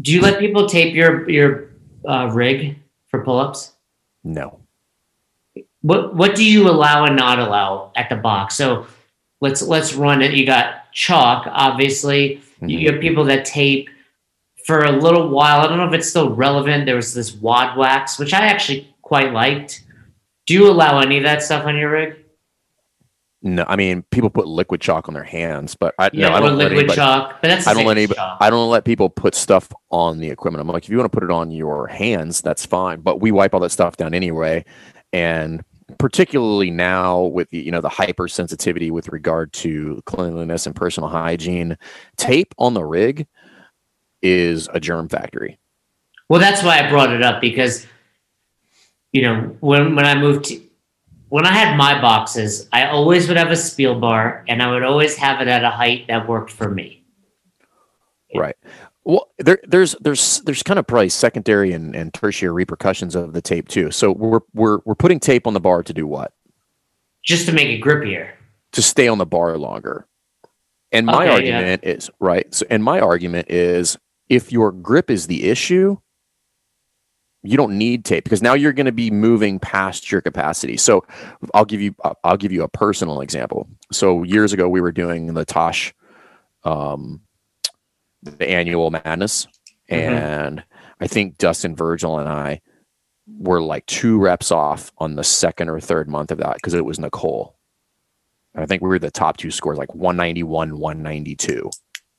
do 0.00 0.12
you 0.12 0.20
let 0.20 0.38
people 0.38 0.68
tape 0.68 0.94
your 0.94 1.28
your 1.30 1.70
uh, 2.06 2.30
rig 2.32 2.78
for 3.08 3.22
pull-ups? 3.24 3.72
no. 4.24 4.58
What 5.82 6.14
what 6.14 6.36
do 6.36 6.44
you 6.44 6.68
allow 6.70 7.04
and 7.06 7.16
not 7.16 7.38
allow 7.40 7.90
at 7.96 8.08
the 8.08 8.14
box? 8.16 8.54
So 8.54 8.86
let's 9.40 9.62
let's 9.62 9.94
run 9.94 10.22
it. 10.22 10.32
You 10.32 10.46
got 10.46 10.92
chalk, 10.92 11.46
obviously. 11.50 12.40
You- 12.60 12.78
You 12.78 12.92
have 12.92 13.00
people 13.00 13.24
that 13.24 13.44
tape 13.44 13.90
for 14.64 14.84
a 14.84 14.92
little 14.92 15.28
while. 15.28 15.60
I 15.60 15.66
don't 15.66 15.78
know 15.78 15.88
if 15.88 15.92
it's 15.94 16.08
still 16.08 16.30
relevant. 16.34 16.86
There 16.86 16.94
was 16.94 17.12
this 17.14 17.34
wad 17.34 17.76
wax, 17.76 18.16
which 18.20 18.32
I 18.32 18.46
actually 18.46 18.94
quite 19.02 19.32
liked. 19.32 19.82
Do 20.46 20.54
you 20.54 20.70
allow 20.70 21.00
any 21.00 21.16
of 21.18 21.24
that 21.24 21.42
stuff 21.42 21.66
on 21.66 21.76
your 21.76 21.90
rig? 21.90 22.14
No, 23.42 23.64
I 23.66 23.76
mean 23.76 24.02
people 24.10 24.30
put 24.30 24.46
liquid 24.46 24.80
chalk 24.80 25.08
on 25.08 25.14
their 25.14 25.24
hands, 25.24 25.74
but 25.74 25.94
I 25.98 26.10
Yeah, 26.12 26.28
no, 26.28 26.34
I 26.34 26.40
don't 26.40 26.56
let 26.56 26.70
liquid 26.70 26.78
anybody, 26.78 26.96
chalk. 26.96 27.42
But 27.42 27.48
that's 27.48 27.66
I 27.66 27.74
don't 27.74 27.86
let 27.86 27.96
anybody 27.96 28.16
chalk. 28.16 28.38
I 28.40 28.50
don't 28.50 28.70
let 28.70 28.84
people 28.84 29.08
put 29.08 29.34
stuff 29.34 29.72
on 29.90 30.18
the 30.18 30.30
equipment. 30.30 30.60
I'm 30.60 30.68
like, 30.68 30.84
if 30.84 30.90
you 30.90 30.96
want 30.96 31.10
to 31.10 31.16
put 31.16 31.24
it 31.24 31.30
on 31.30 31.50
your 31.50 31.88
hands, 31.88 32.40
that's 32.40 32.64
fine. 32.64 33.00
But 33.00 33.20
we 33.20 33.32
wipe 33.32 33.52
all 33.52 33.60
that 33.60 33.70
stuff 33.70 33.96
down 33.96 34.14
anyway. 34.14 34.64
And 35.12 35.64
particularly 35.98 36.70
now 36.70 37.20
with 37.22 37.50
the, 37.50 37.58
you 37.58 37.70
know 37.70 37.80
the 37.80 37.88
hypersensitivity 37.88 38.90
with 38.90 39.08
regard 39.08 39.52
to 39.54 40.00
cleanliness 40.06 40.66
and 40.66 40.76
personal 40.76 41.08
hygiene, 41.08 41.76
tape 42.16 42.54
on 42.58 42.74
the 42.74 42.84
rig 42.84 43.26
is 44.22 44.68
a 44.72 44.80
germ 44.80 45.08
factory. 45.08 45.58
Well, 46.28 46.40
that's 46.40 46.62
why 46.62 46.78
I 46.78 46.88
brought 46.88 47.12
it 47.12 47.22
up 47.22 47.40
because, 47.40 47.86
you 49.12 49.22
know, 49.22 49.56
when 49.60 49.94
when 49.96 50.06
I 50.06 50.14
moved 50.14 50.46
to, 50.46 50.62
when 51.32 51.46
I 51.46 51.52
had 51.52 51.78
my 51.78 51.98
boxes, 51.98 52.68
I 52.74 52.88
always 52.88 53.26
would 53.26 53.38
have 53.38 53.50
a 53.50 53.56
spiel 53.56 53.98
bar, 53.98 54.44
and 54.48 54.62
I 54.62 54.70
would 54.70 54.82
always 54.82 55.16
have 55.16 55.40
it 55.40 55.48
at 55.48 55.64
a 55.64 55.70
height 55.70 56.06
that 56.08 56.28
worked 56.28 56.50
for 56.50 56.70
me. 56.70 57.06
Right. 58.34 58.54
Well, 59.04 59.30
there, 59.38 59.58
there's 59.64 59.96
there's 60.02 60.42
there's 60.42 60.62
kind 60.62 60.78
of 60.78 60.86
probably 60.86 61.08
secondary 61.08 61.72
and, 61.72 61.96
and 61.96 62.12
tertiary 62.12 62.52
repercussions 62.52 63.14
of 63.14 63.32
the 63.32 63.40
tape 63.40 63.68
too. 63.68 63.90
So 63.90 64.12
we're 64.12 64.40
we're 64.52 64.80
we're 64.84 64.94
putting 64.94 65.20
tape 65.20 65.46
on 65.46 65.54
the 65.54 65.60
bar 65.60 65.82
to 65.82 65.94
do 65.94 66.06
what? 66.06 66.34
just 67.24 67.46
to 67.46 67.52
make 67.52 67.68
it 67.68 67.80
grippier. 67.80 68.32
To 68.72 68.82
stay 68.82 69.08
on 69.08 69.16
the 69.16 69.24
bar 69.24 69.56
longer. 69.56 70.06
And 70.90 71.06
my 71.06 71.14
Okay, 71.14 71.48
yeah. 71.48 71.56
argument 71.56 71.84
is 71.84 72.10
right. 72.20 72.52
So 72.52 72.66
and 72.68 72.84
my 72.84 73.00
argument 73.00 73.50
is 73.50 73.96
if 74.28 74.52
your 74.52 74.70
grip 74.70 75.10
is 75.10 75.28
the 75.28 75.48
issue, 75.48 75.96
you 77.42 77.56
don't 77.56 77.76
need 77.76 78.04
tape 78.04 78.24
because 78.24 78.42
now 78.42 78.54
you're 78.54 78.72
going 78.72 78.86
to 78.86 78.92
be 78.92 79.10
moving 79.10 79.58
past 79.58 80.12
your 80.12 80.20
capacity. 80.20 80.76
So 80.76 81.04
I'll 81.54 81.64
give 81.64 81.80
you 81.80 81.94
I'll 82.24 82.36
give 82.36 82.52
you 82.52 82.62
a 82.62 82.68
personal 82.68 83.20
example. 83.20 83.68
So 83.90 84.22
years 84.22 84.52
ago 84.52 84.68
we 84.68 84.80
were 84.80 84.92
doing 84.92 85.34
the 85.34 85.44
Tosh 85.44 85.92
um 86.64 87.20
the 88.22 88.48
annual 88.48 88.90
madness 88.90 89.46
Mhm. 89.90 89.96
and 89.98 90.64
I 91.00 91.08
think 91.08 91.36
Dustin 91.38 91.74
Virgil 91.74 92.18
and 92.20 92.28
I 92.28 92.60
were 93.38 93.60
like 93.60 93.84
two 93.86 94.18
reps 94.18 94.52
off 94.52 94.92
on 94.98 95.16
the 95.16 95.24
second 95.24 95.68
or 95.68 95.80
third 95.80 96.08
month 96.08 96.30
of 96.30 96.38
that 96.38 96.54
because 96.54 96.74
it 96.74 96.84
was 96.84 97.00
Nicole. 97.00 97.56
And 98.54 98.62
I 98.62 98.66
think 98.66 98.82
we 98.82 98.88
were 98.88 98.98
the 99.00 99.10
top 99.10 99.36
two 99.38 99.50
scores, 99.50 99.78
like 99.78 99.92
191, 99.94 100.78
192 100.78 101.68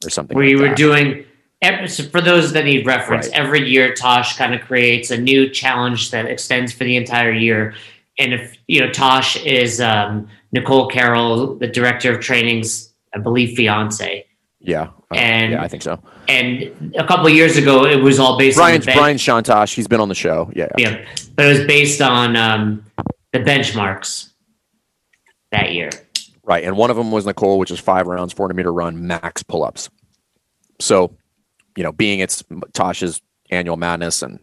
or 0.04 0.10
something. 0.10 0.38
We 0.38 0.56
like 0.56 0.62
were 0.62 0.68
that. 0.70 0.78
doing 0.78 1.26
every, 1.64 1.88
so 1.88 2.04
for 2.04 2.22
those 2.22 2.54
that 2.54 2.66
need 2.66 2.86
reference 2.86 3.28
Right. 3.30 3.40
every 3.40 3.68
year 3.70 3.94
tosh 3.96 4.38
kind 4.38 4.54
of 4.54 4.62
creates 4.62 5.10
a 5.12 5.18
new 5.18 5.50
challenge 5.50 6.12
that 6.12 6.26
extends 6.26 6.72
for 6.72 6.84
the 6.84 6.96
entire 6.96 7.32
year 7.32 7.74
and 8.20 8.34
if 8.34 8.56
you 8.68 8.80
know 8.82 8.92
tosh 8.92 9.36
is 9.44 9.82
um, 9.82 10.28
nicole 10.52 10.88
carroll 10.88 11.56
the 11.56 11.68
director 11.68 12.14
of 12.14 12.20
training's 12.22 12.94
i 13.16 13.18
believe 13.18 13.56
fiance 13.58 14.26
Yeah. 14.60 14.90
uh, 15.12 15.16
And- 15.16 15.54
yeah, 15.54 15.64
I 15.64 15.68
think 15.68 15.82
so. 15.84 16.00
and 16.28 16.94
a 16.96 17.06
couple 17.08 17.26
of 17.28 17.34
years 17.34 17.58
ago 17.58 17.86
it 17.86 18.02
was 18.02 18.20
all 18.20 18.38
based 18.38 18.58
Brian 18.58 18.82
on 18.82 18.86
bench, 18.86 18.98
Brian 18.98 19.18
Chontosh, 19.18 19.74
he's 19.74 19.88
been 19.88 20.00
on 20.02 20.10
the 20.10 20.16
show. 20.16 20.52
Yeah. 20.56 20.68
yeah. 20.78 20.90
yeah 20.90 21.06
but 21.36 21.46
it 21.46 21.58
was 21.58 21.66
based 21.68 22.02
on 22.02 22.36
um, 22.36 22.86
the 23.32 23.40
benchmarks 23.40 24.30
that 25.52 25.74
year 25.74 25.90
Right. 26.46 26.66
And 26.66 26.76
one 26.76 26.90
of 26.90 26.98
them 26.98 27.10
was 27.10 27.26
Nicole, 27.26 27.58
which 27.58 27.72
is 27.72 27.80
five 27.80 28.06
rounds, 28.06 28.34
400 28.34 28.54
meter 28.54 28.74
run, 28.74 29.08
max 29.08 29.44
pull 29.44 29.64
ups. 29.64 29.90
So, 30.82 31.16
you 31.76 31.84
know, 31.84 31.92
being 31.92 32.20
it's 32.20 32.44
Tosh's 32.74 33.22
annual 33.50 33.78
madness 33.78 34.22
and 34.22 34.40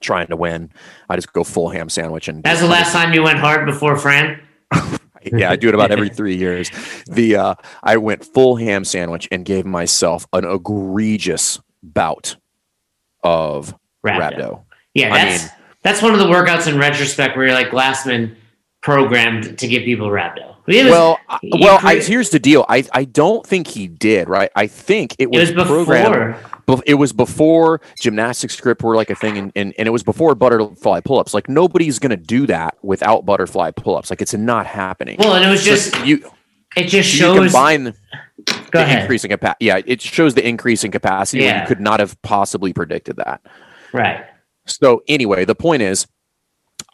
trying 0.00 0.28
to 0.28 0.36
win, 0.36 0.70
I 1.08 1.16
just 1.16 1.32
go 1.32 1.44
full 1.44 1.68
ham 1.68 1.88
sandwich. 1.88 2.28
And 2.28 2.42
that's 2.42 2.60
the 2.60 2.68
last 2.68 2.92
time 2.92 3.12
you 3.12 3.22
went 3.22 3.38
hard 3.38 3.66
before 3.66 3.96
fran 3.96 4.40
yeah, 5.32 5.50
I 5.50 5.56
do 5.56 5.68
it 5.68 5.74
about 5.74 5.90
every 5.90 6.08
three 6.08 6.36
years. 6.36 6.70
The 7.06 7.36
uh, 7.36 7.54
I 7.82 7.96
went 7.96 8.24
full 8.24 8.56
ham 8.56 8.84
sandwich 8.84 9.28
and 9.30 9.44
gave 9.44 9.66
myself 9.66 10.26
an 10.32 10.44
egregious 10.44 11.60
bout 11.82 12.36
of 13.22 13.74
Rhabdo. 14.06 14.18
rhabdo. 14.18 14.62
Yeah, 14.94 15.12
I 15.12 15.24
that's 15.24 15.42
mean- 15.42 15.52
that's 15.82 16.02
one 16.02 16.12
of 16.12 16.18
the 16.18 16.26
workouts 16.26 16.70
in 16.70 16.78
retrospect 16.78 17.36
where 17.36 17.46
you're 17.46 17.54
like 17.54 17.70
Glassman 17.70 18.36
programmed 18.82 19.58
to 19.58 19.66
give 19.68 19.82
people 19.82 20.08
rhabdo. 20.08 20.49
Was, 20.70 20.90
well, 20.90 21.18
well, 21.60 21.78
I, 21.82 21.96
here's 21.96 22.30
the 22.30 22.38
deal. 22.38 22.64
I, 22.68 22.84
I 22.92 23.04
don't 23.04 23.46
think 23.46 23.66
he 23.66 23.86
did. 23.88 24.28
Right. 24.28 24.50
I 24.56 24.66
think 24.66 25.14
it 25.18 25.24
it 25.24 25.30
was, 25.30 25.52
was 25.52 25.66
programmed. 25.66 26.36
before. 26.66 26.82
It 26.86 26.94
was 26.94 27.12
before 27.12 27.80
gymnastics 27.98 28.60
grips 28.60 28.84
were 28.84 28.94
like 28.94 29.10
a 29.10 29.14
thing, 29.16 29.36
and, 29.38 29.52
and, 29.56 29.74
and 29.76 29.88
it 29.88 29.90
was 29.90 30.02
before 30.04 30.34
butterfly 30.36 31.00
pull-ups. 31.00 31.34
Like 31.34 31.48
nobody's 31.48 31.98
gonna 31.98 32.16
do 32.16 32.46
that 32.46 32.76
without 32.82 33.26
butterfly 33.26 33.72
pull-ups. 33.72 34.08
Like 34.10 34.22
it's 34.22 34.34
not 34.34 34.66
happening. 34.66 35.16
Well, 35.18 35.34
and 35.34 35.44
it 35.44 35.48
was 35.50 35.62
So 35.64 35.66
just 35.70 36.06
you, 36.06 36.30
it 36.76 36.84
just 36.84 37.12
you 37.12 37.18
shows. 37.18 37.38
combine 37.52 37.84
the 37.84 37.94
Go 38.70 38.80
ahead. 38.80 39.00
increase 39.02 39.24
in 39.24 39.30
capacity. 39.30 39.64
Yeah, 39.66 39.80
it 39.84 40.00
shows 40.00 40.34
the 40.34 40.46
increase 40.46 40.84
in 40.84 40.92
capacity. 40.92 41.42
Yeah. 41.42 41.62
you 41.62 41.66
could 41.66 41.80
not 41.80 41.98
have 41.98 42.20
possibly 42.22 42.72
predicted 42.72 43.16
that. 43.16 43.40
Right. 43.92 44.24
So 44.66 45.02
anyway, 45.08 45.44
the 45.44 45.56
point 45.56 45.82
is, 45.82 46.06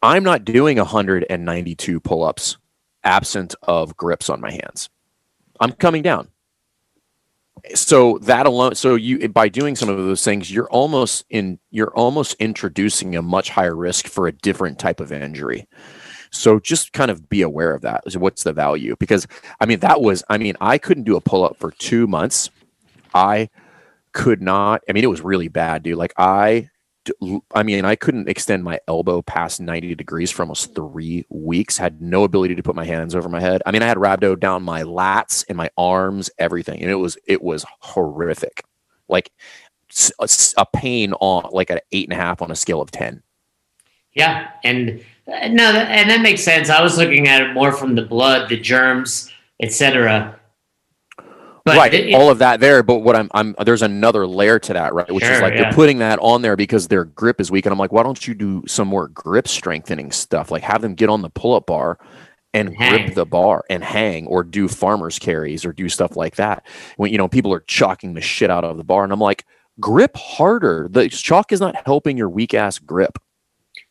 I'm 0.03 0.25
not 0.25 0.45
doing 0.47 0.79
192 0.79 2.01
pull-ups 2.01 2.57
absent 3.07 3.55
of 3.63 3.97
grips 3.97 4.29
on 4.29 4.41
my 4.41 4.51
hands. 4.51 4.91
I'm 5.61 5.73
coming 5.73 6.03
down. 6.03 6.29
So 7.75 8.19
that 8.19 8.45
alone, 8.45 8.75
so 8.75 8.97
you 8.97 9.29
by 9.31 9.49
doing 9.49 9.77
some 9.77 9.89
of 9.89 9.97
those 9.97 10.23
things, 10.23 10.51
you're 10.53 10.69
almost 10.69 11.25
in, 11.31 11.59
you're 11.71 11.95
almost 11.97 12.35
introducing 12.39 13.17
a 13.17 13.23
much 13.23 13.49
higher 13.49 13.75
risk 13.75 14.09
for 14.09 14.27
a 14.27 14.33
different 14.33 14.79
type 14.79 15.01
of 15.01 15.11
injury. 15.11 15.67
So 16.31 16.61
just 16.61 16.93
kind 16.93 17.11
of 17.11 17.29
be 17.31 17.41
aware 17.41 17.73
of 17.73 17.83
that. 17.83 18.05
What's 18.15 18.43
the 18.43 18.53
value? 18.53 18.95
Because 18.99 19.27
I 19.59 19.67
mean, 19.67 19.81
that 19.81 20.03
was, 20.03 20.23
I 20.29 20.37
mean, 20.37 20.57
I 20.61 20.77
couldn't 20.77 21.05
do 21.05 21.17
a 21.17 21.21
pull-up 21.21 21.57
for 21.57 21.71
two 21.71 22.07
months. 22.07 22.51
I 23.15 23.49
could 24.13 24.43
not. 24.43 24.83
I 24.89 24.93
mean, 24.93 25.05
it 25.05 25.11
was 25.11 25.23
really 25.23 25.49
bad, 25.49 25.83
dude. 25.83 25.97
Like 25.97 26.13
I 26.19 26.69
I 27.55 27.63
mean, 27.63 27.85
I 27.85 27.97
couldn't 27.97 28.29
extend 28.29 28.65
my 28.65 28.81
elbow 28.89 29.23
past 29.23 29.61
90 29.61 29.95
degrees 29.95 30.31
for 30.31 30.43
almost 30.43 30.75
three 30.75 31.25
weeks. 31.29 31.77
Had 31.77 32.01
no 32.01 32.25
ability 32.25 32.55
to 32.55 32.63
put 32.63 32.75
my 32.75 32.85
hands 32.85 33.15
over 33.15 33.29
my 33.29 33.41
head. 33.41 33.63
I 33.67 33.73
mean, 33.73 33.83
I 33.83 33.87
had 33.87 33.97
rhabdo 33.97 34.39
down 34.39 34.63
my 34.63 34.83
lats 34.83 35.45
and 35.49 35.57
my 35.57 35.71
arms, 35.77 36.31
everything, 36.39 36.81
and 36.81 36.91
it 36.91 36.97
was 36.97 37.17
it 37.27 37.43
was 37.43 37.65
horrific. 37.81 38.65
Like 39.09 39.31
a 40.59 40.67
pain 40.75 41.13
on 41.15 41.49
like 41.53 41.71
an 41.71 41.81
eight 41.93 42.09
and 42.09 42.19
a 42.19 42.23
half 42.23 42.43
on 42.43 42.51
a 42.51 42.57
scale 42.57 42.81
of 42.81 42.91
ten. 42.91 43.23
Yeah, 44.15 44.51
and 44.65 45.01
uh, 45.29 45.49
no, 45.49 45.65
and 45.65 46.11
that 46.11 46.23
makes 46.23 46.43
sense. 46.43 46.71
I 46.71 46.83
was 46.83 46.97
looking 46.97 47.29
at 47.29 47.43
it 47.43 47.53
more 47.53 47.73
from 47.73 47.95
the 47.95 48.03
blood, 48.03 48.49
the 48.49 48.59
germs, 48.59 49.31
etc. 49.61 50.36
But 51.67 51.77
right, 51.77 51.93
it- 51.93 52.15
all 52.15 52.31
of 52.31 52.39
that 52.39 52.61
there. 52.61 52.83
But 52.85 53.01
what 53.01 53.17
I'm, 53.17 53.29
I'm 53.35 53.57
there's 53.65 53.83
another 53.83 54.25
layer 54.27 54.59
to 54.61 54.73
that, 54.73 54.95
right? 54.95 55.11
Which 55.13 55.25
is 55.25 55.41
like 55.41 55.55
yeah. 55.55 55.65
they're 55.65 55.73
putting 55.73 55.99
that 55.99 56.19
on 56.21 56.41
there 56.41 56.57
because 56.57 56.87
their 56.87 57.05
grip 57.05 57.41
is 57.41 57.51
weak, 57.51 57.67
and 57.67 57.73
I'm 57.73 57.79
like, 57.79 57.91
why 57.93 58.05
don't 58.05 58.27
you 58.27 58.35
do 58.35 58.63
some 58.69 58.87
more 58.87 59.09
grip 59.09 59.49
strengthening 59.49 60.13
stuff? 60.13 60.53
Like 60.53 60.63
have 60.63 60.81
them 60.81 60.95
get 60.95 61.09
on 61.11 61.23
the 61.23 61.29
pull-up 61.29 61.67
bar 61.67 61.99
and 62.55 62.69
And 62.69 62.77
hang. 62.79 63.03
grip 63.03 63.15
the 63.17 63.27
bar 63.27 63.65
and 63.69 63.83
hang, 63.83 64.29
or 64.29 64.45
do 64.45 64.69
farmers 64.69 65.19
carries, 65.19 65.65
or 65.67 65.73
do 65.73 65.89
stuff 65.89 66.17
like 66.17 66.37
that. 66.37 66.65
When 66.97 67.11
you 67.11 67.19
know 67.19 67.27
people 67.29 67.53
are 67.53 67.61
chalking 67.67 68.15
the 68.15 68.21
shit 68.21 68.49
out 68.49 68.65
of 68.65 68.77
the 68.77 68.85
bar, 68.85 69.03
and 69.03 69.13
I'm 69.13 69.19
like, 69.21 69.45
grip 69.81 70.17
harder. 70.17 70.87
The 70.89 71.09
chalk 71.09 71.51
is 71.51 71.61
not 71.61 71.75
helping 71.85 72.17
your 72.17 72.31
weak 72.31 72.55
ass 72.55 72.79
grip. 72.79 73.19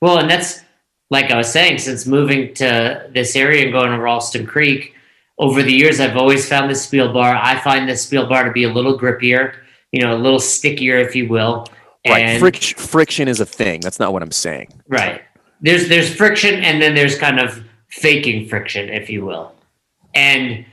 Well, 0.02 0.18
and 0.18 0.30
that's 0.30 0.62
like 1.10 1.30
I 1.30 1.38
was 1.38 1.52
saying, 1.52 1.80
since 1.80 2.08
moving 2.08 2.54
to 2.56 3.10
this 3.14 3.36
area 3.36 3.64
and 3.64 3.74
going 3.74 3.92
to 3.92 4.00
Ralston 4.00 4.48
Creek, 4.48 4.95
over 5.38 5.62
the 5.62 5.74
years, 5.74 6.00
I've 6.00 6.18
always 6.18 6.48
found 6.48 6.70
the 6.70 6.76
Spiel 6.76 7.12
bar. 7.12 7.36
I 7.36 7.60
find 7.60 7.90
the 7.90 7.98
Spiel 7.98 8.28
bar 8.28 8.46
to 8.46 8.52
be 8.52 8.64
a 8.64 8.70
little 8.72 8.98
grippier, 8.98 9.56
you 9.92 10.02
know, 10.02 10.16
a 10.16 10.20
little 10.20 10.40
stickier, 10.40 10.98
if 10.98 11.16
you 11.16 11.28
will. 11.28 11.68
Right, 12.08 12.26
And- 12.26 12.40
friction 12.40 12.78
friction 12.78 13.28
is 13.28 13.40
a 13.40 13.46
thing. 13.46 13.82
That's 13.82 14.00
not 14.00 14.14
what 14.14 14.22
I'm 14.22 14.32
saying. 14.32 14.72
Right. 14.88 15.22
There's 15.62 15.90
there's 15.90 16.14
friction 16.14 16.64
and 16.64 16.82
then 16.82 16.94
there's 16.94 17.18
kind 17.18 17.40
of 17.40 17.64
faking 17.90 18.48
friction, 18.48 18.90
if 18.90 19.10
you 19.10 19.26
will. 19.26 19.54
And 20.14 20.66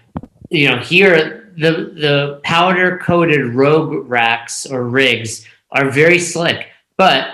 you 0.50 0.68
know, 0.68 0.78
here 0.78 1.50
the 1.56 1.92
the 1.94 2.40
powder 2.44 2.98
coated 2.98 3.54
rogue 3.54 4.08
racks 4.08 4.66
or 4.66 4.84
rigs 4.84 5.46
are 5.70 5.90
very 5.90 6.18
slick. 6.18 6.66
But 6.98 7.28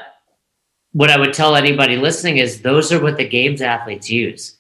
what 0.93 1.11
I 1.11 1.19
would 1.19 1.35
tell 1.35 1.57
anybody 1.57 1.97
listening 1.97 2.39
is 2.39 2.63
those 2.63 2.93
are 2.93 3.03
what 3.03 3.17
the 3.17 3.29
games 3.29 3.61
athletes 3.61 4.09
use. 4.09 4.57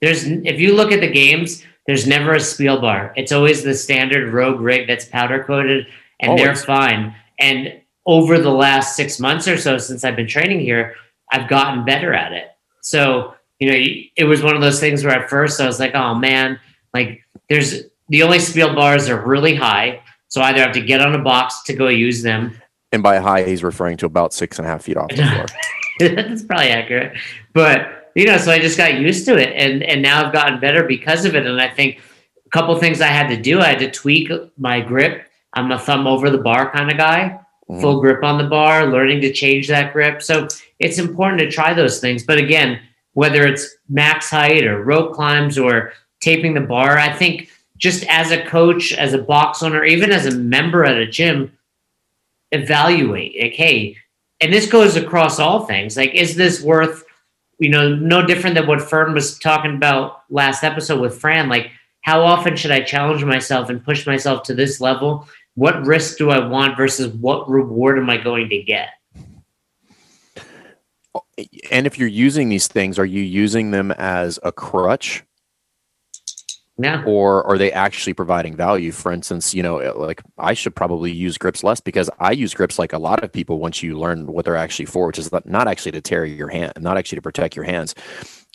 There's 0.00 0.24
if 0.24 0.60
you 0.60 0.74
look 0.74 0.92
at 0.92 1.00
the 1.00 1.10
games, 1.10 1.64
there's 1.86 2.06
never 2.06 2.34
a 2.34 2.40
spiel 2.40 2.80
bar. 2.80 3.12
It's 3.16 3.32
always 3.32 3.62
the 3.62 3.74
standard 3.74 4.32
rogue 4.32 4.60
rig 4.60 4.88
that's 4.88 5.04
powder 5.04 5.44
coated 5.44 5.86
and 6.20 6.38
they're 6.38 6.54
fine. 6.54 7.14
And 7.38 7.80
over 8.06 8.38
the 8.38 8.50
last 8.50 8.96
six 8.96 9.20
months 9.20 9.46
or 9.46 9.56
so 9.56 9.78
since 9.78 10.04
I've 10.04 10.16
been 10.16 10.26
training 10.26 10.60
here, 10.60 10.94
I've 11.30 11.48
gotten 11.48 11.84
better 11.84 12.12
at 12.12 12.32
it. 12.32 12.48
So, 12.82 13.34
you 13.58 13.70
know, 13.70 13.76
it 14.16 14.24
was 14.24 14.42
one 14.42 14.54
of 14.54 14.62
those 14.62 14.80
things 14.80 15.04
where 15.04 15.14
at 15.14 15.28
first 15.28 15.60
I 15.60 15.66
was 15.66 15.80
like, 15.80 15.94
oh 15.94 16.14
man, 16.14 16.58
like 16.94 17.22
there's 17.48 17.82
the 18.08 18.22
only 18.22 18.38
spiel 18.38 18.74
bars 18.74 19.08
are 19.08 19.24
really 19.24 19.54
high. 19.54 20.00
So 20.28 20.40
I 20.40 20.50
either 20.50 20.60
have 20.60 20.72
to 20.72 20.80
get 20.80 21.00
on 21.00 21.14
a 21.14 21.22
box 21.22 21.62
to 21.64 21.72
go 21.72 21.88
use 21.88 22.22
them. 22.22 22.56
And 22.92 23.02
by 23.02 23.18
high, 23.18 23.44
he's 23.44 23.62
referring 23.62 23.96
to 23.98 24.06
about 24.06 24.32
six 24.32 24.58
and 24.58 24.66
a 24.66 24.70
half 24.70 24.82
feet 24.84 24.96
off 24.96 25.08
the 25.08 25.16
floor. 25.98 26.14
That's 26.14 26.44
probably 26.44 26.68
accurate. 26.68 27.16
But 27.52 27.95
you 28.16 28.24
know, 28.24 28.38
so 28.38 28.50
I 28.50 28.58
just 28.58 28.78
got 28.78 28.98
used 28.98 29.26
to 29.26 29.36
it 29.36 29.52
and 29.54 29.82
and 29.82 30.00
now 30.00 30.24
I've 30.24 30.32
gotten 30.32 30.58
better 30.58 30.82
because 30.82 31.24
of 31.26 31.36
it. 31.36 31.46
And 31.46 31.60
I 31.60 31.68
think 31.68 32.00
a 32.46 32.50
couple 32.50 32.74
things 32.76 33.00
I 33.00 33.08
had 33.08 33.28
to 33.28 33.36
do, 33.40 33.60
I 33.60 33.66
had 33.66 33.78
to 33.80 33.90
tweak 33.90 34.30
my 34.58 34.80
grip. 34.80 35.26
I'm 35.52 35.70
a 35.70 35.78
thumb 35.78 36.06
over 36.06 36.30
the 36.30 36.38
bar 36.38 36.72
kind 36.72 36.90
of 36.90 36.96
guy. 36.96 37.38
Mhm. 37.70 37.80
Full 37.80 38.00
grip 38.00 38.24
on 38.24 38.38
the 38.38 38.48
bar, 38.48 38.86
learning 38.86 39.20
to 39.20 39.32
change 39.32 39.68
that 39.68 39.92
grip. 39.92 40.22
So 40.22 40.48
it's 40.78 40.98
important 40.98 41.40
to 41.40 41.50
try 41.50 41.74
those 41.74 42.00
things. 42.00 42.24
But 42.24 42.38
again, 42.38 42.80
whether 43.12 43.46
it's 43.46 43.76
max 43.88 44.30
height 44.30 44.64
or 44.64 44.82
rope 44.82 45.12
climbs 45.12 45.58
or 45.58 45.92
taping 46.20 46.54
the 46.54 46.60
bar, 46.60 46.98
I 46.98 47.12
think 47.12 47.50
just 47.76 48.04
as 48.08 48.30
a 48.30 48.42
coach, 48.44 48.94
as 48.94 49.12
a 49.12 49.18
box 49.18 49.62
owner, 49.62 49.84
even 49.84 50.10
as 50.10 50.24
a 50.24 50.30
member 50.38 50.84
at 50.84 50.96
a 50.96 51.06
gym, 51.06 51.52
evaluate 52.52 53.36
like, 53.42 53.54
hey, 53.54 53.96
and 54.40 54.52
this 54.52 54.70
goes 54.70 54.96
across 54.96 55.38
all 55.38 55.66
things. 55.66 55.96
Like, 55.96 56.14
is 56.14 56.36
this 56.36 56.62
worth, 56.62 57.04
you 57.58 57.68
know, 57.68 57.94
no 57.94 58.24
different 58.24 58.56
than 58.56 58.66
what 58.66 58.82
Fern 58.82 59.14
was 59.14 59.38
talking 59.38 59.76
about 59.76 60.22
last 60.30 60.62
episode 60.62 61.00
with 61.00 61.18
Fran? 61.18 61.48
Like, 61.48 61.70
how 62.02 62.22
often 62.22 62.56
should 62.56 62.70
I 62.70 62.80
challenge 62.82 63.24
myself 63.24 63.68
and 63.68 63.84
push 63.84 64.06
myself 64.06 64.44
to 64.44 64.54
this 64.54 64.80
level? 64.80 65.28
What 65.54 65.86
risk 65.86 66.18
do 66.18 66.30
I 66.30 66.46
want 66.46 66.76
versus 66.76 67.12
what 67.14 67.48
reward 67.48 67.98
am 67.98 68.10
I 68.10 68.18
going 68.18 68.48
to 68.50 68.62
get? 68.62 68.90
And 71.70 71.86
if 71.86 71.98
you're 71.98 72.08
using 72.08 72.48
these 72.48 72.68
things, 72.68 72.98
are 72.98 73.06
you 73.06 73.22
using 73.22 73.70
them 73.70 73.90
as 73.92 74.38
a 74.42 74.52
crutch 74.52 75.24
Yeah. 76.78 77.02
or 77.06 77.46
are 77.46 77.56
they 77.56 77.72
actually 77.72 78.12
providing 78.12 78.54
value? 78.54 78.92
For 78.92 79.10
instance, 79.10 79.54
you 79.54 79.62
know, 79.62 79.76
like 79.96 80.22
I 80.36 80.52
should 80.52 80.74
probably 80.74 81.10
use 81.10 81.38
grips 81.38 81.64
less 81.64 81.80
because 81.80 82.10
I 82.18 82.32
use 82.32 82.52
grips 82.52 82.78
like 82.78 82.92
a 82.92 82.98
lot 82.98 83.24
of 83.24 83.32
people 83.32 83.58
once 83.58 83.82
you 83.82 83.98
learn 83.98 84.26
what 84.26 84.44
they're 84.44 84.56
actually 84.56 84.84
for, 84.84 85.06
which 85.06 85.18
is 85.18 85.30
not 85.46 85.68
actually 85.68 85.92
to 85.92 86.02
tear 86.02 86.26
your 86.26 86.48
hand, 86.48 86.74
not 86.78 86.98
actually 86.98 87.16
to 87.16 87.22
protect 87.22 87.56
your 87.56 87.64
hands. 87.64 87.94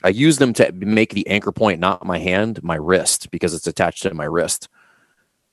I 0.04 0.10
use 0.10 0.38
them 0.38 0.54
to 0.54 0.72
make 0.72 1.14
the 1.14 1.28
anchor 1.28 1.52
point 1.52 1.80
not 1.80 2.06
my 2.06 2.20
hand, 2.20 2.62
my 2.64 2.76
wrist, 2.76 3.32
because 3.32 3.54
it's 3.54 3.68
attached 3.68 4.04
to 4.04 4.14
my 4.14 4.26
wrist, 4.26 4.70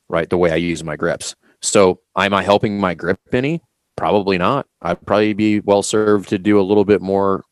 right? 0.09 0.29
The 0.29 0.39
way 0.39 0.51
I 0.51 0.57
use 0.57 0.85
my 0.85 0.97
grips. 0.97 1.37
So, 1.63 2.01
am 2.17 2.35
I 2.35 2.43
helping 2.43 2.79
my 2.79 2.95
grip 2.95 3.19
any? 3.33 3.63
Probably 3.97 4.39
not. 4.39 4.67
I'd 4.81 5.05
probably 5.07 5.33
be 5.33 5.61
well 5.61 5.83
served 5.83 6.29
to 6.29 6.39
do 6.39 6.61
a 6.61 6.63
little 6.63 6.85
bit 6.85 7.01
more, 7.03 7.45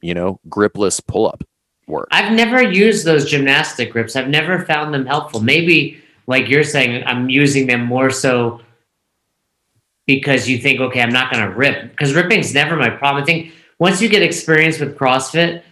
you 0.00 0.14
know, 0.14 0.40
gripless 0.48 1.00
pull 1.06 1.28
up 1.28 1.44
work. 1.86 2.08
I've 2.10 2.32
never 2.32 2.62
used 2.62 3.04
those 3.04 3.28
gymnastic 3.30 3.92
grips. 3.92 4.16
I've 4.16 4.28
never 4.28 4.64
found 4.64 4.94
them 4.94 5.06
helpful. 5.06 5.40
Maybe, 5.40 6.00
like 6.26 6.48
you're 6.48 6.64
saying, 6.64 7.02
I'm 7.06 7.28
using 7.28 7.66
them 7.66 7.84
more 7.84 8.10
so 8.10 8.60
because 10.06 10.48
you 10.48 10.58
think, 10.58 10.80
okay, 10.80 11.00
I'm 11.00 11.12
not 11.12 11.32
going 11.32 11.44
to 11.48 11.54
rip. 11.54 11.90
Because 11.90 12.14
ripping's 12.14 12.54
never 12.54 12.76
my 12.76 12.90
problem. 12.90 13.22
I 13.22 13.26
think 13.26 13.52
once 13.78 14.00
you 14.00 14.08
get 14.08 14.22
experience 14.22 14.78
with 14.78 14.96
CrossFit, 14.96 15.62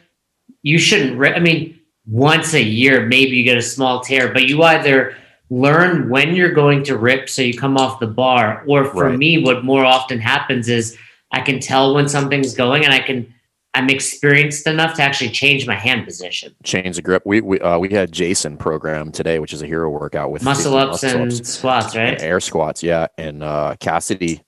you 0.62 0.78
shouldn't 0.78 1.18
rip. 1.18 1.36
I 1.36 1.40
mean, 1.40 1.78
once 2.06 2.54
a 2.54 2.62
year, 2.62 3.06
maybe 3.06 3.36
you 3.36 3.44
get 3.44 3.56
a 3.56 3.62
small 3.62 4.00
tear, 4.00 4.32
but 4.32 4.48
you 4.48 4.62
either 4.62 5.16
learn 5.48 6.08
when 6.08 6.34
you're 6.34 6.52
going 6.52 6.82
to 6.84 6.96
rip 6.96 7.28
so 7.28 7.42
you 7.42 7.54
come 7.56 7.76
off 7.76 7.98
the 8.00 8.06
bar, 8.06 8.62
or 8.66 8.84
for 8.84 9.06
Right. 9.08 9.18
me, 9.18 9.42
what 9.42 9.64
more 9.64 9.84
often 9.84 10.18
happens 10.20 10.68
is 10.68 10.96
I 11.32 11.40
can 11.40 11.58
tell 11.61 11.94
when 11.94 12.08
something's 12.08 12.54
going 12.54 12.84
and 12.84 12.92
I 12.92 13.00
can. 13.00 13.32
I'm 13.74 13.88
experienced 13.88 14.66
enough 14.66 14.94
to 14.96 15.02
actually 15.02 15.30
change 15.30 15.66
my 15.66 15.74
hand 15.74 16.04
position. 16.04 16.54
change 16.64 16.96
the 16.96 17.02
grip. 17.02 17.22
We 17.24 17.40
we 17.40 17.60
uh, 17.60 17.78
we 17.78 17.88
had 17.90 18.10
Jason 18.10 18.56
program 18.56 19.12
today, 19.12 19.38
which 19.38 19.52
is 19.52 19.62
a 19.62 19.66
hero 19.66 19.88
workout 19.90 20.30
with 20.30 20.42
muscle 20.42 20.76
ups 20.76 21.02
muscle 21.02 21.22
and 21.22 21.32
ups 21.32 21.48
squats, 21.48 21.94
and 21.94 22.12
right? 22.12 22.22
air 22.22 22.40
squats. 22.40 22.82
Yeah, 22.82 23.06
and 23.16 23.42
uh, 23.42 23.76
Cassidy 23.78 24.42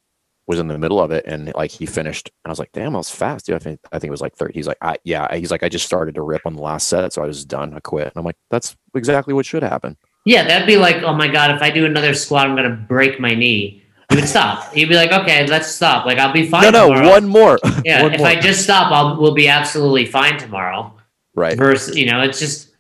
was 0.49 0.59
in 0.59 0.67
the 0.67 0.77
middle 0.77 1.01
of 1.01 1.13
it, 1.13 1.25
and 1.27 1.53
like 1.55 1.71
he 1.71 1.87
finished, 1.87 2.31
and 2.45 2.51
I 2.51 2.53
was 2.53 2.59
like, 2.59 2.73
"Damn, 2.73 2.97
I 2.97 2.99
was 2.99 3.11
fast, 3.11 3.47
dude." 3.47 3.55
I 3.55 3.59
think 3.61 3.81
I 3.93 3.99
think 3.99 4.09
it 4.09 4.11
was 4.11 4.21
like 4.21 4.35
thirty. 4.35 4.55
He's 4.55 4.67
like, 4.67 4.79
I, 4.83 4.97
"Yeah," 5.05 5.33
he's 5.37 5.53
like, 5.53 5.63
"I 5.63 5.69
just 5.69 5.87
started 5.87 6.17
to 6.17 6.23
rip 6.23 6.43
on 6.45 6.55
the 6.55 6.63
last 6.63 6.89
set, 6.89 7.13
so 7.13 7.23
I 7.23 7.27
was 7.27 7.45
done. 7.45 7.75
I 7.75 7.81
quit." 7.81 8.07
And 8.09 8.17
I'm 8.17 8.25
like, 8.25 8.39
"That's 8.51 8.77
exactly 8.95 9.35
what 9.35 9.47
should 9.47 9.63
happen." 9.63 9.97
Yeah, 10.25 10.45
that'd 10.45 10.67
be 10.67 10.77
like, 10.77 11.03
oh 11.03 11.15
my 11.15 11.27
god, 11.27 11.51
if 11.55 11.63
I 11.63 11.71
do 11.71 11.85
another 11.85 12.15
squat, 12.15 12.47
I'm 12.47 12.55
gonna 12.55 12.77
break 12.89 13.19
my 13.19 13.35
knee. 13.35 13.82
You 14.13 14.21
would 14.21 14.29
stop. 14.29 14.77
You'd 14.77 14.89
be 14.89 14.95
like, 14.95 15.13
okay, 15.13 15.47
let's 15.47 15.69
stop. 15.69 16.07
Like 16.07 16.19
I'll 16.19 16.33
be 16.33 16.47
fine. 16.49 16.63
No, 16.65 16.71
no, 16.71 16.89
tomorrow. 16.95 17.09
one 17.11 17.27
more. 17.27 17.59
Yeah, 17.85 18.03
one 18.03 18.13
if 18.15 18.19
more. 18.19 18.29
I 18.29 18.41
just 18.41 18.63
stop, 18.63 18.93
I'll 18.93 19.21
we'll 19.21 19.35
be 19.35 19.49
absolutely 19.49 20.07
fine 20.07 20.39
tomorrow. 20.39 20.93
right. 21.35 21.57
Versus, 21.57 21.97
you 21.97 22.07
know, 22.07 22.21
it's 22.21 22.39
just 22.39 22.71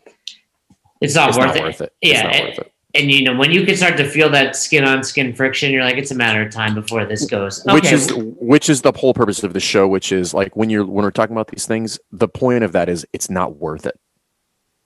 it's 1.00 1.14
not 1.14 1.30
It's 1.30 1.38
worth 1.38 1.48
not 1.48 1.56
it. 1.56 1.62
worth 1.64 1.80
it. 1.80 1.92
Yeah, 2.00 2.12
It's 2.12 2.22
not 2.22 2.34
and, 2.34 2.44
worth 2.48 2.58
it. 2.58 2.72
and 2.94 3.10
you 3.10 3.24
know 3.24 3.34
when 3.36 3.50
you 3.50 3.64
can 3.66 3.76
start 3.76 3.96
to 3.96 4.08
feel 4.08 4.28
that 4.30 4.54
skin 4.54 4.84
on 4.84 5.02
skin 5.02 5.34
friction, 5.34 5.72
you're 5.72 5.82
like, 5.84 5.96
it's 5.96 6.10
a 6.10 6.14
matter 6.14 6.42
of 6.42 6.52
time 6.52 6.74
before 6.74 7.04
this 7.04 7.24
goes. 7.26 7.62
which 7.66 7.90
is 7.90 8.12
which 8.16 8.68
is 8.68 8.82
the 8.82 8.92
whole 8.92 9.14
purpose 9.14 9.42
of 9.42 9.52
the 9.54 9.60
show 9.60 9.88
which 9.88 10.12
is 10.12 10.32
like 10.34 10.54
when 10.54 10.70
you're 10.70 10.84
when 10.84 11.04
we're 11.04 11.10
talking 11.10 11.34
about 11.34 11.48
these 11.48 11.66
things 11.66 11.98
the 12.12 12.28
point 12.28 12.62
of 12.62 12.72
that 12.72 12.88
is 12.88 13.04
it's 13.12 13.28
not 13.30 13.56
worth 13.56 13.86
it 13.86 13.98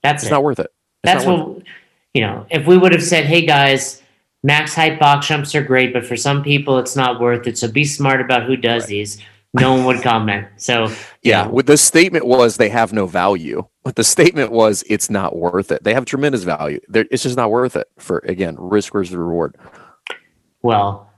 that's 0.03 0.23
it's 0.23 0.31
it. 0.31 0.35
not 0.35 0.43
worth 0.45 0.59
it 0.61 0.71
It's 1.05 1.13
That's 1.13 1.27
what 1.27 1.63
you 2.15 2.23
know. 2.23 2.47
If 2.51 2.67
we 2.67 2.79
would 2.79 2.93
have 2.93 3.03
said, 3.03 3.27
"Hey 3.27 3.45
guys, 3.45 4.01
max 4.47 4.75
height 4.75 4.99
box 5.01 5.27
jumps 5.29 5.55
are 5.55 5.63
great, 5.63 5.93
but 5.93 6.07
for 6.07 6.17
some 6.17 6.43
people, 6.43 6.79
it's 6.79 6.97
not 6.97 7.21
worth 7.21 7.47
it." 7.47 7.59
So 7.59 7.69
be 7.69 7.85
smart 7.85 8.21
about 8.21 8.45
who 8.45 8.57
does 8.57 8.85
Right. 8.85 8.89
these. 8.91 9.19
No 9.55 9.75
one 9.75 9.85
would 9.87 10.03
comment. 10.03 10.47
So 10.57 10.91
yeah 11.23 11.47
what 11.47 11.67
the 11.67 11.77
statement 11.77 12.25
was 12.27 12.57
they 12.57 12.69
have 12.69 12.93
no 12.93 13.07
value 13.07 13.67
but 13.83 13.97
the 13.97 14.05
statement 14.05 14.53
was 14.53 14.85
it's 14.89 15.11
not 15.11 15.35
worth 15.35 15.73
it 15.73 15.83
they 15.83 15.93
have 15.95 16.05
tremendous 16.05 16.45
value 16.45 16.79
They're, 16.89 17.07
it's 17.11 17.25
just 17.25 17.37
not 17.37 17.51
worth 17.51 17.75
it 17.75 17.89
for 17.99 18.19
again 18.29 18.55
risk 18.59 18.93
versus 18.93 19.17
reward 19.17 19.57
Well, 20.63 21.11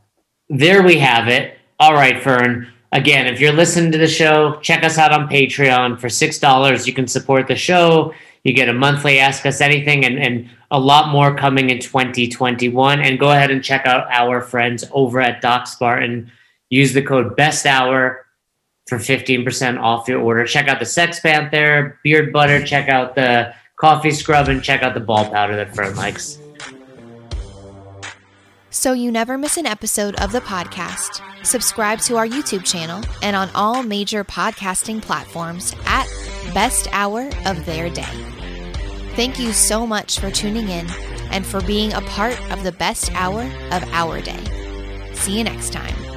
there 0.49 0.83
we 0.83 0.99
have 0.99 1.29
it. 1.29 1.59
All 1.81 1.95
right, 1.95 2.23
Fern. 2.23 2.69
Again, 2.93 3.27
if 3.27 3.39
you're 3.41 3.53
listening 3.53 3.93
to 3.93 3.99
the 3.99 4.09
show, 4.09 4.59
check 4.63 4.83
us 4.83 4.97
out 4.97 5.13
on 5.13 5.29
Patreon. 5.29 6.01
For 6.01 6.09
six 6.09 6.39
dollars, 6.39 6.87
you 6.87 6.95
can 6.95 7.07
support 7.07 7.47
the 7.49 7.55
show. 7.57 8.15
You 8.45 8.53
get 8.53 8.69
a 8.69 8.73
monthly 8.73 9.19
Ask 9.19 9.45
Us 9.47 9.61
Anything 9.61 10.05
and, 10.05 10.19
and 10.19 10.49
a 10.71 10.79
lot 10.79 11.11
more 11.11 11.37
coming 11.37 11.71
in 11.71 11.81
2021. 11.81 13.01
And 13.01 13.19
go 13.19 13.31
ahead 13.31 13.51
and 13.51 13.63
check 13.63 13.87
out 13.87 14.07
our 14.11 14.41
friends 14.41 14.85
over 14.93 15.21
at 15.21 15.41
Doc 15.41 15.67
Spartan. 15.67 16.31
Use 16.71 16.93
the 16.93 17.03
code 17.03 17.37
Best 17.37 17.67
Hour 17.67 18.27
for 18.87 18.99
15% 18.99 19.81
off 19.81 20.09
your 20.09 20.21
order. 20.21 20.45
Check 20.47 20.69
out 20.69 20.81
the 20.81 20.87
Sex 20.87 21.21
Panther, 21.21 21.99
Beard 22.03 22.33
Butter, 22.33 22.65
check 22.65 22.89
out 22.89 23.15
the 23.15 23.55
coffee 23.77 24.11
scrub, 24.11 24.49
and 24.49 24.63
check 24.63 24.83
out 24.83 24.95
the 24.95 25.01
ball 25.01 25.31
powder 25.31 25.57
that 25.57 25.75
Fern 25.75 25.95
likes. 25.95 26.39
So 28.79 28.93
you 28.93 29.11
never 29.11 29.37
miss 29.37 29.57
an 29.57 29.67
episode 29.67 30.15
of 30.21 30.31
the 30.31 30.41
podcast, 30.41 31.21
subscribe 31.45 31.99
to 32.03 32.17
our 32.17 32.29
YouTube 32.29 32.65
channel 32.65 33.03
and 33.25 33.35
on 33.35 33.51
all 33.53 33.83
major 33.83 34.23
podcasting 34.23 35.03
platforms 35.03 35.75
at 35.85 36.07
Best 36.55 36.87
Hour 36.93 37.29
of 37.45 37.67
Their 37.67 37.91
Day. 37.91 38.05
Thank 39.17 39.41
you 39.41 39.53
so 39.53 39.85
much 39.85 40.21
for 40.21 40.31
tuning 40.31 40.69
in 40.69 40.87
and 41.33 41.45
for 41.45 41.61
being 41.63 41.93
a 41.93 42.03
part 42.03 42.41
of 42.53 42.63
the 42.63 42.71
best 42.71 43.13
hour 43.15 43.43
of 43.73 43.83
our 43.93 44.21
day. 44.21 44.45
See 45.13 45.37
you 45.37 45.43
next 45.43 45.73
time. 45.73 46.08